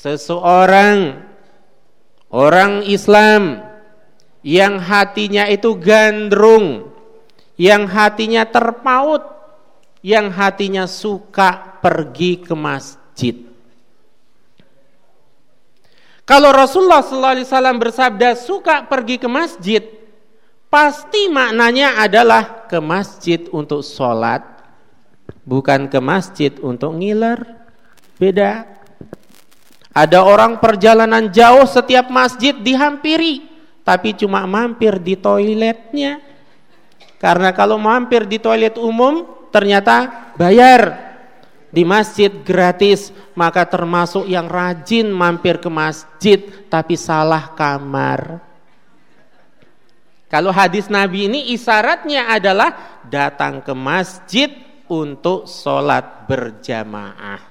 seseorang 0.00 1.20
orang 2.32 2.88
Islam 2.88 3.60
yang 4.40 4.80
hatinya 4.80 5.48
itu 5.48 5.76
gandrung 5.76 6.88
yang 7.60 7.84
hatinya 7.84 8.48
terpaut 8.48 9.20
yang 10.00 10.32
hatinya 10.32 10.88
suka 10.88 11.80
pergi 11.84 12.40
ke 12.40 12.54
masjid 12.56 13.36
kalau 16.24 16.54
Rasulullah 16.54 17.02
SAW 17.02 17.76
bersabda 17.76 18.38
suka 18.38 18.86
pergi 18.86 19.18
ke 19.20 19.28
masjid 19.28 20.00
Pasti 20.70 21.26
maknanya 21.26 21.98
adalah 21.98 22.70
ke 22.70 22.78
masjid 22.78 23.42
untuk 23.50 23.82
sholat, 23.82 24.38
bukan 25.42 25.90
ke 25.90 25.98
masjid 25.98 26.54
untuk 26.62 26.94
ngiler. 26.94 27.42
Beda. 28.14 28.70
Ada 29.90 30.22
orang 30.22 30.62
perjalanan 30.62 31.34
jauh 31.34 31.66
setiap 31.66 32.06
masjid 32.14 32.54
dihampiri, 32.54 33.49
tapi 33.90 34.14
cuma 34.14 34.46
mampir 34.46 35.02
di 35.02 35.18
toiletnya. 35.18 36.22
Karena 37.18 37.50
kalau 37.50 37.74
mampir 37.74 38.22
di 38.22 38.38
toilet 38.38 38.78
umum 38.78 39.26
ternyata 39.50 40.30
bayar. 40.38 41.10
Di 41.70 41.82
masjid 41.82 42.30
gratis, 42.30 43.14
maka 43.34 43.66
termasuk 43.66 44.26
yang 44.30 44.46
rajin 44.46 45.10
mampir 45.10 45.58
ke 45.58 45.66
masjid 45.66 46.38
tapi 46.70 46.94
salah 46.94 47.50
kamar. 47.58 48.42
Kalau 50.30 50.54
hadis 50.54 50.86
Nabi 50.86 51.26
ini 51.26 51.50
isyaratnya 51.50 52.30
adalah 52.30 53.02
datang 53.10 53.58
ke 53.58 53.74
masjid 53.74 54.50
untuk 54.86 55.50
sholat 55.50 56.30
berjamaah. 56.30 57.49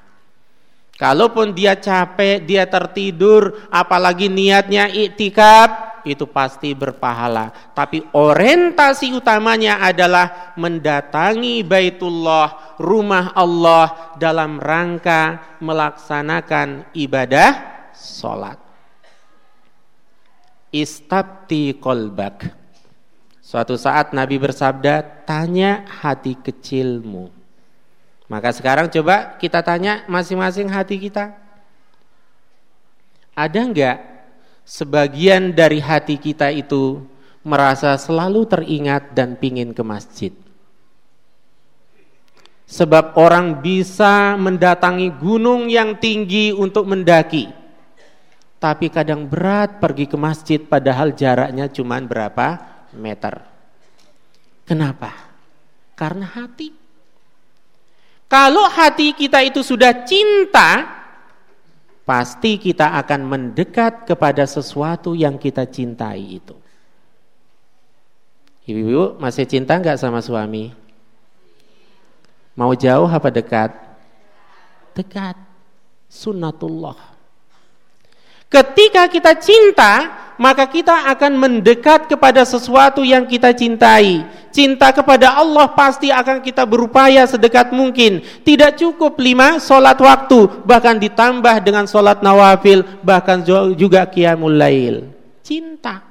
Kalaupun 1.00 1.56
dia 1.56 1.80
capek, 1.80 2.44
dia 2.44 2.68
tertidur, 2.68 3.56
apalagi 3.72 4.28
niatnya 4.28 4.92
iktikaf, 4.92 6.04
itu 6.04 6.28
pasti 6.28 6.76
berpahala. 6.76 7.72
Tapi 7.72 8.04
orientasi 8.12 9.16
utamanya 9.16 9.80
adalah 9.80 10.52
mendatangi 10.60 11.64
Baitullah, 11.64 12.76
rumah 12.84 13.32
Allah 13.32 14.12
dalam 14.20 14.60
rangka 14.60 15.56
melaksanakan 15.64 16.92
ibadah 16.92 17.52
sholat. 17.96 18.60
Istabti 20.76 21.80
kolbak 21.80 22.60
Suatu 23.50 23.82
saat 23.82 24.14
Nabi 24.14 24.38
bersabda, 24.38 25.26
tanya 25.26 25.82
hati 25.90 26.38
kecilmu. 26.38 27.39
Maka 28.30 28.54
sekarang 28.54 28.94
coba 28.94 29.42
kita 29.42 29.66
tanya 29.66 30.06
masing-masing 30.06 30.70
hati 30.70 31.02
kita. 31.02 31.34
Ada 33.34 33.60
enggak 33.66 33.98
sebagian 34.62 35.50
dari 35.50 35.82
hati 35.82 36.22
kita 36.22 36.54
itu 36.54 37.02
merasa 37.42 37.98
selalu 37.98 38.46
teringat 38.46 39.18
dan 39.18 39.34
pingin 39.34 39.74
ke 39.74 39.82
masjid? 39.82 40.30
Sebab 42.70 43.18
orang 43.18 43.66
bisa 43.66 44.38
mendatangi 44.38 45.10
gunung 45.18 45.66
yang 45.66 45.98
tinggi 45.98 46.54
untuk 46.54 46.86
mendaki. 46.86 47.50
Tapi 48.62 48.94
kadang 48.94 49.26
berat 49.26 49.82
pergi 49.82 50.06
ke 50.06 50.18
masjid 50.22 50.62
padahal 50.62 51.18
jaraknya 51.18 51.66
cuma 51.74 51.98
berapa 51.98 52.62
meter. 52.94 53.42
Kenapa? 54.70 55.10
Karena 55.98 56.30
hati. 56.30 56.79
Kalau 58.30 58.70
hati 58.70 59.18
kita 59.18 59.42
itu 59.42 59.66
sudah 59.66 60.06
cinta, 60.06 60.86
pasti 62.06 62.62
kita 62.62 62.94
akan 63.02 63.26
mendekat 63.26 64.06
kepada 64.06 64.46
sesuatu 64.46 65.18
yang 65.18 65.42
kita 65.42 65.66
cintai 65.66 66.38
itu. 66.38 66.54
Ibu-ibu 68.70 69.18
masih 69.18 69.50
cinta 69.50 69.82
nggak 69.82 69.98
sama 69.98 70.22
suami? 70.22 70.70
Mau 72.54 72.78
jauh 72.78 73.10
apa 73.10 73.34
dekat? 73.34 73.74
Dekat. 74.94 75.34
Sunnatullah. 76.06 77.18
Ketika 78.46 79.10
kita 79.10 79.34
cinta, 79.42 79.94
maka 80.38 80.66
kita 80.70 81.10
akan 81.14 81.34
mendekat 81.38 82.10
kepada 82.10 82.46
sesuatu 82.46 83.02
yang 83.02 83.26
kita 83.26 83.54
cintai. 83.58 84.26
Cinta 84.50 84.90
kepada 84.90 85.38
Allah 85.38 85.70
pasti 85.78 86.10
akan 86.10 86.42
kita 86.42 86.66
berupaya 86.66 87.26
sedekat 87.30 87.70
mungkin. 87.70 88.26
Tidak 88.42 88.78
cukup 88.78 89.22
lima 89.22 89.62
solat 89.62 89.98
waktu, 90.02 90.66
bahkan 90.66 90.98
ditambah 90.98 91.62
dengan 91.62 91.86
solat 91.86 92.26
nawafil, 92.26 92.82
bahkan 93.06 93.46
juga 93.78 94.10
qiyamul 94.10 94.58
lail. 94.58 95.10
Cinta. 95.46 96.02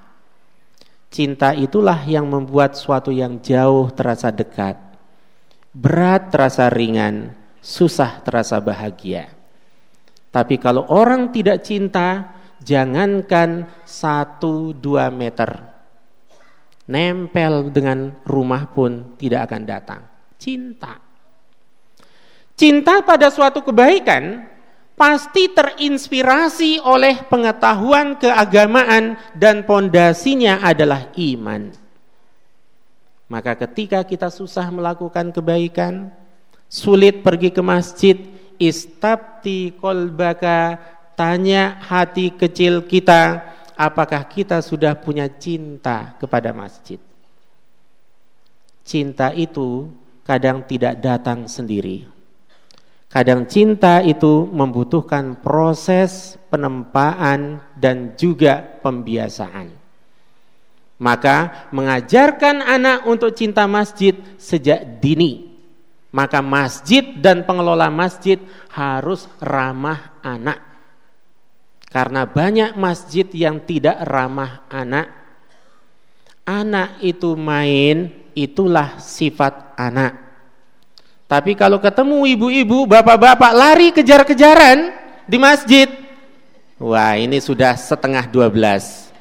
Cinta 1.08 1.56
itulah 1.56 2.04
yang 2.04 2.28
membuat 2.28 2.76
suatu 2.76 3.08
yang 3.08 3.40
jauh 3.40 3.88
terasa 3.90 4.28
dekat. 4.28 4.76
Berat 5.72 6.30
terasa 6.34 6.68
ringan, 6.68 7.32
susah 7.64 8.20
terasa 8.20 8.60
bahagia. 8.60 9.30
Tapi 10.28 10.60
kalau 10.60 10.84
orang 10.92 11.32
tidak 11.32 11.64
cinta, 11.64 12.36
jangankan 12.60 13.64
satu 13.88 14.76
dua 14.76 15.08
meter, 15.08 15.77
nempel 16.88 17.68
dengan 17.68 18.16
rumah 18.24 18.72
pun 18.72 19.14
tidak 19.20 19.52
akan 19.52 19.62
datang. 19.68 20.02
Cinta. 20.40 20.96
Cinta 22.58 23.04
pada 23.06 23.30
suatu 23.30 23.62
kebaikan 23.62 24.48
pasti 24.98 25.46
terinspirasi 25.52 26.82
oleh 26.82 27.22
pengetahuan 27.30 28.18
keagamaan 28.18 29.14
dan 29.38 29.62
pondasinya 29.62 30.58
adalah 30.64 31.14
iman. 31.14 31.70
Maka 33.30 33.54
ketika 33.54 34.02
kita 34.02 34.32
susah 34.32 34.72
melakukan 34.72 35.30
kebaikan, 35.30 36.10
sulit 36.66 37.20
pergi 37.22 37.54
ke 37.54 37.62
masjid, 37.62 38.16
istabti 38.58 39.76
kolbaka 39.78 40.80
tanya 41.14 41.78
hati 41.78 42.34
kecil 42.34 42.82
kita 42.88 43.44
apakah 43.78 44.26
kita 44.26 44.58
sudah 44.58 44.98
punya 44.98 45.30
cinta 45.30 46.18
kepada 46.18 46.50
masjid? 46.50 46.98
Cinta 48.82 49.30
itu 49.30 49.86
kadang 50.26 50.66
tidak 50.66 50.98
datang 50.98 51.46
sendiri. 51.46 52.04
Kadang 53.08 53.48
cinta 53.48 54.04
itu 54.04 54.44
membutuhkan 54.52 55.40
proses 55.40 56.36
penempaan 56.52 57.64
dan 57.72 58.12
juga 58.20 58.60
pembiasaan. 58.84 59.72
Maka 61.00 61.70
mengajarkan 61.72 62.60
anak 62.60 63.08
untuk 63.08 63.32
cinta 63.32 63.64
masjid 63.64 64.12
sejak 64.36 65.00
dini. 65.00 65.48
Maka 66.12 66.44
masjid 66.44 67.04
dan 67.16 67.48
pengelola 67.48 67.88
masjid 67.88 68.36
harus 68.68 69.24
ramah 69.40 70.20
anak. 70.20 70.67
Karena 71.88 72.28
banyak 72.28 72.76
masjid 72.76 73.24
yang 73.32 73.64
tidak 73.64 73.96
ramah 74.04 74.68
anak. 74.68 75.08
Anak 76.44 77.00
itu 77.00 77.36
main, 77.36 78.12
itulah 78.32 79.00
sifat 79.00 79.76
anak. 79.76 80.16
Tapi 81.28 81.52
kalau 81.52 81.76
ketemu 81.76 82.24
ibu-ibu, 82.24 82.88
bapak-bapak 82.88 83.52
lari 83.52 83.88
kejar-kejaran 83.92 84.92
di 85.28 85.36
masjid. 85.36 85.88
Wah 86.80 87.20
ini 87.20 87.36
sudah 87.36 87.76
setengah 87.76 88.24
dua 88.32 88.48
belas. 88.48 89.12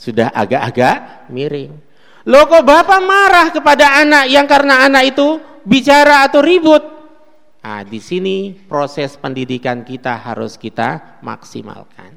Sudah 0.00 0.32
agak-agak 0.32 1.28
miring. 1.28 1.76
Loh 2.24 2.48
kok 2.48 2.64
bapak 2.64 3.00
marah 3.04 3.48
kepada 3.52 4.00
anak 4.00 4.32
yang 4.32 4.48
karena 4.48 4.88
anak 4.88 5.12
itu 5.12 5.40
bicara 5.68 6.24
atau 6.24 6.40
ribut. 6.40 6.93
Nah, 7.64 7.80
di 7.80 7.96
sini 7.96 8.52
proses 8.52 9.16
pendidikan 9.16 9.88
kita 9.88 10.20
harus 10.20 10.60
kita 10.60 11.16
maksimalkan. 11.24 12.12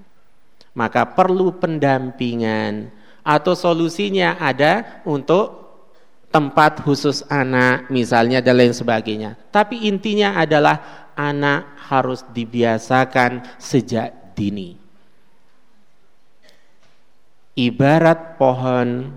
Maka 0.76 1.08
perlu 1.08 1.56
pendampingan 1.56 2.92
atau 3.24 3.56
solusinya 3.56 4.36
ada 4.44 5.00
untuk 5.08 5.68
tempat 6.28 6.84
khusus 6.84 7.24
anak 7.32 7.88
misalnya 7.88 8.44
dan 8.44 8.60
lain 8.60 8.76
sebagainya. 8.76 9.40
Tapi 9.48 9.88
intinya 9.88 10.36
adalah 10.36 11.08
anak 11.16 11.80
harus 11.80 12.28
dibiasakan 12.36 13.56
sejak 13.56 14.36
dini. 14.36 14.76
Ibarat 17.56 18.36
pohon 18.36 19.16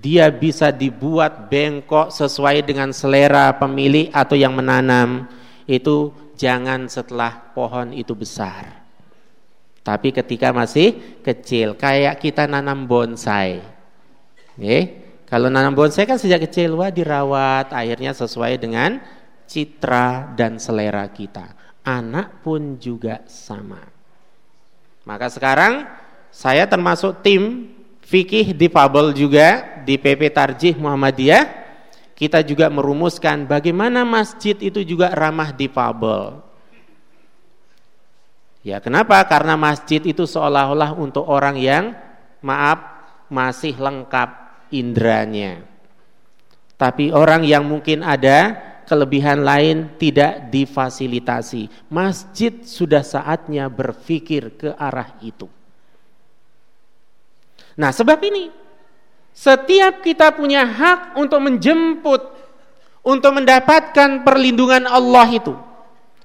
dia 0.00 0.32
bisa 0.32 0.72
dibuat 0.72 1.52
bengkok 1.52 2.08
sesuai 2.10 2.64
dengan 2.64 2.96
selera 2.96 3.52
pemilik 3.54 4.08
atau 4.10 4.34
yang 4.34 4.56
menanam 4.56 5.28
itu 5.66 6.14
jangan 6.38 6.86
setelah 6.86 7.52
pohon 7.52 7.90
itu 7.90 8.14
besar. 8.14 8.86
Tapi 9.82 10.10
ketika 10.10 10.50
masih 10.50 11.20
kecil 11.22 11.78
kayak 11.78 12.18
kita 12.18 12.46
nanam 12.50 12.86
bonsai. 12.90 13.62
Oke? 14.56 15.06
kalau 15.26 15.50
nanam 15.50 15.74
bonsai 15.74 16.06
kan 16.06 16.22
sejak 16.22 16.46
kecil 16.46 16.78
wah 16.78 16.90
dirawat 16.90 17.74
akhirnya 17.74 18.14
sesuai 18.14 18.62
dengan 18.62 19.02
citra 19.50 20.34
dan 20.38 20.62
selera 20.62 21.06
kita. 21.10 21.54
Anak 21.82 22.42
pun 22.46 22.78
juga 22.78 23.22
sama. 23.26 23.82
Maka 25.06 25.30
sekarang 25.30 25.86
saya 26.30 26.66
termasuk 26.66 27.22
tim 27.22 27.74
fikih 28.06 28.54
di 28.54 28.66
Fabel 28.70 29.14
juga 29.14 29.82
di 29.82 29.98
PP 29.98 30.30
Tarjih 30.30 30.74
Muhammadiyah 30.78 31.65
kita 32.16 32.40
juga 32.40 32.72
merumuskan 32.72 33.44
bagaimana 33.44 34.02
masjid 34.08 34.56
itu 34.56 34.80
juga 34.80 35.12
ramah 35.12 35.52
di 35.52 35.68
Fabel. 35.68 36.40
Ya, 38.64 38.82
kenapa? 38.82 39.20
Karena 39.28 39.54
masjid 39.54 40.02
itu 40.02 40.26
seolah-olah 40.26 40.96
untuk 40.96 41.22
orang 41.28 41.54
yang 41.60 41.94
maaf 42.42 42.82
masih 43.30 43.76
lengkap 43.78 44.28
indranya. 44.74 45.62
Tapi 46.74 47.14
orang 47.14 47.46
yang 47.46 47.62
mungkin 47.62 48.02
ada 48.02 48.58
kelebihan 48.88 49.44
lain 49.44 49.94
tidak 50.00 50.50
difasilitasi. 50.50 51.92
Masjid 51.92 52.64
sudah 52.64 53.06
saatnya 53.06 53.68
berpikir 53.70 54.56
ke 54.56 54.68
arah 54.74 55.14
itu. 55.20 55.46
Nah, 57.76 57.92
sebab 57.92 58.18
ini 58.24 58.65
setiap 59.36 60.00
kita 60.00 60.32
punya 60.32 60.64
hak 60.64 61.20
untuk 61.20 61.44
menjemput 61.44 62.24
untuk 63.04 63.36
mendapatkan 63.36 64.24
perlindungan 64.24 64.88
Allah 64.88 65.28
itu. 65.28 65.52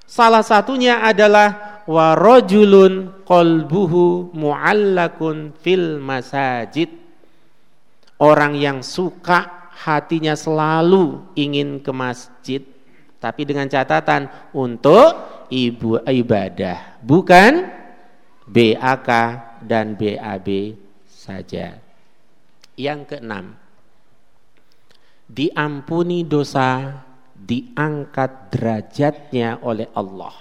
Salah 0.08 0.42
satunya 0.42 1.04
adalah 1.04 1.84
warajulun 1.86 3.22
qalbuhu 3.28 4.32
muallakun 4.32 5.52
fil 5.60 6.00
masajid. 6.00 6.88
Orang 8.16 8.56
yang 8.56 8.80
suka 8.80 9.70
hatinya 9.76 10.38
selalu 10.38 11.26
ingin 11.36 11.82
ke 11.82 11.92
masjid 11.92 12.62
tapi 13.18 13.46
dengan 13.46 13.66
catatan 13.66 14.30
untuk 14.54 15.14
ibu 15.50 16.02
ibadah 16.06 17.02
bukan 17.02 17.66
BAK 18.46 19.10
dan 19.66 19.98
BAB 19.98 20.78
saja. 21.06 21.91
Yang 22.82 23.14
keenam, 23.14 23.54
diampuni 25.30 26.26
dosa, 26.26 26.98
diangkat 27.38 28.50
derajatnya 28.50 29.62
oleh 29.62 29.86
Allah. 29.94 30.34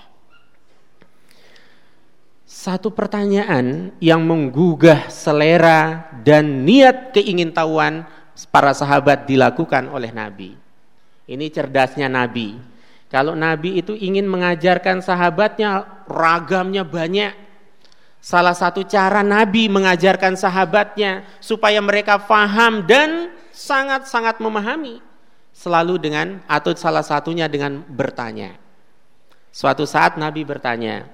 Satu 2.48 2.88
pertanyaan 2.90 3.92
yang 4.00 4.24
menggugah 4.24 5.12
selera 5.12 6.08
dan 6.24 6.64
niat 6.64 7.12
keingintahuan 7.12 8.08
para 8.48 8.72
sahabat 8.72 9.28
dilakukan 9.28 9.92
oleh 9.92 10.08
Nabi. 10.08 10.56
Ini 11.28 11.46
cerdasnya 11.52 12.08
Nabi. 12.08 12.56
Kalau 13.06 13.36
Nabi 13.36 13.78
itu 13.78 13.92
ingin 13.94 14.26
mengajarkan 14.26 14.98
sahabatnya 15.04 15.86
ragamnya 16.08 16.82
banyak, 16.82 17.49
Salah 18.20 18.52
satu 18.52 18.84
cara 18.84 19.24
Nabi 19.24 19.72
mengajarkan 19.72 20.36
sahabatnya 20.36 21.24
supaya 21.40 21.80
mereka 21.80 22.20
faham 22.20 22.84
dan 22.84 23.32
sangat-sangat 23.48 24.44
memahami 24.44 25.00
selalu 25.56 25.96
dengan 25.96 26.44
atau 26.44 26.76
salah 26.76 27.00
satunya 27.00 27.48
dengan 27.48 27.80
bertanya. 27.88 28.60
Suatu 29.50 29.88
saat 29.88 30.20
Nabi 30.20 30.44
bertanya, 30.44 31.08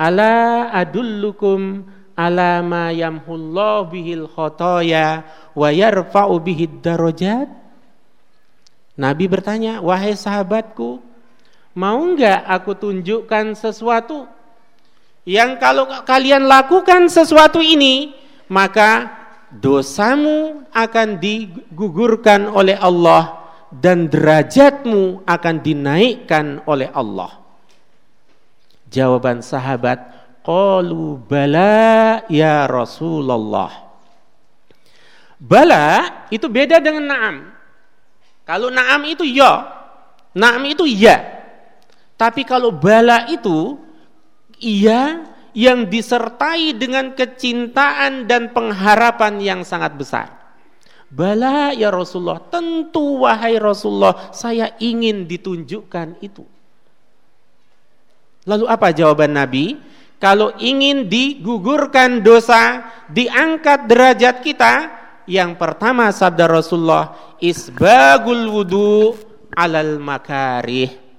"Ala 0.00 0.72
adullukum 0.72 1.84
ala 2.16 2.64
ma 2.64 2.88
yamhullahu 2.88 3.92
bihil 3.92 4.24
khotoya 4.26 5.22
wa 5.52 5.68
yarfa'u 5.68 6.34
bihid 6.40 6.80
darajat?" 6.80 7.52
Nabi 8.96 9.24
bertanya, 9.28 9.84
"Wahai 9.84 10.16
sahabatku, 10.16 11.10
Mau 11.70 12.02
enggak 12.02 12.42
aku 12.50 12.74
tunjukkan 12.74 13.54
sesuatu 13.54 14.26
yang 15.28 15.60
kalau 15.60 15.84
kalian 16.08 16.48
lakukan 16.48 17.12
sesuatu 17.12 17.60
ini, 17.60 18.16
maka 18.48 19.12
dosamu 19.52 20.64
akan 20.72 21.20
digugurkan 21.20 22.48
oleh 22.48 22.78
Allah 22.80 23.52
dan 23.68 24.08
derajatmu 24.08 25.22
akan 25.28 25.56
dinaikkan 25.60 26.64
oleh 26.64 26.88
Allah. 26.90 27.38
Jawaban 28.90 29.44
sahabat, 29.44 30.02
qalu 30.42 31.20
bala 31.20 32.26
ya 32.26 32.66
Rasulullah. 32.66 33.92
Bala 35.40 36.26
itu 36.28 36.50
beda 36.50 36.82
dengan 36.82 37.06
na'am. 37.06 37.36
Kalau 38.42 38.68
na'am 38.68 39.06
itu 39.06 39.22
ya, 39.22 39.62
na'am 40.34 40.62
itu 40.66 40.84
ya. 40.90 41.22
Tapi 42.18 42.44
kalau 42.44 42.74
bala 42.74 43.30
itu 43.30 43.78
ia 44.62 45.26
yang 45.50 45.90
disertai 45.90 46.78
dengan 46.78 47.16
kecintaan 47.16 48.30
dan 48.30 48.54
pengharapan 48.54 49.42
yang 49.42 49.60
sangat 49.66 49.98
besar. 49.98 50.28
Bala 51.10 51.74
ya 51.74 51.90
Rasulullah, 51.90 52.38
tentu 52.38 53.26
wahai 53.26 53.58
Rasulullah, 53.58 54.30
saya 54.30 54.78
ingin 54.78 55.26
ditunjukkan 55.26 56.22
itu. 56.22 56.46
Lalu 58.46 58.64
apa 58.70 58.94
jawaban 58.94 59.34
Nabi? 59.34 59.74
Kalau 60.22 60.54
ingin 60.60 61.10
digugurkan 61.10 62.22
dosa, 62.22 62.86
diangkat 63.10 63.90
derajat 63.90 64.36
kita, 64.44 64.74
yang 65.26 65.58
pertama 65.58 66.14
sabda 66.14 66.46
Rasulullah, 66.46 67.34
isbagul 67.42 68.46
wudu 68.46 69.18
alal 69.56 69.98
makarih. 69.98 71.09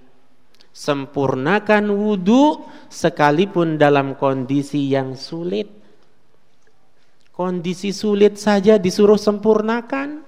Sempurnakan 0.72 1.91
wudu 1.91 2.63
sekalipun 2.88 3.76
dalam 3.76 4.15
kondisi 4.15 4.88
yang 4.88 5.19
sulit. 5.19 5.67
Kondisi 7.36 7.91
sulit 7.91 8.39
saja 8.39 8.80
disuruh 8.80 9.19
sempurnakan. 9.19 10.24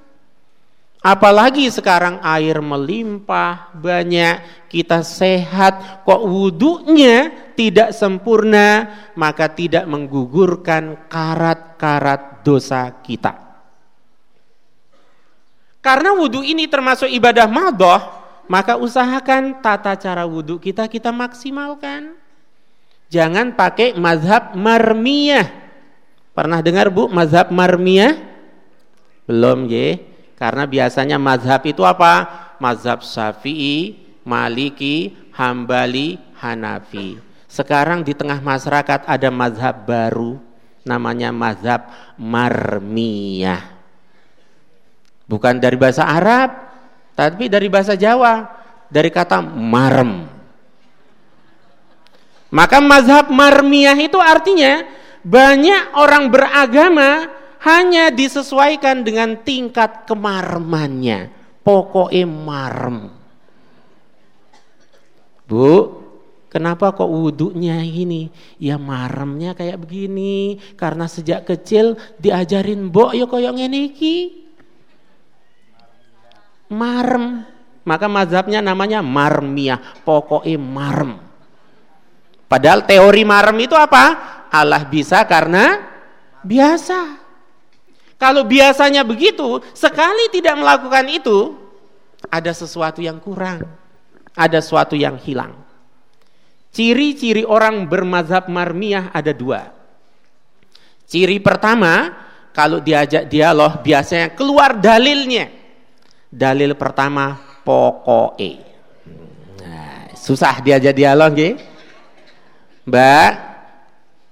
Apalagi 1.03 1.67
sekarang 1.67 2.23
air 2.23 2.63
melimpah 2.63 3.75
banyak, 3.75 4.67
kita 4.71 5.03
sehat, 5.03 6.07
kok 6.07 6.23
wudhunya 6.23 7.51
tidak 7.59 7.91
sempurna, 7.91 8.87
maka 9.19 9.51
tidak 9.51 9.83
menggugurkan 9.83 11.11
karat-karat 11.11 12.39
dosa 12.47 12.87
kita. 13.03 13.35
Karena 15.83 16.15
wudhu 16.15 16.39
ini 16.39 16.71
termasuk 16.71 17.11
ibadah 17.11 17.51
madoh, 17.51 17.99
maka 18.47 18.75
usahakan 18.75 19.63
tata 19.63 19.95
cara 19.95 20.27
wudhu 20.27 20.59
kita 20.59 20.87
kita 20.91 21.09
maksimalkan. 21.13 22.15
Jangan 23.13 23.53
pakai 23.53 23.93
mazhab 23.93 24.57
marmiyah. 24.57 25.45
Pernah 26.33 26.65
dengar 26.65 26.89
Bu 26.89 27.05
mazhab 27.07 27.53
marmiyah? 27.53 28.17
Belum 29.29 29.69
ya? 29.69 30.01
Karena 30.33 30.65
biasanya 30.65 31.21
mazhab 31.21 31.61
itu 31.63 31.85
apa? 31.85 32.25
Mazhab 32.57 33.05
Syafi'i, 33.05 34.01
Maliki, 34.25 35.13
Hambali, 35.37 36.17
Hanafi. 36.41 37.21
Sekarang 37.45 38.01
di 38.01 38.17
tengah 38.17 38.41
masyarakat 38.41 39.05
ada 39.05 39.29
mazhab 39.29 39.85
baru 39.85 40.41
namanya 40.81 41.29
mazhab 41.29 41.85
marmiyah. 42.17 43.61
Bukan 45.29 45.61
dari 45.61 45.77
bahasa 45.79 46.03
Arab, 46.03 46.72
tapi 47.13 47.49
dari 47.49 47.69
bahasa 47.69 47.93
Jawa, 47.93 48.49
dari 48.89 49.09
kata 49.13 49.41
marem. 49.41 50.29
Maka 52.53 52.77
mazhab 52.77 53.33
marmiyah 53.33 53.97
itu 53.97 54.21
artinya 54.21 54.85
banyak 55.25 55.97
orang 55.97 56.29
beragama 56.29 57.25
hanya 57.63 58.11
disesuaikan 58.13 59.01
dengan 59.01 59.41
tingkat 59.41 60.05
kemarmannya. 60.05 61.33
Pokoknya 61.63 62.27
marem. 62.27 63.09
Bu, 65.47 65.95
kenapa 66.51 66.91
kok 66.91 67.07
wudhunya 67.07 67.79
ini? 67.87 68.27
Ya 68.59 68.75
maremnya 68.75 69.55
kayak 69.55 69.79
begini. 69.79 70.59
Karena 70.75 71.07
sejak 71.07 71.47
kecil 71.47 71.95
diajarin 72.19 72.91
mbok 72.91 73.15
yo 73.15 73.31
koyok 73.31 73.55
ngene 73.55 73.95
iki. 73.95 74.42
Marem. 76.73 77.45
Maka 77.85 78.09
mazhabnya 78.09 78.59
namanya 78.59 79.05
marmiyah. 79.05 80.01
Pokoknya 80.01 80.57
marem. 80.57 81.21
Padahal 82.49 82.85
teori 82.85 83.23
marem 83.25 83.65
itu 83.65 83.77
apa? 83.77 84.17
Allah 84.53 84.85
bisa 84.85 85.25
karena 85.25 85.81
biasa. 86.45 87.23
Kalau 88.21 88.45
biasanya 88.45 89.01
begitu, 89.01 89.59
sekali 89.73 90.29
tidak 90.31 90.55
melakukan 90.55 91.05
itu, 91.09 91.57
ada 92.29 92.53
sesuatu 92.53 93.01
yang 93.01 93.17
kurang. 93.17 93.65
Ada 94.33 94.61
sesuatu 94.61 94.93
yang 94.97 95.17
hilang. 95.17 95.59
Ciri-ciri 96.73 97.45
orang 97.45 97.85
bermazhab 97.85 98.49
marmiyah 98.49 99.13
ada 99.13 99.29
dua. 99.29 99.69
Ciri 101.05 101.37
pertama, 101.37 102.09
kalau 102.53 102.81
diajak 102.81 103.29
dialog 103.29 103.81
biasanya 103.81 104.33
keluar 104.33 104.77
dalilnya. 104.77 105.62
Dalil 106.33 106.73
pertama 106.73 107.37
pokoknya. 107.61 108.65
Nah, 109.61 110.09
susah 110.17 110.65
diajak 110.65 110.97
dialog 110.97 111.29
gitu. 111.37 111.61
Mbak, 112.89 113.31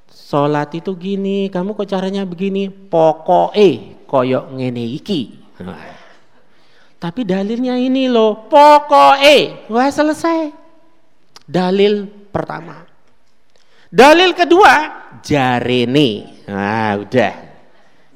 sholat 0.09 0.73
itu 0.73 0.97
gini, 0.97 1.45
kamu 1.53 1.77
kok 1.77 1.85
caranya 1.85 2.25
begini? 2.25 2.73
Pokoke 2.73 4.01
koyok 4.09 4.49
ngene 4.57 4.81
iki. 4.97 5.37
Tapi 6.97 7.21
dalilnya 7.21 7.77
ini 7.77 8.09
loh, 8.09 8.49
pokoke. 8.49 9.69
Wah 9.69 9.89
selesai. 9.93 10.49
Dalil 11.45 12.09
pertama. 12.33 12.81
Dalil 13.93 14.33
kedua, 14.33 14.73
jarene. 15.21 16.41
Nah, 16.49 16.97
udah. 16.97 17.50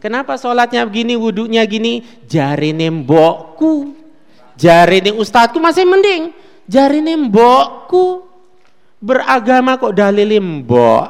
Kenapa 0.05 0.37
sholatnya 0.37 0.85
begini, 0.85 1.17
wudhunya 1.17 1.65
gini? 1.65 2.05
Jarene 2.29 2.93
mbokku. 2.93 3.97
Jarene 4.53 5.09
ustadku 5.09 5.57
masih 5.57 5.81
mending. 5.81 6.29
Jarene 6.69 7.17
mbokku. 7.25 8.21
Beragama 9.01 9.81
kok 9.81 9.97
dalil 9.97 10.29
mbok. 10.37 11.09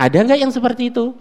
Ada 0.00 0.24
nggak 0.24 0.40
yang 0.40 0.48
seperti 0.48 0.88
itu? 0.88 1.12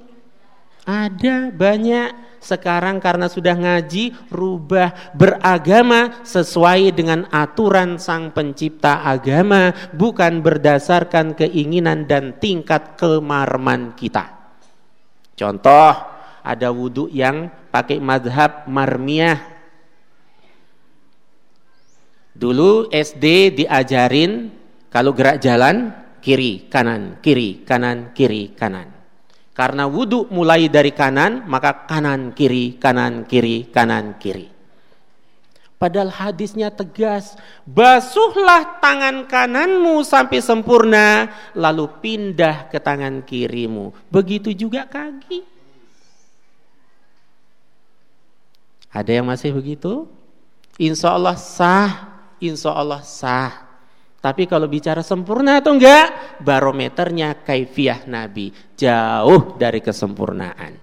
Ada 0.87 1.51
banyak. 1.51 2.39
Sekarang 2.39 3.03
karena 3.03 3.27
sudah 3.27 3.51
ngaji, 3.51 4.15
rubah 4.31 5.11
beragama 5.11 6.23
sesuai 6.23 6.95
dengan 6.95 7.27
aturan 7.35 7.99
sang 7.99 8.31
pencipta 8.31 9.03
agama, 9.03 9.75
bukan 9.91 10.39
berdasarkan 10.39 11.35
keinginan 11.35 12.07
dan 12.07 12.39
tingkat 12.39 12.95
kemarman 12.95 13.91
kita. 13.99 14.38
Contoh, 15.39 15.95
ada 16.43 16.67
wudhu 16.75 17.07
yang 17.07 17.47
pakai 17.71 18.03
madhab 18.03 18.67
marmiyah, 18.67 19.59
Dulu 22.39 22.87
SD 22.87 23.51
diajarin 23.51 24.47
kalau 24.87 25.11
gerak 25.11 25.43
jalan 25.43 25.91
kiri 26.23 26.71
kanan 26.71 27.19
kiri 27.19 27.67
kanan 27.67 28.15
kiri 28.15 28.55
kanan. 28.55 28.95
Karena 29.51 29.91
wudhu 29.91 30.31
mulai 30.31 30.71
dari 30.71 30.95
kanan 30.95 31.43
maka 31.51 31.83
kanan 31.83 32.31
kiri 32.31 32.79
kanan 32.79 33.27
kiri 33.27 33.67
kanan 33.75 34.15
kiri. 34.15 34.58
Padahal 35.79 36.11
hadisnya 36.11 36.67
tegas, 36.67 37.39
basuhlah 37.63 38.83
tangan 38.83 39.23
kananmu 39.31 40.03
sampai 40.03 40.43
sempurna, 40.43 41.31
lalu 41.55 41.87
pindah 42.03 42.67
ke 42.67 42.83
tangan 42.83 43.23
kirimu. 43.23 43.95
Begitu 44.11 44.51
juga 44.51 44.83
kaki. 44.83 45.47
Ada 48.91 49.23
yang 49.23 49.31
masih 49.31 49.55
begitu? 49.55 50.11
Insya 50.75 51.15
Allah 51.15 51.39
sah 51.39 52.19
insya 52.43 52.71
Allah 52.73 53.03
sah. 53.03 53.67
Tapi 54.19 54.51
kalau 54.51 54.67
bicara 54.67 54.99
sempurna 54.99 55.63
atau 55.63 55.79
enggak, 55.79 56.39
barometernya 56.43 57.39
kaifiah 57.39 58.03
Nabi 58.03 58.51
jauh 58.75 59.55
dari 59.55 59.79
kesempurnaan. 59.79 60.75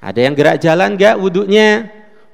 Ada 0.00 0.20
yang 0.20 0.32
gerak 0.32 0.60
jalan 0.64 0.96
enggak 0.96 1.20
wudhunya? 1.20 1.68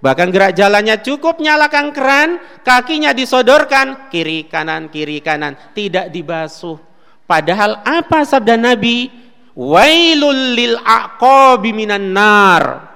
Bahkan 0.01 0.32
gerak 0.32 0.57
jalannya 0.57 1.05
cukup 1.05 1.44
nyalakan 1.44 1.92
keran, 1.92 2.40
kakinya 2.64 3.12
disodorkan, 3.12 4.09
kiri 4.09 4.48
kanan, 4.48 4.88
kiri 4.88 5.20
kanan, 5.20 5.53
tidak 5.76 6.09
dibasuh. 6.09 6.80
Padahal 7.28 7.84
apa 7.84 8.24
sabda 8.24 8.57
Nabi? 8.57 9.12
Wailul 9.53 10.57
lil 10.57 10.74
aqabi 10.80 11.76
minan 11.76 12.16
nar. 12.16 12.90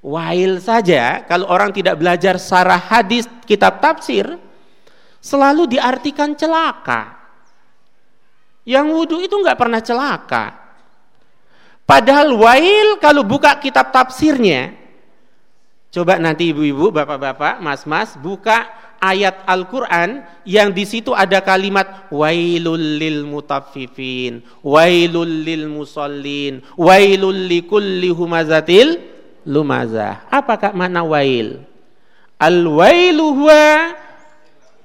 Wail 0.00 0.62
saja 0.64 1.26
kalau 1.28 1.50
orang 1.50 1.74
tidak 1.76 2.00
belajar 2.00 2.40
sarah 2.40 2.80
hadis 2.80 3.28
kitab 3.44 3.84
tafsir 3.84 4.40
selalu 5.20 5.76
diartikan 5.76 6.32
celaka. 6.32 7.20
Yang 8.64 8.86
wudhu 8.96 9.18
itu 9.20 9.34
nggak 9.36 9.58
pernah 9.60 9.82
celaka. 9.84 10.56
Padahal 11.84 12.32
wail 12.32 12.96
kalau 13.02 13.26
buka 13.26 13.58
kitab 13.60 13.92
tafsirnya, 13.92 14.79
coba 15.90 16.16
nanti 16.22 16.54
ibu-ibu, 16.54 16.94
bapak-bapak, 16.94 17.58
mas-mas 17.58 18.14
buka 18.14 18.70
ayat 19.00 19.42
Al-Quran 19.48 20.22
yang 20.44 20.70
di 20.70 20.84
situ 20.84 21.16
ada 21.16 21.40
kalimat 21.40 22.06
wailul 22.12 22.78
lil 22.78 23.24
mutaffifin, 23.26 24.44
wailul 24.62 25.26
lil 25.26 25.66
musallin, 25.66 26.62
wailul 26.76 27.36
likulli 27.48 28.12
humazatil 28.12 29.00
lumazah. 29.48 30.28
Apakah 30.28 30.76
makna 30.76 31.02
wail? 31.02 31.64
Al-wailu 32.40 33.26
huwa 33.36 33.92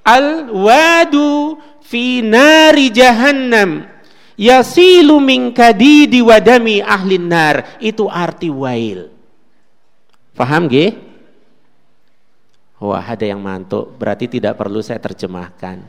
al-wadu 0.03 1.55
fi 1.79 2.19
nari 2.19 2.91
jahannam 2.91 3.87
yasilu 4.35 5.23
min 5.23 5.55
kadidi 5.55 6.19
wadami 6.19 6.83
ahlin 6.83 7.31
nar. 7.31 7.79
Itu 7.79 8.11
arti 8.11 8.51
wail. 8.51 9.14
Faham 10.35 10.67
gak? 10.67 10.93
Wah 12.83 13.01
ada 13.01 13.23
yang 13.23 13.39
mantuk, 13.39 13.95
berarti 13.95 14.27
tidak 14.27 14.59
perlu 14.59 14.83
saya 14.83 14.99
terjemahkan. 14.99 15.79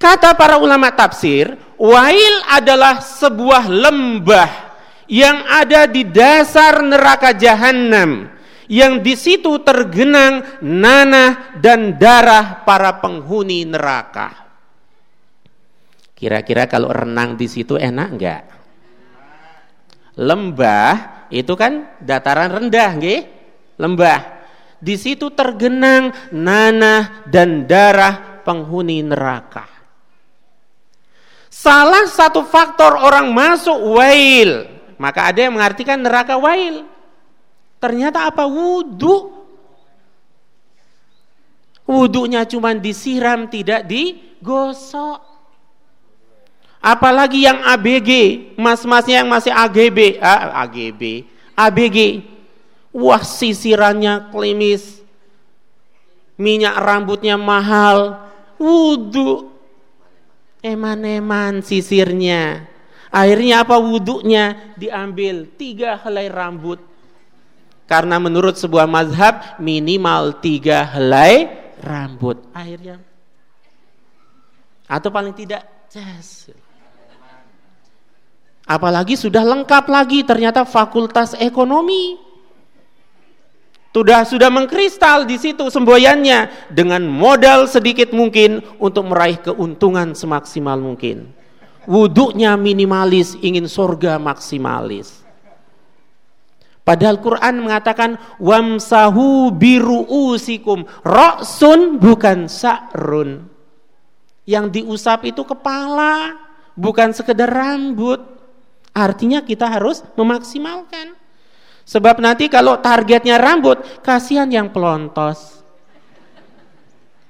Kata 0.00 0.32
para 0.32 0.56
ulama 0.56 0.88
tafsir, 0.94 1.52
wail 1.76 2.34
adalah 2.48 3.04
sebuah 3.04 3.68
lembah 3.68 4.50
yang 5.10 5.44
ada 5.44 5.84
di 5.84 6.08
dasar 6.08 6.80
neraka 6.80 7.36
jahanam 7.36 8.30
yang 8.68 9.00
di 9.00 9.16
situ 9.16 9.60
tergenang 9.64 10.60
nanah 10.60 11.56
dan 11.56 11.96
darah 11.96 12.62
para 12.62 13.00
penghuni 13.00 13.64
neraka. 13.64 14.48
Kira-kira 16.12 16.68
kalau 16.68 16.92
renang 16.92 17.34
di 17.34 17.48
situ 17.48 17.80
enak 17.80 18.08
enggak? 18.12 18.57
Lembah 20.18 21.26
itu 21.30 21.54
kan 21.54 21.86
dataran 22.02 22.50
rendah, 22.50 22.90
nggih? 22.98 23.20
Lembah. 23.78 24.20
Di 24.82 24.98
situ 24.98 25.30
tergenang 25.30 26.10
nanah 26.34 27.22
dan 27.30 27.70
darah 27.70 28.42
penghuni 28.42 28.98
neraka. 29.06 29.66
Salah 31.46 32.06
satu 32.10 32.42
faktor 32.46 32.98
orang 32.98 33.30
masuk 33.30 33.78
wail, 33.98 34.66
maka 34.98 35.30
ada 35.30 35.46
yang 35.46 35.54
mengartikan 35.54 35.98
neraka 35.98 36.34
wail. 36.34 36.86
Ternyata 37.78 38.26
apa? 38.26 38.46
Wudhu. 38.46 39.38
Wudhunya 41.86 42.46
cuma 42.46 42.74
disiram, 42.74 43.46
tidak 43.46 43.86
digosok. 43.86 45.27
Apalagi 46.78 47.42
yang 47.42 47.58
ABG, 47.58 48.10
mas-masnya 48.54 49.26
yang 49.26 49.30
masih 49.30 49.50
AGB, 49.50 50.22
ah, 50.22 50.62
AGB, 50.62 51.26
ABG. 51.58 52.22
Wah, 52.94 53.22
sisirannya 53.22 54.30
klimis. 54.30 55.02
Minyak 56.38 56.78
rambutnya 56.78 57.34
mahal. 57.34 58.30
Wudhu. 58.62 59.50
Eman-eman 60.62 61.62
sisirnya. 61.62 62.66
Akhirnya 63.10 63.66
apa 63.66 63.78
wudhunya? 63.78 64.74
Diambil 64.78 65.50
tiga 65.58 65.98
helai 66.02 66.30
rambut. 66.30 66.78
Karena 67.88 68.20
menurut 68.20 68.54
sebuah 68.60 68.84
mazhab 68.84 69.58
minimal 69.58 70.38
tiga 70.44 70.84
helai 70.84 71.48
rambut. 71.80 72.36
Akhirnya. 72.52 73.00
Atau 74.84 75.08
paling 75.08 75.32
tidak, 75.32 75.64
yes. 75.92 76.52
Apalagi 78.68 79.16
sudah 79.16 79.48
lengkap 79.48 79.88
lagi 79.88 80.20
ternyata 80.28 80.68
fakultas 80.68 81.32
ekonomi. 81.40 82.20
Sudah 83.98 84.22
sudah 84.22 84.46
mengkristal 84.46 85.26
di 85.26 85.42
situ 85.42 85.72
semboyannya 85.74 86.70
dengan 86.70 87.02
modal 87.02 87.66
sedikit 87.66 88.14
mungkin 88.14 88.62
untuk 88.78 89.10
meraih 89.10 89.42
keuntungan 89.42 90.14
semaksimal 90.14 90.78
mungkin. 90.78 91.34
Wuduknya 91.82 92.54
minimalis, 92.54 93.34
ingin 93.42 93.66
surga 93.66 94.22
maksimalis. 94.22 95.26
Padahal 96.86 97.18
Quran 97.18 97.66
mengatakan 97.66 98.22
wamsahu 98.38 99.50
biruusikum. 99.50 100.86
Roksun 101.02 101.98
bukan 101.98 102.46
sa'run. 102.46 103.50
Yang 104.46 104.78
diusap 104.78 105.26
itu 105.26 105.42
kepala, 105.42 106.38
bukan 106.78 107.10
sekedar 107.10 107.50
rambut. 107.50 108.37
Artinya 108.92 109.44
kita 109.44 109.68
harus 109.68 110.04
memaksimalkan. 110.18 111.14
Sebab 111.88 112.20
nanti 112.20 112.52
kalau 112.52 112.76
targetnya 112.84 113.40
rambut, 113.40 113.80
kasihan 114.04 114.48
yang 114.52 114.68
pelontos. 114.68 115.64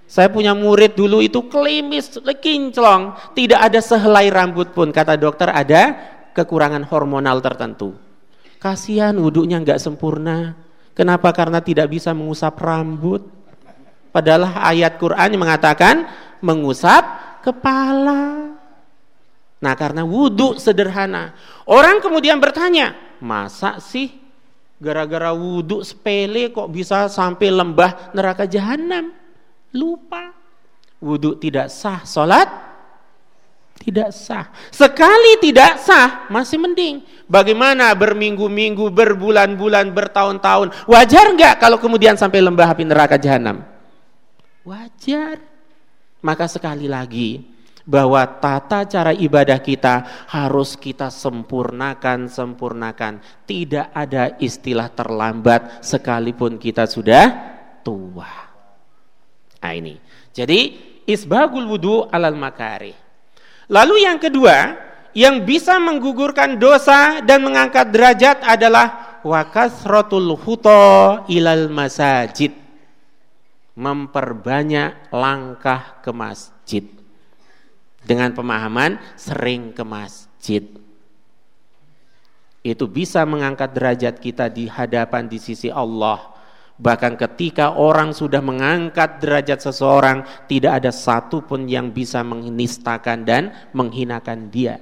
Saya 0.09 0.33
punya 0.33 0.57
murid 0.57 0.97
dulu 0.97 1.21
itu 1.23 1.47
klimis, 1.47 2.17
kinclong, 2.41 3.15
tidak 3.37 3.61
ada 3.71 3.79
sehelai 3.79 4.33
rambut 4.33 4.73
pun. 4.73 4.89
Kata 4.91 5.15
dokter 5.21 5.53
ada 5.53 5.95
kekurangan 6.33 6.83
hormonal 6.89 7.39
tertentu. 7.45 7.95
Kasihan 8.59 9.15
wudhunya 9.15 9.63
nggak 9.63 9.79
sempurna. 9.79 10.59
Kenapa? 10.99 11.31
Karena 11.31 11.63
tidak 11.63 11.95
bisa 11.95 12.11
mengusap 12.11 12.59
rambut. 12.59 13.23
Padahal 14.11 14.51
ayat 14.59 14.99
Quran 14.99 15.39
mengatakan 15.39 16.11
mengusap 16.43 17.05
kepala. 17.47 18.58
Nah 19.59 19.75
karena 19.75 20.07
wudhu 20.07 20.59
sederhana. 20.59 21.35
Orang 21.67 21.99
kemudian 21.99 22.39
bertanya, 22.39 22.95
masa 23.19 23.83
sih 23.83 24.15
gara-gara 24.79 25.35
wudhu 25.35 25.83
sepele 25.83 26.55
kok 26.55 26.71
bisa 26.71 27.11
sampai 27.11 27.51
lembah 27.51 28.15
neraka 28.15 28.47
jahanam? 28.47 29.11
Lupa. 29.75 30.35
Wudhu 30.99 31.39
tidak 31.39 31.71
sah, 31.71 32.03
sholat 32.03 32.69
tidak 33.79 34.11
sah. 34.11 34.51
Sekali 34.75 35.39
tidak 35.41 35.79
sah, 35.81 36.29
masih 36.29 36.59
mending. 36.59 37.01
Bagaimana 37.31 37.95
berminggu-minggu, 37.95 38.91
berbulan-bulan, 38.91 39.95
bertahun-tahun. 39.95 40.75
Wajar 40.91 41.33
nggak 41.33 41.55
kalau 41.63 41.79
kemudian 41.79 42.19
sampai 42.19 42.43
lembah 42.43 42.75
api 42.75 42.85
neraka 42.85 43.17
jahanam? 43.17 43.63
Wajar. 44.67 45.41
Maka 46.19 46.51
sekali 46.51 46.91
lagi, 46.91 47.47
bahwa 47.89 48.21
tata 48.37 48.85
cara 48.85 49.17
ibadah 49.17 49.65
kita 49.65 50.29
harus 50.29 50.77
kita 50.77 51.09
sempurnakan, 51.09 52.29
sempurnakan. 52.29 53.25
Tidak 53.49 53.97
ada 53.97 54.37
istilah 54.37 54.93
terlambat 54.93 55.81
sekalipun 55.81 56.61
kita 56.61 56.85
sudah 56.85 57.33
tua. 57.81 58.29
Nah 59.65 59.73
ini. 59.73 59.97
Jadi 60.37 60.77
isbagul 61.09 61.65
wudu 61.65 62.05
alal 62.13 62.37
makari. 62.37 62.93
Lalu 63.73 64.05
yang 64.05 64.21
kedua, 64.21 64.77
yang 65.17 65.49
bisa 65.49 65.81
menggugurkan 65.81 66.61
dosa 66.61 67.25
dan 67.25 67.41
mengangkat 67.41 67.89
derajat 67.89 68.45
adalah 68.45 69.19
wakasrotul 69.25 70.37
huto 70.37 71.25
ilal 71.33 71.73
masajid. 71.73 72.53
Memperbanyak 73.79 75.15
langkah 75.15 76.03
ke 76.03 76.11
masjid 76.11 76.99
dengan 78.03 78.35
pemahaman 78.35 78.99
sering 79.19 79.75
ke 79.75 79.83
masjid. 79.83 80.65
Itu 82.63 82.91
bisa 82.91 83.23
mengangkat 83.25 83.73
derajat 83.73 84.15
kita 84.19 84.51
di 84.51 84.67
hadapan 84.69 85.31
di 85.31 85.39
sisi 85.39 85.71
Allah. 85.71 86.37
Bahkan 86.79 87.19
ketika 87.19 87.75
orang 87.75 88.15
sudah 88.15 88.39
mengangkat 88.39 89.19
derajat 89.19 89.59
seseorang, 89.67 90.23
tidak 90.47 90.83
ada 90.85 90.95
satu 90.95 91.43
pun 91.43 91.67
yang 91.67 91.91
bisa 91.91 92.23
menistakan 92.23 93.27
dan 93.27 93.51
menghinakan 93.75 94.47
dia. 94.47 94.79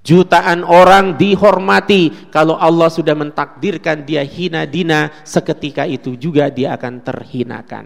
Jutaan 0.00 0.64
orang 0.64 1.20
dihormati 1.20 2.32
kalau 2.32 2.56
Allah 2.56 2.88
sudah 2.88 3.12
mentakdirkan 3.12 4.06
dia 4.06 4.24
hina 4.24 4.64
dina, 4.64 5.12
seketika 5.26 5.84
itu 5.84 6.16
juga 6.16 6.48
dia 6.48 6.72
akan 6.72 7.04
terhinakan. 7.04 7.84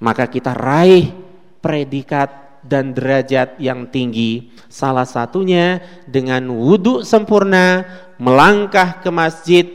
Maka 0.00 0.30
kita 0.30 0.54
raih 0.54 1.29
predikat 1.60 2.60
dan 2.64 2.92
derajat 2.92 3.56
yang 3.56 3.88
tinggi. 3.88 4.52
Salah 4.68 5.08
satunya 5.08 5.80
dengan 6.04 6.48
wudhu 6.52 7.06
sempurna, 7.06 7.84
melangkah 8.20 9.00
ke 9.00 9.08
masjid, 9.08 9.66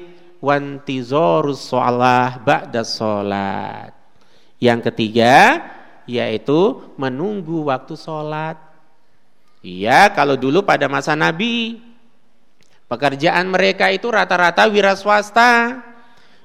wantizorus 0.41 1.66
sholah 1.66 2.41
ba'da 2.41 2.86
sholat. 2.86 3.94
Yang 4.62 4.91
ketiga, 4.91 5.62
yaitu 6.06 6.82
menunggu 6.99 7.66
waktu 7.66 7.98
sholat. 7.98 8.62
Iya, 9.66 10.14
kalau 10.14 10.38
dulu 10.38 10.62
pada 10.62 10.86
masa 10.86 11.18
Nabi, 11.18 11.82
Pekerjaan 12.86 13.49
mereka 13.49 13.90
itu 13.90 14.06
rata-rata 14.14 14.70
wira 14.70 14.94
swasta. 14.94 15.82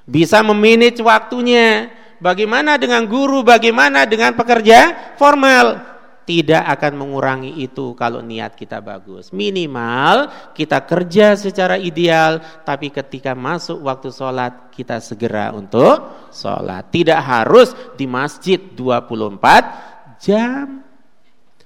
Bisa 0.09 0.41
memanage 0.41 0.97
waktunya. 1.05 1.93
Bagaimana 2.21 2.77
dengan 2.77 3.09
guru, 3.09 3.41
bagaimana 3.41 4.05
dengan 4.05 4.37
pekerja 4.37 5.13
formal? 5.17 5.89
Tidak 6.21 6.69
akan 6.69 6.93
mengurangi 7.01 7.65
itu 7.65 7.97
kalau 7.97 8.21
niat 8.21 8.53
kita 8.53 8.77
bagus. 8.77 9.33
Minimal 9.33 10.29
kita 10.53 10.85
kerja 10.85 11.33
secara 11.33 11.81
ideal, 11.81 12.37
tapi 12.61 12.93
ketika 12.93 13.33
masuk 13.33 13.81
waktu 13.81 14.13
sholat 14.13 14.69
kita 14.69 15.01
segera 15.01 15.49
untuk 15.49 16.29
sholat. 16.29 16.93
Tidak 16.93 17.17
harus 17.17 17.73
di 17.97 18.05
masjid 18.05 18.61
24 18.61 20.21
jam. 20.21 20.85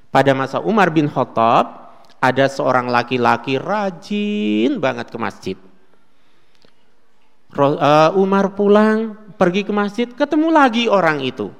Pada 0.07 0.31
masa 0.31 0.63
Umar 0.63 0.87
bin 0.87 1.11
Khattab, 1.11 1.91
ada 2.23 2.45
seorang 2.47 2.87
laki-laki 2.87 3.59
rajin 3.59 4.79
banget 4.79 5.11
ke 5.11 5.17
masjid. 5.19 5.57
Eh, 7.55 8.09
Umar 8.19 8.51
pulang, 8.51 9.24
pergi 9.35 9.61
ke 9.67 9.71
masjid, 9.75 10.07
ketemu 10.09 10.47
lagi 10.49 10.89
orang 10.89 11.21
itu. 11.21 11.51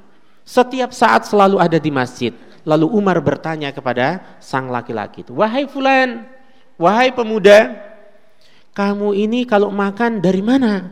Setiap 0.45 0.95
saat 0.95 1.27
selalu 1.29 1.61
ada 1.61 1.77
di 1.77 1.91
masjid. 1.91 2.33
Lalu 2.65 2.89
Umar 2.89 3.21
bertanya 3.21 3.69
kepada 3.69 4.37
sang 4.41 4.73
laki-laki 4.73 5.21
itu, 5.21 5.37
"Wahai 5.37 5.69
fulan, 5.69 6.25
wahai 6.81 7.13
pemuda, 7.13 7.77
kamu 8.73 9.13
ini 9.13 9.45
kalau 9.45 9.69
makan 9.69 10.17
dari 10.17 10.41
mana? 10.41 10.89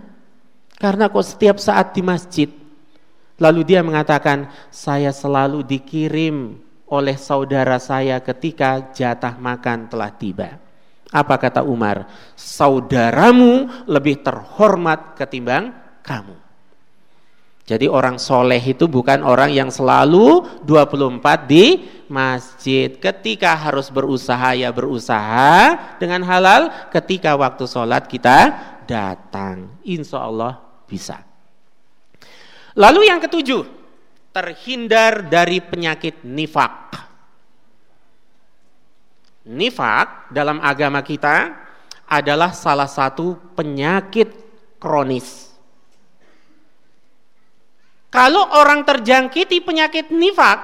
Karena 0.78 1.10
kok 1.10 1.26
setiap 1.26 1.58
saat 1.58 1.98
di 1.98 2.06
masjid?" 2.06 2.50
Lalu 3.42 3.66
dia 3.66 3.82
mengatakan, 3.82 4.46
"Saya 4.70 5.10
selalu 5.10 5.66
dikirim 5.66 6.62
oleh 6.94 7.18
saudara 7.18 7.82
saya 7.82 8.22
ketika 8.22 8.94
jatah 8.94 9.34
makan 9.42 9.90
telah 9.90 10.14
tiba. 10.14 10.62
Apa 11.10 11.42
kata 11.42 11.66
Umar? 11.66 12.06
Saudaramu 12.38 13.70
lebih 13.90 14.22
terhormat 14.22 15.18
ketimbang 15.18 15.74
kamu. 16.06 16.43
Jadi 17.64 17.88
orang 17.88 18.20
soleh 18.20 18.60
itu 18.60 18.92
bukan 18.92 19.24
orang 19.24 19.48
yang 19.56 19.72
selalu 19.72 20.44
24 20.68 21.48
di 21.48 21.80
masjid. 22.12 22.92
Ketika 22.92 23.56
harus 23.56 23.88
berusaha 23.88 24.52
ya 24.52 24.68
berusaha 24.76 25.96
dengan 25.96 26.28
halal. 26.28 26.92
Ketika 26.92 27.40
waktu 27.40 27.64
sholat 27.64 28.12
kita 28.12 28.52
datang. 28.84 29.80
Insya 29.88 30.28
Allah 30.28 30.60
bisa. 30.84 31.24
Lalu 32.76 33.08
yang 33.08 33.24
ketujuh 33.24 33.64
terhindar 34.36 35.32
dari 35.32 35.64
penyakit 35.64 36.26
nifak. 36.28 37.00
Nifak 39.48 40.36
dalam 40.36 40.60
agama 40.60 41.00
kita 41.00 41.64
adalah 42.12 42.52
salah 42.52 42.92
satu 42.92 43.40
penyakit 43.56 44.36
kronis. 44.84 45.53
Kalau 48.14 48.46
orang 48.54 48.86
terjangkiti 48.86 49.66
penyakit 49.66 50.14
nifak, 50.14 50.62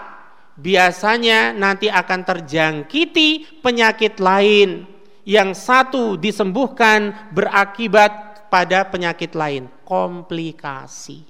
biasanya 0.53 1.49
nanti 1.49 1.89
akan 1.89 2.21
terjangkiti 2.21 3.57
penyakit 3.65 4.21
lain. 4.21 4.85
Yang 5.25 5.57
satu 5.57 6.13
disembuhkan 6.13 7.33
berakibat 7.33 8.45
pada 8.53 8.85
penyakit 8.85 9.33
lain, 9.33 9.65
komplikasi. 9.81 11.25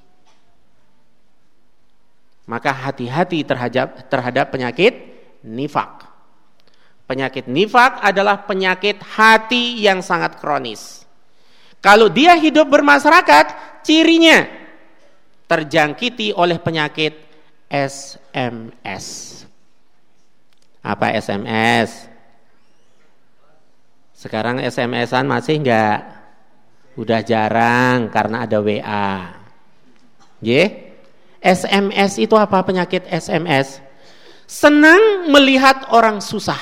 Maka 2.51 2.75
hati-hati 2.75 3.47
terhadap 3.47 4.11
terhadap 4.11 4.51
penyakit 4.51 4.91
nifak. 5.47 6.03
Penyakit 7.07 7.47
nifak 7.47 8.03
adalah 8.03 8.43
penyakit 8.43 8.99
hati 9.15 9.79
yang 9.87 10.03
sangat 10.03 10.35
kronis. 10.35 11.07
Kalau 11.79 12.11
dia 12.11 12.35
hidup 12.35 12.67
bermasyarakat, 12.67 13.79
cirinya 13.87 14.58
terjangkiti 15.49 16.29
oleh 16.37 16.61
penyakit 16.61 17.17
SMS. 17.65 19.05
Apa 20.85 21.17
SMS? 21.17 22.05
Sekarang 24.13 24.61
SMS-an 24.61 25.25
masih 25.25 25.57
enggak? 25.57 26.05
Udah 26.93 27.25
jarang 27.25 28.13
karena 28.13 28.45
ada 28.45 28.61
WA. 28.61 29.15
Yeah? 30.43 30.69
SMS 31.39 32.19
itu 32.19 32.35
apa 32.35 32.59
penyakit 32.61 33.07
SMS? 33.07 33.79
Senang 34.43 35.31
melihat 35.31 35.87
orang 35.95 36.19
susah 36.19 36.59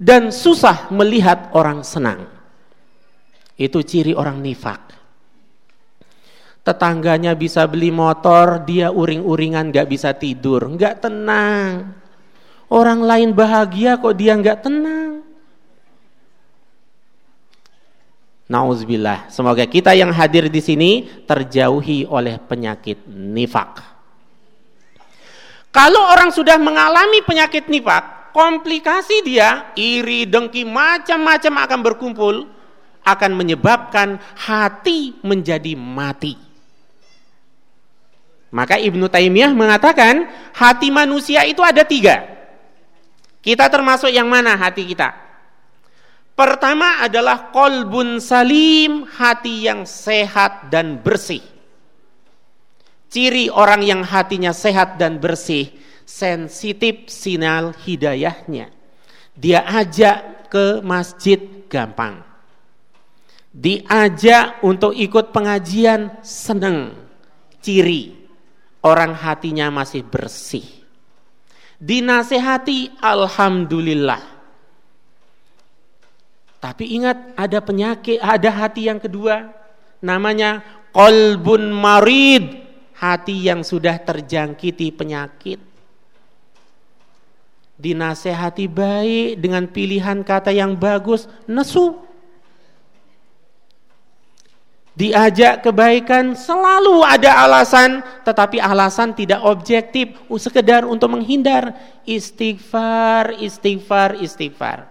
dan 0.00 0.32
susah 0.32 0.88
melihat 0.88 1.52
orang 1.52 1.84
senang. 1.84 2.24
Itu 3.56 3.84
ciri 3.84 4.16
orang 4.16 4.40
nifak. 4.40 4.95
Tetangganya 6.66 7.38
bisa 7.38 7.62
beli 7.70 7.94
motor, 7.94 8.66
dia 8.66 8.90
uring-uringan 8.90 9.70
gak 9.70 9.86
bisa 9.86 10.10
tidur, 10.18 10.66
gak 10.74 11.06
tenang. 11.06 11.94
Orang 12.66 13.06
lain 13.06 13.30
bahagia 13.30 14.02
kok 14.02 14.18
dia 14.18 14.34
gak 14.34 14.66
tenang. 14.66 15.22
Nauzubillah. 18.50 19.30
Semoga 19.30 19.62
kita 19.66 19.94
yang 19.94 20.10
hadir 20.10 20.50
di 20.50 20.58
sini 20.58 21.06
terjauhi 21.22 22.02
oleh 22.02 22.42
penyakit 22.42 23.06
nifak. 23.10 23.82
Kalau 25.70 26.02
orang 26.10 26.34
sudah 26.34 26.58
mengalami 26.58 27.22
penyakit 27.22 27.70
nifak, 27.70 28.34
komplikasi 28.34 29.22
dia 29.22 29.70
iri, 29.78 30.26
dengki, 30.26 30.66
macam-macam 30.66 31.62
akan 31.62 31.80
berkumpul 31.86 32.36
akan 33.06 33.38
menyebabkan 33.38 34.18
hati 34.34 35.14
menjadi 35.22 35.78
mati. 35.78 36.45
Maka 38.54 38.78
Ibnu 38.78 39.10
Taimiyah 39.10 39.50
mengatakan 39.52 40.30
hati 40.54 40.88
manusia 40.94 41.42
itu 41.42 41.60
ada 41.66 41.82
tiga. 41.82 42.22
Kita 43.42 43.66
termasuk 43.70 44.10
yang 44.10 44.26
mana 44.26 44.54
hati 44.54 44.86
kita? 44.86 45.14
Pertama 46.36 47.00
adalah 47.00 47.48
kolbun 47.50 48.20
salim, 48.20 49.08
hati 49.08 49.66
yang 49.66 49.88
sehat 49.88 50.68
dan 50.68 51.00
bersih. 51.00 51.40
Ciri 53.06 53.48
orang 53.48 53.80
yang 53.86 54.02
hatinya 54.04 54.52
sehat 54.52 54.98
dan 54.98 55.16
bersih, 55.16 55.72
sensitif 56.04 57.08
sinyal 57.08 57.72
hidayahnya. 57.86 58.68
Dia 59.32 59.64
ajak 59.64 60.50
ke 60.52 60.80
masjid 60.84 61.38
gampang. 61.68 62.20
Diajak 63.52 64.60
untuk 64.60 64.92
ikut 64.92 65.32
pengajian 65.32 66.20
seneng. 66.20 66.92
Ciri 67.64 68.15
orang 68.86 69.18
hatinya 69.18 69.66
masih 69.74 70.06
bersih. 70.06 70.64
Dinasehati 71.76 73.02
alhamdulillah 73.02 74.36
tapi 76.66 76.98
ingat 76.98 77.36
ada 77.36 77.62
penyakit, 77.62 78.18
ada 78.18 78.50
hati 78.50 78.88
yang 78.88 78.98
kedua 78.98 79.54
namanya 80.02 80.64
kolbun 80.90 81.70
marid, 81.70 82.58
hati 82.96 83.46
yang 83.46 83.62
sudah 83.62 84.00
terjangkiti 84.00 84.90
penyakit. 84.90 85.60
Dinasehati 87.76 88.72
baik 88.72 89.36
dengan 89.36 89.68
pilihan 89.68 90.24
kata 90.24 90.48
yang 90.50 90.74
bagus, 90.74 91.28
nesu. 91.44 92.05
Diajak 94.96 95.60
kebaikan 95.60 96.32
selalu 96.32 97.04
ada 97.04 97.44
alasan, 97.44 98.00
tetapi 98.24 98.56
alasan 98.56 99.12
tidak 99.12 99.44
objektif, 99.44 100.16
sekedar 100.40 100.88
untuk 100.88 101.12
menghindar. 101.12 101.76
Istighfar, 102.08 103.36
istighfar, 103.36 104.16
istighfar. 104.16 104.88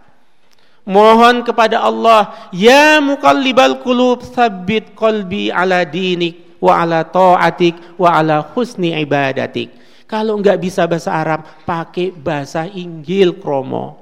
Mohon 0.86 1.41
kepada 1.41 1.82
Allah 1.82 2.53
ya 2.53 3.02
muqallibal 3.02 3.82
qulub 3.82 4.22
tsabbit 4.22 4.94
qalbi 4.94 5.49
ala 5.49 5.82
dinik 5.82 6.61
wa 6.61 6.86
ala 6.86 7.02
taatik 7.02 7.98
wa 7.98 8.14
ala 8.14 8.45
husni 8.53 8.94
ibadatik. 8.94 9.73
Kalau 10.06 10.38
enggak 10.38 10.61
bisa 10.61 10.86
bahasa 10.86 11.10
Arab 11.18 11.49
pakai 11.65 12.14
bahasa 12.14 12.69
Inggil 12.69 13.41
kromo. 13.41 13.98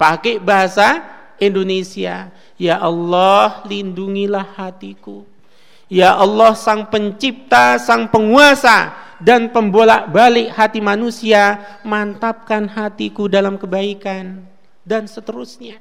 Pakai 0.00 0.40
bahasa 0.40 1.19
Indonesia 1.40 2.28
ya 2.60 2.76
Allah 2.78 3.64
lindungilah 3.64 4.54
hatiku 4.54 5.24
ya 5.90 6.14
Allah 6.14 6.52
sang 6.54 6.86
pencipta 6.92 7.80
sang 7.80 8.06
penguasa 8.12 9.10
dan 9.20 9.52
pembolak-balik 9.52 10.56
hati 10.56 10.80
manusia 10.80 11.60
mantapkan 11.84 12.66
hatiku 12.66 13.28
dalam 13.28 13.60
kebaikan 13.60 14.48
dan 14.82 15.04
seterusnya. 15.04 15.76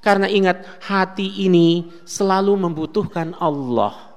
Karena 0.00 0.26
ingat 0.26 0.64
hati 0.80 1.44
ini 1.44 1.92
selalu 2.08 2.56
membutuhkan 2.56 3.36
Allah. 3.36 4.08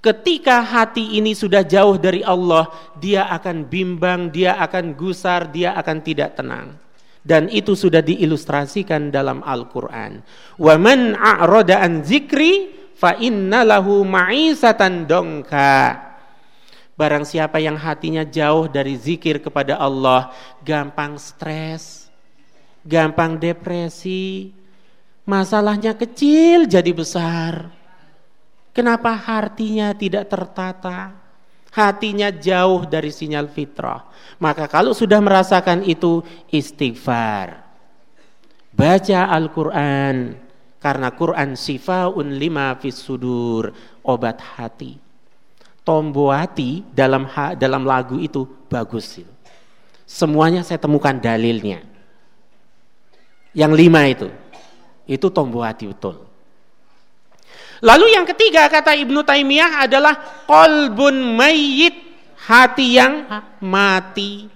Ketika 0.00 0.64
hati 0.64 1.20
ini 1.20 1.36
sudah 1.36 1.60
jauh 1.60 2.00
dari 2.00 2.24
Allah, 2.24 2.72
dia 2.96 3.28
akan 3.28 3.68
bimbang, 3.68 4.32
dia 4.32 4.56
akan 4.56 4.96
gusar, 4.96 5.52
dia 5.52 5.76
akan 5.76 6.00
tidak 6.00 6.40
tenang. 6.40 6.72
Dan 7.20 7.52
itu 7.52 7.76
sudah 7.76 8.00
diilustrasikan 8.00 9.12
dalam 9.12 9.44
Al-Qur'an. 9.44 10.24
Wa 10.56 10.74
man 10.80 11.16
a'rada 11.16 11.84
an 11.84 12.00
zikri 12.00 12.72
fa 12.96 13.16
inna 13.20 13.64
lahu 13.64 14.04
ma'isatan 14.04 15.04
dongka. 15.04 16.08
Barang 16.96 17.24
siapa 17.24 17.56
yang 17.60 17.80
hatinya 17.80 18.28
jauh 18.28 18.68
dari 18.68 18.92
zikir 18.96 19.40
kepada 19.40 19.80
Allah, 19.80 20.36
gampang 20.60 21.16
stres, 21.16 22.12
gampang 22.84 23.40
depresi, 23.40 24.52
masalahnya 25.24 25.96
kecil 25.96 26.68
jadi 26.68 26.92
besar. 26.92 27.72
Kenapa 28.76 29.16
hatinya 29.16 29.96
tidak 29.96 30.28
tertata? 30.28 31.19
Hatinya 31.70 32.34
jauh 32.34 32.86
dari 32.86 33.14
sinyal 33.14 33.46
fitrah. 33.50 34.06
Maka 34.42 34.66
kalau 34.66 34.90
sudah 34.94 35.22
merasakan 35.22 35.86
itu 35.86 36.22
istighfar. 36.50 37.62
Baca 38.74 39.20
Al-Quran. 39.30 40.34
Karena 40.80 41.12
Quran 41.12 41.54
sifaun 41.54 42.40
lima 42.40 42.72
fis 42.80 42.96
sudur. 42.96 43.70
Obat 44.00 44.40
hati 44.56 45.10
Tomboati 45.90 46.86
dalam 46.94 47.26
dalam 47.58 47.82
lagu 47.82 48.20
itu 48.22 48.46
bagus. 48.70 49.18
Semuanya 50.06 50.62
saya 50.62 50.78
temukan 50.78 51.18
dalilnya. 51.18 51.82
Yang 53.50 53.72
lima 53.74 54.06
itu, 54.06 54.30
itu 55.10 55.26
Tomboati 55.26 55.90
betul. 55.90 56.29
Lalu 57.80 58.12
yang 58.12 58.28
ketiga 58.28 58.68
kata 58.68 58.92
Ibnu 58.92 59.24
Taimiyah 59.24 59.88
adalah 59.88 60.44
kolbun 60.44 61.36
mayit, 61.36 61.96
hati 62.44 63.00
yang 63.00 63.24
mati. 63.64 64.52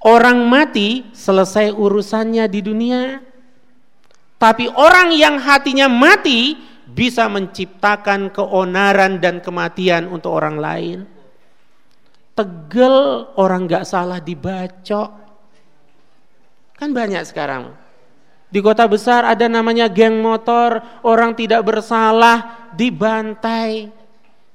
Orang 0.00 0.48
mati 0.48 1.04
selesai 1.12 1.72
urusannya 1.76 2.48
di 2.48 2.60
dunia. 2.64 3.02
Tapi 4.36 4.68
orang 4.68 5.12
yang 5.12 5.40
hatinya 5.40 5.88
mati 5.88 6.56
bisa 6.86 7.28
menciptakan 7.28 8.32
keonaran 8.32 9.20
dan 9.20 9.44
kematian 9.44 10.08
untuk 10.08 10.32
orang 10.32 10.56
lain. 10.56 10.98
Tegel 12.36 13.28
orang 13.36 13.64
nggak 13.64 13.84
salah 13.88 14.20
dibacok. 14.20 15.10
Kan 16.76 16.92
banyak 16.92 17.24
sekarang. 17.24 17.85
Di 18.46 18.62
kota 18.62 18.86
besar 18.86 19.26
ada 19.26 19.50
namanya 19.50 19.90
geng 19.90 20.22
motor, 20.22 21.02
orang 21.02 21.34
tidak 21.34 21.66
bersalah 21.66 22.70
dibantai. 22.74 23.90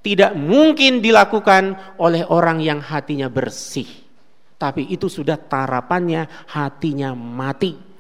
Tidak 0.01 0.34
mungkin 0.34 0.97
dilakukan 0.97 1.95
oleh 2.01 2.26
orang 2.26 2.57
yang 2.57 2.81
hatinya 2.81 3.30
bersih. 3.30 3.85
Tapi 4.57 4.89
itu 4.89 5.05
sudah 5.05 5.38
tarapannya 5.38 6.26
hatinya 6.49 7.13
mati 7.13 7.91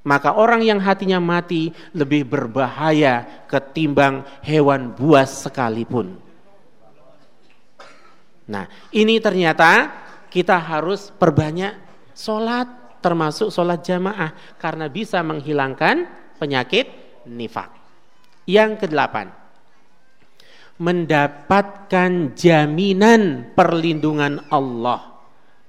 maka 0.00 0.32
orang 0.32 0.64
yang 0.64 0.80
hatinya 0.80 1.20
mati 1.20 1.68
lebih 1.92 2.24
berbahaya 2.24 3.44
ketimbang 3.44 4.24
hewan 4.40 4.96
buas 4.96 5.44
sekalipun. 5.44 6.16
Nah, 8.48 8.66
ini 8.90 9.20
ternyata 9.20 9.92
kita 10.32 10.56
harus 10.56 11.12
perbanyak 11.12 11.76
sholat, 12.16 12.66
termasuk 13.00 13.48
sholat 13.48 13.80
jamaah, 13.82 14.32
karena 14.60 14.86
bisa 14.86 15.20
menghilangkan 15.24 16.06
penyakit 16.38 16.88
nifak. 17.28 17.72
Yang 18.48 18.86
kedelapan, 18.86 19.28
mendapatkan 20.80 22.32
jaminan 22.32 23.52
perlindungan 23.52 24.40
Allah, 24.48 25.20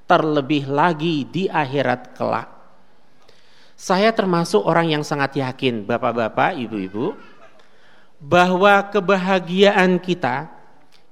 terlebih 0.07 0.71
lagi 0.71 1.27
di 1.27 1.51
akhirat 1.51 2.15
kelak. 2.15 2.47
Saya 3.75 4.15
termasuk 4.15 4.63
orang 4.63 4.93
yang 4.93 5.03
sangat 5.03 5.35
yakin, 5.41 5.83
bapak-bapak, 5.83 6.55
ibu-ibu, 6.55 7.17
bahwa 8.21 8.87
kebahagiaan 8.87 9.97
kita, 9.97 10.47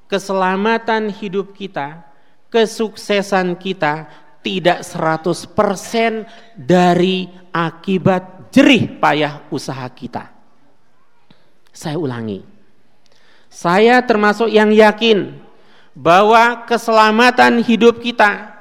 keselamatan 0.05 1.09
hidup 1.09 1.57
kita, 1.57 2.05
kesuksesan 2.53 3.57
kita 3.57 4.05
tidak 4.39 4.85
100% 4.85 6.55
dari 6.55 7.27
akibat 7.51 8.51
jerih 8.53 8.99
payah 8.99 9.45
usaha 9.51 9.85
kita. 9.91 10.31
Saya 11.69 11.97
ulangi. 11.99 12.41
Saya 13.49 14.01
termasuk 14.05 14.51
yang 14.51 14.69
yakin 14.69 15.35
bahwa 15.97 16.63
keselamatan 16.69 17.59
hidup 17.65 17.99
kita, 17.99 18.55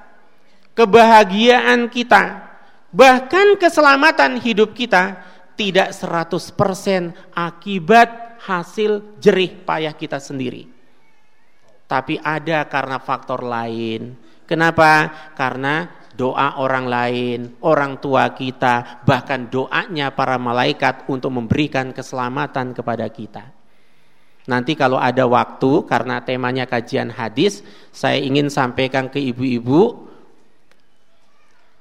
kebahagiaan 0.73 1.87
kita, 1.93 2.49
Bahkan 2.89 3.61
keselamatan 3.61 4.41
hidup 4.41 4.73
kita 4.73 5.21
tidak 5.61 5.93
100% 5.93 7.13
akibat 7.37 8.41
hasil 8.41 9.21
jerih 9.21 9.61
payah 9.61 9.93
kita 9.93 10.17
sendiri. 10.17 10.65
Tapi 11.85 12.17
ada 12.21 12.65
karena 12.65 12.97
faktor 12.97 13.45
lain. 13.45 14.17
Kenapa? 14.49 15.13
Karena 15.37 15.85
doa 16.17 16.59
orang 16.59 16.89
lain, 16.89 17.41
orang 17.63 18.01
tua 18.01 18.33
kita, 18.33 19.05
bahkan 19.05 19.47
doanya 19.47 20.11
para 20.11 20.41
malaikat 20.41 21.07
untuk 21.07 21.31
memberikan 21.37 21.93
keselamatan 21.93 22.73
kepada 22.73 23.07
kita. 23.13 23.55
Nanti 24.49 24.73
kalau 24.73 24.97
ada 24.97 25.29
waktu 25.29 25.85
karena 25.85 26.25
temanya 26.25 26.65
kajian 26.65 27.13
hadis, 27.13 27.61
saya 27.93 28.17
ingin 28.17 28.49
sampaikan 28.49 29.13
ke 29.13 29.21
ibu-ibu 29.21 30.09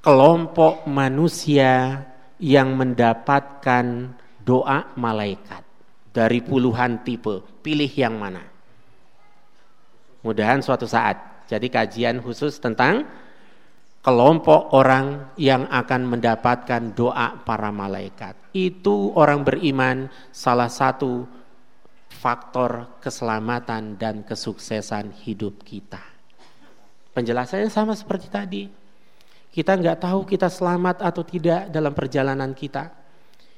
kelompok 0.04 0.84
manusia 0.86 2.04
yang 2.38 2.76
mendapatkan 2.76 4.12
doa 4.44 4.92
malaikat 5.00 5.64
dari 6.12 6.44
puluhan 6.44 7.02
tipe. 7.08 7.44
Pilih 7.64 7.90
yang 7.92 8.20
mana? 8.20 8.44
Mudahan 10.24 10.60
suatu 10.60 10.84
saat. 10.84 11.37
Jadi 11.48 11.68
kajian 11.72 12.20
khusus 12.20 12.60
tentang 12.60 13.08
kelompok 14.04 14.72
orang 14.72 15.36
yang 15.36 15.68
akan 15.68 16.08
mendapatkan 16.08 16.96
doa 16.96 17.40
para 17.44 17.72
malaikat. 17.76 18.36
Itu 18.56 19.12
orang 19.16 19.44
beriman 19.44 20.08
salah 20.32 20.72
satu 20.72 21.28
faktor 22.08 23.00
keselamatan 23.04 24.00
dan 24.00 24.24
kesuksesan 24.24 25.12
hidup 25.28 25.60
kita. 25.64 26.00
Penjelasannya 27.12 27.68
sama 27.68 28.00
seperti 28.00 28.28
tadi. 28.32 28.64
Kita 29.52 29.74
nggak 29.74 30.06
tahu 30.06 30.24
kita 30.24 30.48
selamat 30.54 31.02
atau 31.02 31.26
tidak 31.26 31.68
dalam 31.74 31.92
perjalanan 31.92 32.54
kita. 32.54 32.94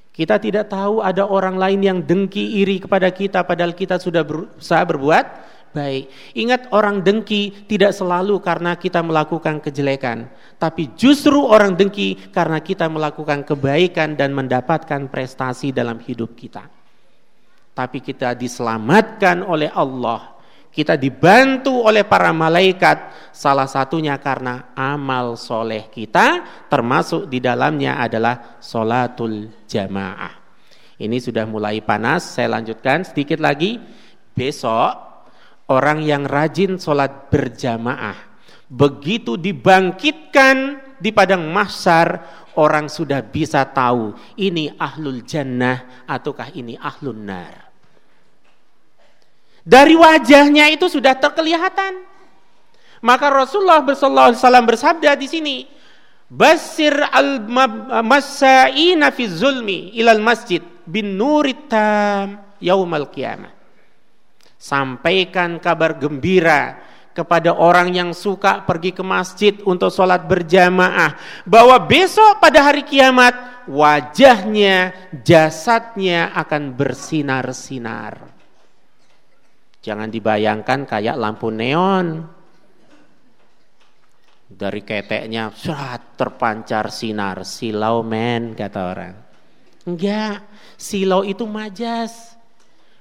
Kita 0.09 0.41
tidak 0.41 0.71
tahu 0.71 0.99
ada 0.99 1.27
orang 1.27 1.55
lain 1.55 1.79
yang 1.79 1.99
dengki 2.03 2.59
iri 2.59 2.81
kepada 2.81 3.07
kita 3.13 3.45
padahal 3.45 3.71
kita 3.77 4.01
sudah 4.01 4.25
berusaha 4.25 4.83
berbuat 4.83 5.25
baik. 5.71 6.35
Ingat 6.35 6.69
orang 6.75 7.01
dengki 7.01 7.65
tidak 7.69 7.93
selalu 7.95 8.41
karena 8.41 8.75
kita 8.75 8.99
melakukan 9.01 9.61
kejelekan, 9.61 10.29
tapi 10.57 10.93
justru 10.97 11.39
orang 11.39 11.77
dengki 11.77 12.29
karena 12.29 12.59
kita 12.59 12.89
melakukan 12.89 13.47
kebaikan 13.47 14.13
dan 14.13 14.35
mendapatkan 14.35 15.07
prestasi 15.07 15.71
dalam 15.71 16.01
hidup 16.03 16.35
kita. 16.37 16.67
Tapi 17.73 18.03
kita 18.03 18.35
diselamatkan 18.35 19.45
oleh 19.45 19.71
Allah 19.71 20.39
kita 20.69 20.93
dibantu 20.93 21.81
oleh 21.81 22.05
para 22.05 22.29
malaikat 22.29 23.09
salah 23.33 23.65
satunya 23.65 24.21
karena 24.21 24.69
amal 24.77 25.33
soleh 25.33 25.89
kita 25.89 26.45
termasuk 26.69 27.25
di 27.25 27.41
dalamnya 27.41 27.97
adalah 27.97 28.61
solatul 28.61 29.49
jamaah 29.65 30.33
ini 31.01 31.17
sudah 31.17 31.49
mulai 31.49 31.81
panas 31.81 32.37
saya 32.37 32.53
lanjutkan 32.53 33.01
sedikit 33.01 33.41
lagi 33.41 33.81
besok 34.37 35.08
orang 35.69 36.01
yang 36.03 36.25
rajin 36.25 36.81
solat 36.81 37.29
berjamaah 37.29 38.17
begitu 38.69 39.37
dibangkitkan 39.37 40.81
di 40.99 41.09
padang 41.15 41.49
mahsyar 41.49 42.21
orang 42.59 42.91
sudah 42.91 43.23
bisa 43.23 43.65
tahu 43.69 44.13
ini 44.37 44.73
ahlul 44.77 45.23
jannah 45.25 46.05
ataukah 46.05 46.53
ini 46.53 46.77
ahlun 46.77 47.23
nar 47.23 47.69
dari 49.69 49.93
wajahnya 49.93 50.73
itu 50.73 50.89
sudah 50.89 51.13
terkelihatan. 51.13 52.01
Maka 53.05 53.29
Rasulullah 53.31 53.85
SAW 53.85 54.65
bersabda 54.65 55.13
di 55.13 55.27
sini, 55.29 55.57
Basir 56.29 56.93
al 56.93 57.45
masaina 58.05 59.09
fi 59.09 59.23
zulmi 59.29 59.93
ilal 59.97 60.21
masjid 60.21 60.61
bin 60.85 61.17
nuritam 61.17 62.37
yaumal 62.61 63.09
qiyamah. 63.13 63.58
Sampaikan 64.59 65.55
kabar 65.63 65.95
gembira 65.95 66.83
kepada 67.15 67.55
orang 67.55 67.95
yang 67.95 68.11
suka 68.11 68.63
pergi 68.67 68.91
ke 68.91 69.03
masjid 69.03 69.55
untuk 69.63 69.87
sholat 69.87 70.27
berjamaah 70.27 71.43
bahwa 71.47 71.79
besok 71.83 72.43
pada 72.43 72.67
hari 72.67 72.83
kiamat 72.83 73.63
wajahnya, 73.67 74.91
jasadnya 75.23 76.31
akan 76.35 76.75
bersinar-sinar. 76.75 78.29
Jangan 79.79 80.11
dibayangkan 80.11 80.83
kayak 80.83 81.15
lampu 81.15 81.47
neon. 81.51 82.27
Dari 84.49 84.81
keteknya 84.81 85.53
surat 85.53 86.17
terpancar 86.17 86.89
sinar, 86.89 87.45
silau 87.45 88.01
men 88.01 88.57
kata 88.57 88.81
orang. 88.81 89.15
Enggak, 89.85 90.41
silau 90.73 91.21
itu 91.21 91.45
majas. 91.45 92.38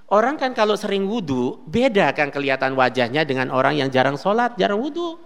Orang 0.08 0.40
kan 0.40 0.56
kalau 0.56 0.72
sering 0.72 1.04
wudhu, 1.04 1.60
beda 1.68 2.16
kan 2.16 2.32
kelihatan 2.32 2.72
wajahnya 2.72 3.28
dengan 3.28 3.52
orang 3.52 3.76
yang 3.76 3.92
jarang 3.92 4.16
sholat, 4.16 4.56
jarang 4.56 4.80
wudhu. 4.80 5.20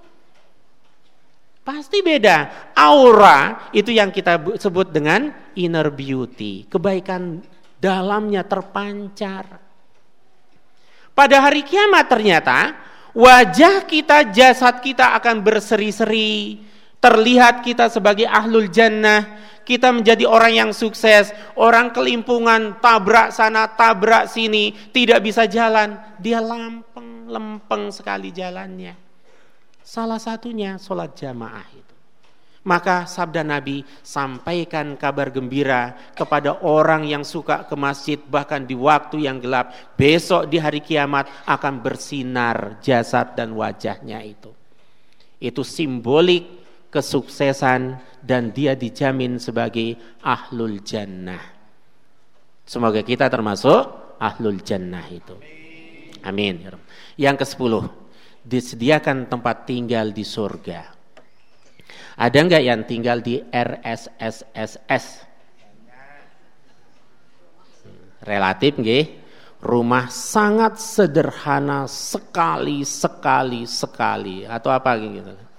Pasti 1.63 2.03
beda. 2.03 2.71
Aura 2.75 3.71
itu 3.71 3.95
yang 3.95 4.11
kita 4.11 4.43
sebut 4.59 4.91
dengan 4.91 5.31
inner 5.55 5.87
beauty. 5.95 6.67
Kebaikan 6.67 7.39
dalamnya 7.79 8.43
terpancar. 8.43 9.63
Pada 11.15 11.37
hari 11.39 11.63
kiamat 11.63 12.11
ternyata 12.11 12.75
wajah 13.15 13.87
kita, 13.87 14.35
jasad 14.35 14.83
kita 14.83 15.15
akan 15.15 15.47
berseri-seri. 15.47 16.59
Terlihat 16.99 17.63
kita 17.63 17.87
sebagai 17.87 18.27
ahlul 18.27 18.67
jannah, 18.67 19.52
kita 19.63 19.95
menjadi 19.95 20.27
orang 20.27 20.53
yang 20.53 20.71
sukses, 20.75 21.31
orang 21.55 21.95
kelimpungan, 21.95 22.83
tabrak 22.83 23.31
sana, 23.31 23.71
tabrak 23.73 24.27
sini, 24.27 24.75
tidak 24.91 25.23
bisa 25.23 25.47
jalan, 25.47 25.99
dia 26.19 26.43
lampeng, 26.43 27.31
lempeng 27.31 27.91
sekali 27.95 28.35
jalannya. 28.35 28.95
Salah 29.83 30.19
satunya 30.23 30.79
sholat 30.79 31.19
jamaah 31.19 31.69
itu. 31.75 31.93
Maka 32.63 33.11
sabda 33.11 33.43
Nabi, 33.43 33.83
sampaikan 34.07 34.95
kabar 34.95 35.35
gembira 35.35 35.99
kepada 36.15 36.63
orang 36.63 37.03
yang 37.03 37.27
suka 37.27 37.67
ke 37.67 37.75
masjid 37.75 38.23
bahkan 38.23 38.63
di 38.63 38.79
waktu 38.79 39.27
yang 39.27 39.43
gelap. 39.43 39.75
Besok 39.99 40.47
di 40.47 40.63
hari 40.63 40.79
kiamat 40.79 41.27
akan 41.43 41.83
bersinar 41.83 42.79
jasad 42.79 43.35
dan 43.35 43.59
wajahnya 43.59 44.23
itu. 44.23 44.55
Itu 45.43 45.67
simbolik 45.67 46.62
kesuksesan 46.93 47.97
dan 48.21 48.53
dia 48.53 48.77
dijamin 48.77 49.41
sebagai 49.41 49.97
ahlul 50.21 50.85
jannah. 50.85 51.41
Semoga 52.69 53.01
kita 53.03 53.27
termasuk 53.33 54.15
ahlul 54.21 54.61
jannah 54.61 55.09
itu. 55.09 55.35
Amin. 56.23 56.63
Yang 57.19 57.37
ke 57.43 57.47
sepuluh, 57.49 57.85
disediakan 58.45 59.27
tempat 59.27 59.67
tinggal 59.67 60.15
di 60.15 60.23
surga. 60.23 60.95
Ada 62.21 62.39
nggak 62.39 62.63
yang 62.63 62.81
tinggal 62.87 63.19
di 63.25 63.41
RSSSS? 63.41 65.07
Relatif 68.23 68.79
nggih. 68.79 69.05
Rumah 69.63 70.11
sangat 70.11 70.83
sederhana 70.83 71.87
sekali, 71.87 72.83
sekali, 72.83 73.63
sekali. 73.67 74.43
Atau 74.43 74.75
apa 74.75 74.99
gitu. 74.99 75.52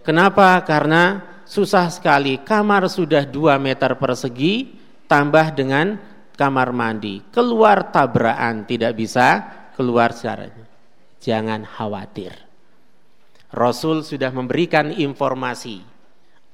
Kenapa? 0.00 0.60
Karena 0.64 1.20
susah 1.44 1.92
sekali. 1.92 2.40
Kamar 2.40 2.88
sudah 2.88 3.26
2 3.28 3.60
meter 3.60 3.96
persegi, 4.00 4.76
tambah 5.10 5.52
dengan 5.52 5.98
kamar 6.38 6.72
mandi. 6.72 7.20
Keluar 7.28 7.92
tabrakan, 7.92 8.64
tidak 8.64 8.96
bisa 8.96 9.44
keluar 9.76 10.16
secara. 10.16 10.48
Jangan 11.20 11.68
khawatir. 11.68 12.32
Rasul 13.50 14.06
sudah 14.06 14.30
memberikan 14.30 14.94
informasi. 14.94 15.82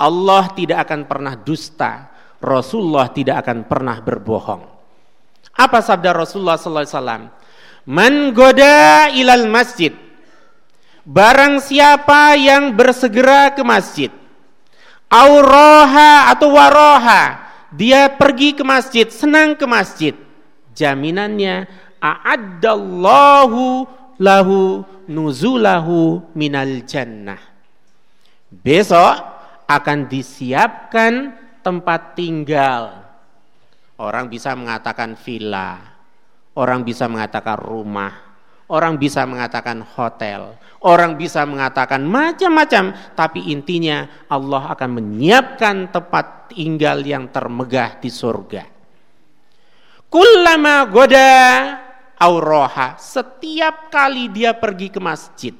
Allah 0.00 0.50
tidak 0.56 0.88
akan 0.88 1.06
pernah 1.06 1.34
dusta. 1.36 2.10
Rasulullah 2.40 3.08
tidak 3.12 3.46
akan 3.46 3.68
pernah 3.68 4.00
berbohong. 4.00 4.62
Apa 5.56 5.80
sabda 5.80 6.12
Rasulullah 6.12 6.60
sallallahu 6.60 6.84
alaihi 6.84 6.96
wasallam? 6.96 7.22
Man 7.86 8.14
goda 8.36 9.08
ilal 9.14 9.46
masjid. 9.48 10.05
Barang 11.06 11.62
siapa 11.62 12.34
yang 12.34 12.74
bersegera 12.74 13.54
ke 13.54 13.62
masjid. 13.62 14.10
Auroha 15.06 16.34
atau 16.34 16.50
waroha. 16.50 17.46
Dia 17.70 18.10
pergi 18.10 18.58
ke 18.58 18.66
masjid, 18.66 19.06
senang 19.06 19.54
ke 19.54 19.62
masjid. 19.70 20.18
Jaminannya 20.74 21.70
a'addallahu 22.02 23.86
lahu 24.18 24.82
nuzulahu 25.06 26.26
minal 26.34 26.82
jannah. 26.82 27.38
Besok 28.50 29.14
akan 29.70 30.10
disiapkan 30.10 31.38
tempat 31.62 32.18
tinggal. 32.18 33.06
Orang 33.96 34.26
bisa 34.26 34.58
mengatakan 34.58 35.14
villa, 35.14 35.80
orang 36.58 36.82
bisa 36.82 37.06
mengatakan 37.06 37.56
rumah, 37.56 38.12
orang 38.68 39.00
bisa 39.00 39.24
mengatakan 39.24 39.80
hotel, 39.80 40.52
orang 40.86 41.18
bisa 41.18 41.42
mengatakan 41.42 42.06
macam-macam, 42.06 42.94
tapi 43.18 43.50
intinya 43.50 44.06
Allah 44.30 44.70
akan 44.72 44.90
menyiapkan 45.02 45.90
tempat 45.90 46.54
tinggal 46.54 47.02
yang 47.02 47.26
termegah 47.34 47.98
di 47.98 48.06
surga. 48.06 48.62
Kullama 50.06 50.86
goda 50.86 51.34
auroha 52.22 52.94
setiap 52.96 53.90
kali 53.90 54.30
dia 54.30 54.54
pergi 54.54 54.88
ke 54.88 55.02
masjid. 55.02 55.52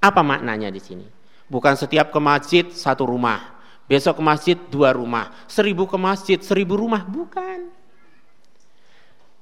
Apa 0.00 0.24
maknanya 0.24 0.72
di 0.72 0.80
sini? 0.80 1.06
Bukan 1.44 1.76
setiap 1.76 2.08
ke 2.08 2.18
masjid 2.18 2.64
satu 2.72 3.04
rumah, 3.04 3.60
besok 3.84 4.18
ke 4.18 4.22
masjid 4.24 4.56
dua 4.72 4.96
rumah, 4.96 5.28
seribu 5.44 5.84
ke 5.84 6.00
masjid 6.00 6.40
seribu 6.40 6.80
rumah, 6.80 7.04
bukan. 7.04 7.83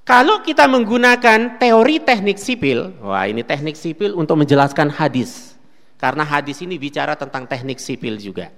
Kalau 0.02 0.42
kita 0.42 0.66
menggunakan 0.66 1.62
teori 1.62 2.02
teknik 2.02 2.34
sipil, 2.34 2.90
wah 2.98 3.22
ini 3.22 3.46
teknik 3.46 3.78
sipil 3.78 4.18
untuk 4.18 4.34
menjelaskan 4.42 4.90
hadis. 4.90 5.54
Karena 5.94 6.26
hadis 6.26 6.58
ini 6.58 6.74
bicara 6.74 7.14
tentang 7.14 7.46
teknik 7.46 7.78
sipil 7.78 8.18
juga. 8.18 8.50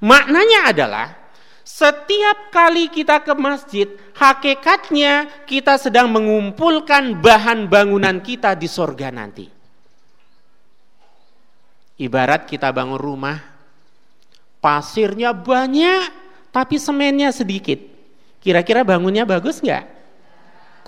Maknanya 0.00 0.72
adalah 0.72 1.12
setiap 1.60 2.48
kali 2.48 2.88
kita 2.88 3.20
ke 3.20 3.36
masjid, 3.36 3.84
hakikatnya 4.16 5.44
kita 5.44 5.76
sedang 5.76 6.08
mengumpulkan 6.08 7.20
bahan 7.20 7.68
bangunan 7.68 8.24
kita 8.24 8.56
di 8.56 8.64
sorga 8.64 9.12
nanti. 9.12 9.44
Ibarat 12.00 12.48
kita 12.48 12.72
bangun 12.72 12.96
rumah, 12.96 13.36
pasirnya 14.64 15.36
banyak, 15.36 16.08
tapi 16.48 16.80
semennya 16.80 17.28
sedikit. 17.28 17.76
Kira-kira 18.40 18.80
bangunnya 18.88 19.28
bagus 19.28 19.60
nggak? 19.60 19.99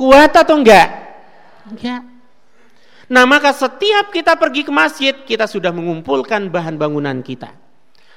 Kuat 0.03 0.35
atau 0.35 0.59
enggak? 0.59 0.89
Enggak. 1.71 2.03
Nah 3.07 3.23
maka 3.23 3.55
setiap 3.55 4.11
kita 4.11 4.35
pergi 4.35 4.67
ke 4.67 4.73
masjid, 4.75 5.15
kita 5.15 5.47
sudah 5.47 5.71
mengumpulkan 5.71 6.51
bahan 6.51 6.75
bangunan 6.75 7.23
kita 7.23 7.63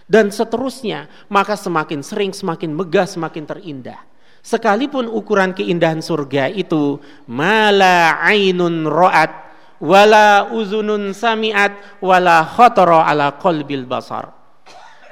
dan 0.05 0.29
seterusnya, 0.29 1.09
maka 1.33 1.57
semakin 1.57 2.05
sering, 2.05 2.31
semakin 2.33 2.73
megah, 2.73 3.09
semakin 3.09 3.43
terindah. 3.45 4.01
Sekalipun 4.45 5.09
ukuran 5.09 5.57
keindahan 5.57 6.05
surga 6.05 6.53
itu 6.53 7.01
mala 7.25 8.21
ainun 8.21 8.85
ro'at 8.85 9.33
wala 9.81 10.53
uzunun 10.53 11.17
sami'at 11.17 12.01
wala 12.05 12.45
khotoro 12.45 13.01
ala 13.01 13.41
qalbil 13.41 13.89
basar. 13.89 14.29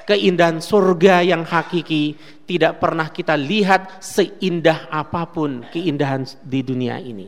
Keindahan 0.06 0.62
surga 0.62 1.26
yang 1.26 1.42
hakiki 1.42 2.14
tidak 2.44 2.80
pernah 2.84 3.08
kita 3.10 3.36
lihat 3.36 4.04
seindah 4.04 4.92
apa 4.92 5.30
pun 5.32 5.64
keindahan 5.72 6.28
di 6.44 6.60
dunia 6.62 7.00
ini. 7.00 7.28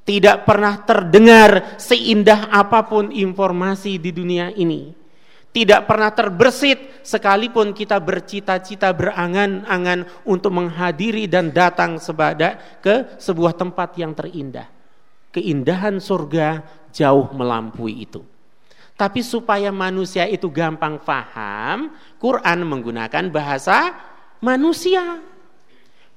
Tidak 0.00 0.42
pernah 0.48 0.80
terdengar 0.82 1.76
seindah 1.76 2.50
apa 2.50 2.88
pun 2.88 3.14
informasi 3.14 4.00
di 4.00 4.10
dunia 4.10 4.50
ini 4.50 5.00
tidak 5.50 5.90
pernah 5.90 6.14
terbersit 6.14 7.02
sekalipun 7.02 7.74
kita 7.74 7.98
bercita-cita 7.98 8.94
berangan-angan 8.94 10.06
untuk 10.22 10.54
menghadiri 10.54 11.26
dan 11.26 11.50
datang 11.50 11.98
sebada 11.98 12.78
ke 12.78 13.18
sebuah 13.18 13.58
tempat 13.58 13.98
yang 13.98 14.14
terindah. 14.14 14.70
Keindahan 15.34 15.98
surga 15.98 16.62
jauh 16.94 17.34
melampaui 17.34 18.06
itu. 18.06 18.22
Tapi 18.94 19.24
supaya 19.26 19.74
manusia 19.74 20.28
itu 20.28 20.46
gampang 20.52 21.02
faham, 21.02 21.98
Quran 22.20 22.58
menggunakan 22.68 23.32
bahasa 23.32 23.96
manusia. 24.42 25.20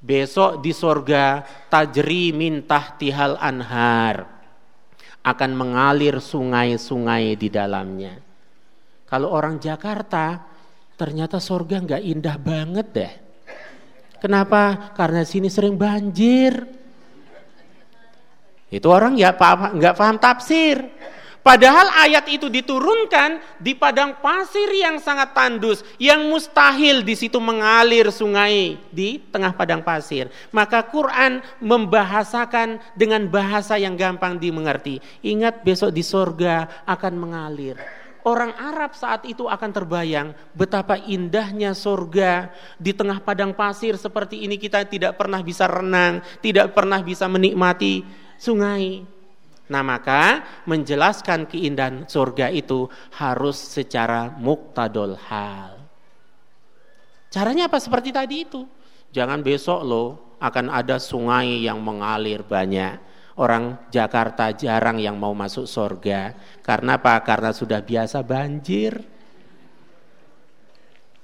Besok 0.03 0.59
di 0.59 0.75
surga 0.75 1.47
tajri 1.71 2.35
mintah 2.35 2.99
tihal 2.99 3.39
anhar 3.39 4.27
akan 5.23 5.51
mengalir 5.55 6.19
sungai-sungai 6.19 7.39
di 7.39 7.47
dalamnya 7.47 8.33
kalau 9.13 9.29
orang 9.29 9.61
Jakarta, 9.61 10.41
ternyata 10.97 11.37
surga 11.37 11.85
nggak 11.85 12.01
indah 12.01 12.33
banget 12.41 12.87
deh. 12.97 13.13
Kenapa? 14.17 14.89
Karena 14.97 15.21
sini 15.21 15.53
sering 15.53 15.77
banjir. 15.77 16.65
Itu 18.73 18.89
orang 18.89 19.13
ya 19.13 19.37
nggak 19.37 19.93
paham 19.93 20.17
tafsir. 20.17 20.81
Padahal 21.43 21.91
ayat 22.07 22.23
itu 22.31 22.47
diturunkan 22.47 23.59
di 23.59 23.75
padang 23.75 24.15
pasir 24.23 24.71
yang 24.71 24.95
sangat 24.95 25.35
tandus, 25.35 25.83
yang 25.99 26.23
mustahil 26.31 27.03
di 27.03 27.19
situ 27.19 27.35
mengalir 27.43 28.07
sungai 28.15 28.79
di 28.87 29.19
tengah 29.27 29.51
padang 29.51 29.83
pasir. 29.83 30.31
Maka 30.55 30.87
Quran 30.87 31.43
membahasakan 31.59 32.79
dengan 32.95 33.27
bahasa 33.27 33.75
yang 33.75 33.99
gampang 33.99 34.39
dimengerti. 34.39 35.03
Ingat 35.19 35.67
besok 35.67 35.91
di 35.91 35.99
sorga 35.99 36.87
akan 36.87 37.13
mengalir 37.19 37.75
orang 38.23 38.55
Arab 38.55 38.95
saat 38.95 39.27
itu 39.27 39.51
akan 39.51 39.71
terbayang 39.75 40.31
betapa 40.55 40.95
indahnya 40.95 41.75
surga 41.75 42.55
di 42.79 42.95
tengah 42.95 43.19
padang 43.19 43.51
pasir 43.51 43.99
seperti 43.99 44.47
ini 44.47 44.55
kita 44.55 44.87
tidak 44.87 45.19
pernah 45.19 45.43
bisa 45.43 45.67
renang, 45.67 46.23
tidak 46.39 46.71
pernah 46.71 47.03
bisa 47.03 47.27
menikmati 47.27 48.07
sungai. 48.39 49.12
Nah 49.71 49.83
maka 49.85 50.43
menjelaskan 50.67 51.47
keindahan 51.47 52.03
surga 52.09 52.51
itu 52.51 52.91
harus 53.15 53.55
secara 53.55 54.33
muktadol 54.35 55.15
hal. 55.29 55.79
Caranya 57.31 57.71
apa 57.71 57.79
seperti 57.79 58.11
tadi 58.11 58.43
itu? 58.43 58.67
Jangan 59.13 59.39
besok 59.41 59.81
loh 59.85 60.07
akan 60.43 60.67
ada 60.67 60.99
sungai 60.99 61.63
yang 61.63 61.79
mengalir 61.79 62.43
banyak 62.43 63.13
Orang 63.33 63.89
Jakarta 63.89 64.53
jarang 64.53 65.01
yang 65.01 65.17
mau 65.17 65.33
masuk 65.33 65.65
surga. 65.65 66.37
Karena 66.61 67.01
apa? 67.01 67.17
Karena 67.25 67.49
sudah 67.49 67.81
biasa 67.81 68.21
banjir. 68.21 69.01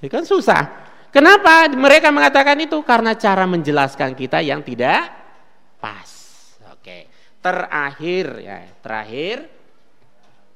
Ini 0.02 0.08
kan 0.10 0.26
susah. 0.26 0.90
Kenapa 1.14 1.70
mereka 1.70 2.10
mengatakan 2.10 2.58
itu? 2.58 2.82
Karena 2.82 3.14
cara 3.14 3.46
menjelaskan 3.46 4.18
kita 4.18 4.42
yang 4.42 4.58
tidak 4.66 5.06
pas. 5.78 6.19
Terakhir 7.40 8.26
ya, 8.44 8.68
terakhir 8.84 9.48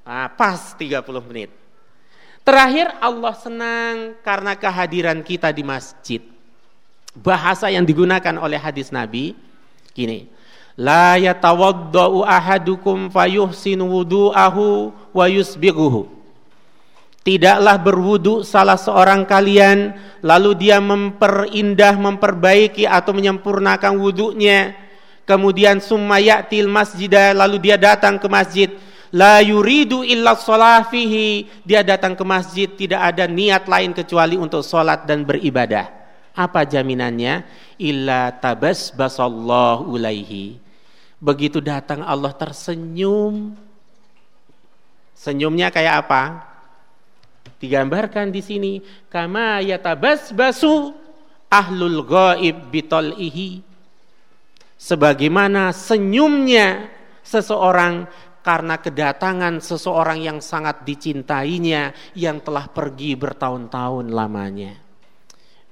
ah, 0.05 0.29
pas 0.29 0.77
30 0.77 1.01
menit. 1.25 1.51
Terakhir 2.45 2.93
Allah 3.01 3.35
senang 3.41 3.95
karena 4.21 4.53
kehadiran 4.53 5.25
kita 5.25 5.49
di 5.49 5.65
masjid. 5.65 6.21
Bahasa 7.17 7.73
yang 7.73 7.89
digunakan 7.89 8.37
oleh 8.37 8.61
hadis 8.61 8.93
Nabi 8.93 9.33
gini, 9.97 10.29
La 10.77 11.17
yatawaddau 11.17 12.27
ahadukum 12.27 13.09
fayuhsin 13.09 13.81
wudu'ahu 13.81 14.93
wa 15.15 15.27
yusbighuhu. 15.31 16.11
Tidaklah 17.25 17.81
berwudu 17.81 18.45
salah 18.45 18.77
seorang 18.77 19.25
kalian 19.25 19.97
lalu 20.21 20.69
dia 20.69 20.77
memperindah, 20.85 21.97
memperbaiki 21.97 22.85
atau 22.85 23.17
menyempurnakan 23.17 23.97
wudunya. 23.97 24.84
Kemudian 25.25 25.81
summa 25.81 26.21
ya'til 26.21 26.69
masjidah 26.69 27.33
lalu 27.33 27.57
dia 27.61 27.81
datang 27.81 28.21
ke 28.21 28.29
masjid. 28.29 28.69
La 29.15 29.41
yuridu 29.41 30.05
illa 30.05 30.37
fihi. 30.85 31.49
Dia 31.65 31.81
datang 31.81 32.13
ke 32.13 32.25
masjid 32.29 32.69
tidak 32.69 33.01
ada 33.15 33.25
niat 33.25 33.65
lain 33.65 33.97
kecuali 33.97 34.37
untuk 34.37 34.61
sholat 34.61 35.09
dan 35.09 35.25
beribadah. 35.25 35.89
Apa 36.37 36.69
jaminannya? 36.69 37.47
Illa 37.81 38.35
tabas 38.37 38.91
basallahu 38.95 39.95
ulaihi 39.95 40.59
Begitu 41.25 41.63
datang 41.65 42.05
Allah 42.05 42.37
tersenyum. 42.37 43.57
Senyumnya 45.17 45.73
kayak 45.73 46.05
apa? 46.05 46.23
Digambarkan 47.57 48.29
di 48.29 48.45
sini 48.45 48.73
kama 49.09 49.65
basu 50.37 50.93
ahlul 51.49 52.05
ghaib 52.05 52.69
bitolihi. 52.69 53.74
Sebagaimana 54.85 55.73
senyumnya 55.73 56.93
seseorang 57.25 58.05
karena 58.45 58.77
kedatangan 58.77 59.65
seseorang 59.65 60.21
yang 60.21 60.45
sangat 60.45 60.85
dicintainya 60.85 61.97
yang 62.13 62.45
telah 62.45 62.69
pergi 62.69 63.17
bertahun-tahun 63.17 64.13
lamanya. 64.13 64.77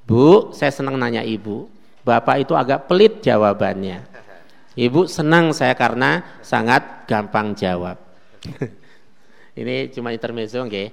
Bu, 0.08 0.56
saya 0.56 0.72
senang 0.72 0.96
nanya 0.96 1.20
ibu. 1.20 1.68
Bapak 2.00 2.40
itu 2.40 2.56
agak 2.56 2.88
pelit 2.88 3.20
jawabannya. 3.20 4.08
Ibu 4.80 5.04
senang 5.04 5.52
saya 5.52 5.76
karena 5.76 6.40
sangat 6.40 7.04
gampang 7.04 7.52
jawab. 7.52 8.00
Ini 9.60 9.92
cuma 9.92 10.16
intermezzo, 10.16 10.64
oke. 10.64 10.72
Okay? 10.72 10.88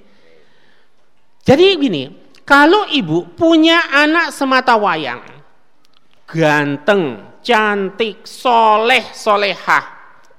Jadi 1.47 1.65
gini, 1.79 2.03
kalau 2.43 2.83
ibu 2.91 3.31
punya 3.31 3.87
anak 3.95 4.35
semata 4.35 4.75
wayang, 4.75 5.23
ganteng, 6.27 7.28
cantik, 7.41 8.25
soleh, 8.27 9.09
solehah, 9.15 9.85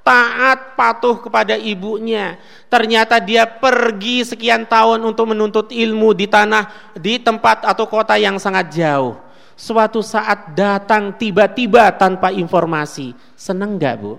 taat, 0.05 0.75
patuh 0.75 1.21
kepada 1.21 1.57
ibunya, 1.57 2.41
ternyata 2.67 3.21
dia 3.21 3.47
pergi 3.47 4.25
sekian 4.25 4.69
tahun 4.69 5.05
untuk 5.05 5.33
menuntut 5.33 5.71
ilmu 5.71 6.13
di 6.17 6.27
tanah, 6.27 6.95
di 6.97 7.21
tempat 7.21 7.65
atau 7.65 7.87
kota 7.89 8.17
yang 8.17 8.37
sangat 8.37 8.73
jauh 8.75 9.31
suatu 9.61 10.01
saat 10.01 10.57
datang 10.57 11.13
tiba-tiba 11.21 11.93
tanpa 11.93 12.33
informasi. 12.33 13.13
Seneng 13.37 13.77
nggak 13.77 13.97
bu? 14.01 14.17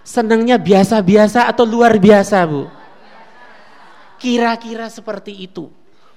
Senengnya 0.00 0.56
biasa-biasa 0.56 1.44
atau 1.52 1.68
luar 1.68 2.00
biasa 2.00 2.40
bu? 2.48 2.64
Kira-kira 4.16 4.88
seperti 4.88 5.36
itu. 5.44 5.68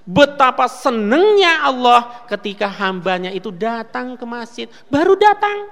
Betapa 0.07 0.65
senengnya 0.67 1.63
Allah 1.63 2.25
ketika 2.27 2.67
hambanya 2.67 3.29
itu 3.29 3.49
datang 3.53 4.15
ke 4.19 4.25
masjid. 4.25 4.67
Baru 4.87 5.17
datang. 5.19 5.69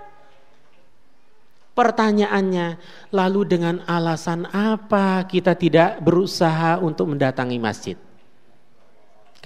Pertanyaannya, 1.77 2.81
lalu 3.13 3.41
dengan 3.45 3.85
alasan 3.85 4.49
apa 4.49 5.21
kita 5.29 5.53
tidak 5.53 6.01
berusaha 6.01 6.81
untuk 6.81 7.13
mendatangi 7.13 7.61
masjid? 7.61 7.97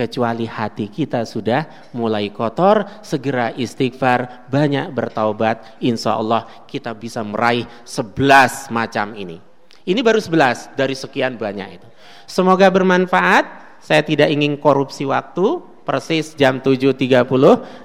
kecuali 0.01 0.47
hati 0.47 0.89
kita 0.89 1.27
sudah 1.27 1.91
mulai 1.93 2.31
kotor, 2.33 2.87
segera 3.05 3.53
istighfar, 3.53 4.49
banyak 4.49 4.89
bertaubat, 4.89 5.77
insya 5.83 6.17
Allah 6.17 6.47
kita 6.65 6.95
bisa 6.97 7.21
meraih 7.21 7.67
sebelas 7.85 8.71
macam 8.73 9.13
ini. 9.13 9.37
Ini 9.85 9.99
baru 10.01 10.21
sebelas 10.21 10.69
dari 10.77 10.93
sekian 10.97 11.37
banyak 11.37 11.69
itu. 11.81 11.87
Semoga 12.25 12.69
bermanfaat. 12.69 13.60
Saya 13.81 14.05
tidak 14.05 14.29
ingin 14.29 14.55
korupsi 14.61 15.03
waktu. 15.03 15.61
Persis 15.81 16.37
jam 16.37 16.61
7.30 16.61 17.25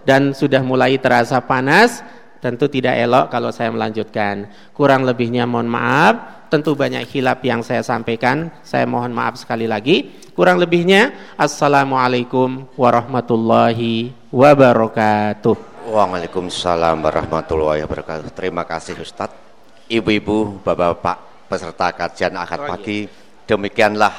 dan 0.04 0.36
sudah 0.36 0.60
mulai 0.60 1.00
terasa 1.00 1.40
panas. 1.40 2.04
Tentu 2.44 2.68
tidak 2.68 2.94
elok 2.94 3.32
kalau 3.32 3.48
saya 3.48 3.72
melanjutkan. 3.72 4.52
Kurang 4.76 5.08
lebihnya 5.08 5.48
mohon 5.48 5.66
maaf 5.66 6.36
tentu 6.46 6.78
banyak 6.78 7.04
hilap 7.10 7.42
yang 7.42 7.60
saya 7.60 7.82
sampaikan. 7.82 8.50
Saya 8.62 8.86
mohon 8.86 9.10
maaf 9.10 9.38
sekali 9.38 9.66
lagi. 9.66 10.14
Kurang 10.36 10.60
lebihnya, 10.60 11.16
Assalamualaikum 11.34 12.68
warahmatullahi 12.76 14.12
wabarakatuh. 14.30 15.56
Waalaikumsalam 15.86 16.98
warahmatullahi 17.02 17.82
wabarakatuh. 17.86 18.30
Terima 18.34 18.66
kasih 18.66 18.98
Ustadz. 18.98 19.38
Ibu-ibu, 19.86 20.66
bapak-bapak, 20.66 21.46
peserta 21.46 21.94
kajian 21.94 22.34
akad 22.34 22.66
pagi. 22.66 23.06
Demikianlah 23.46 24.10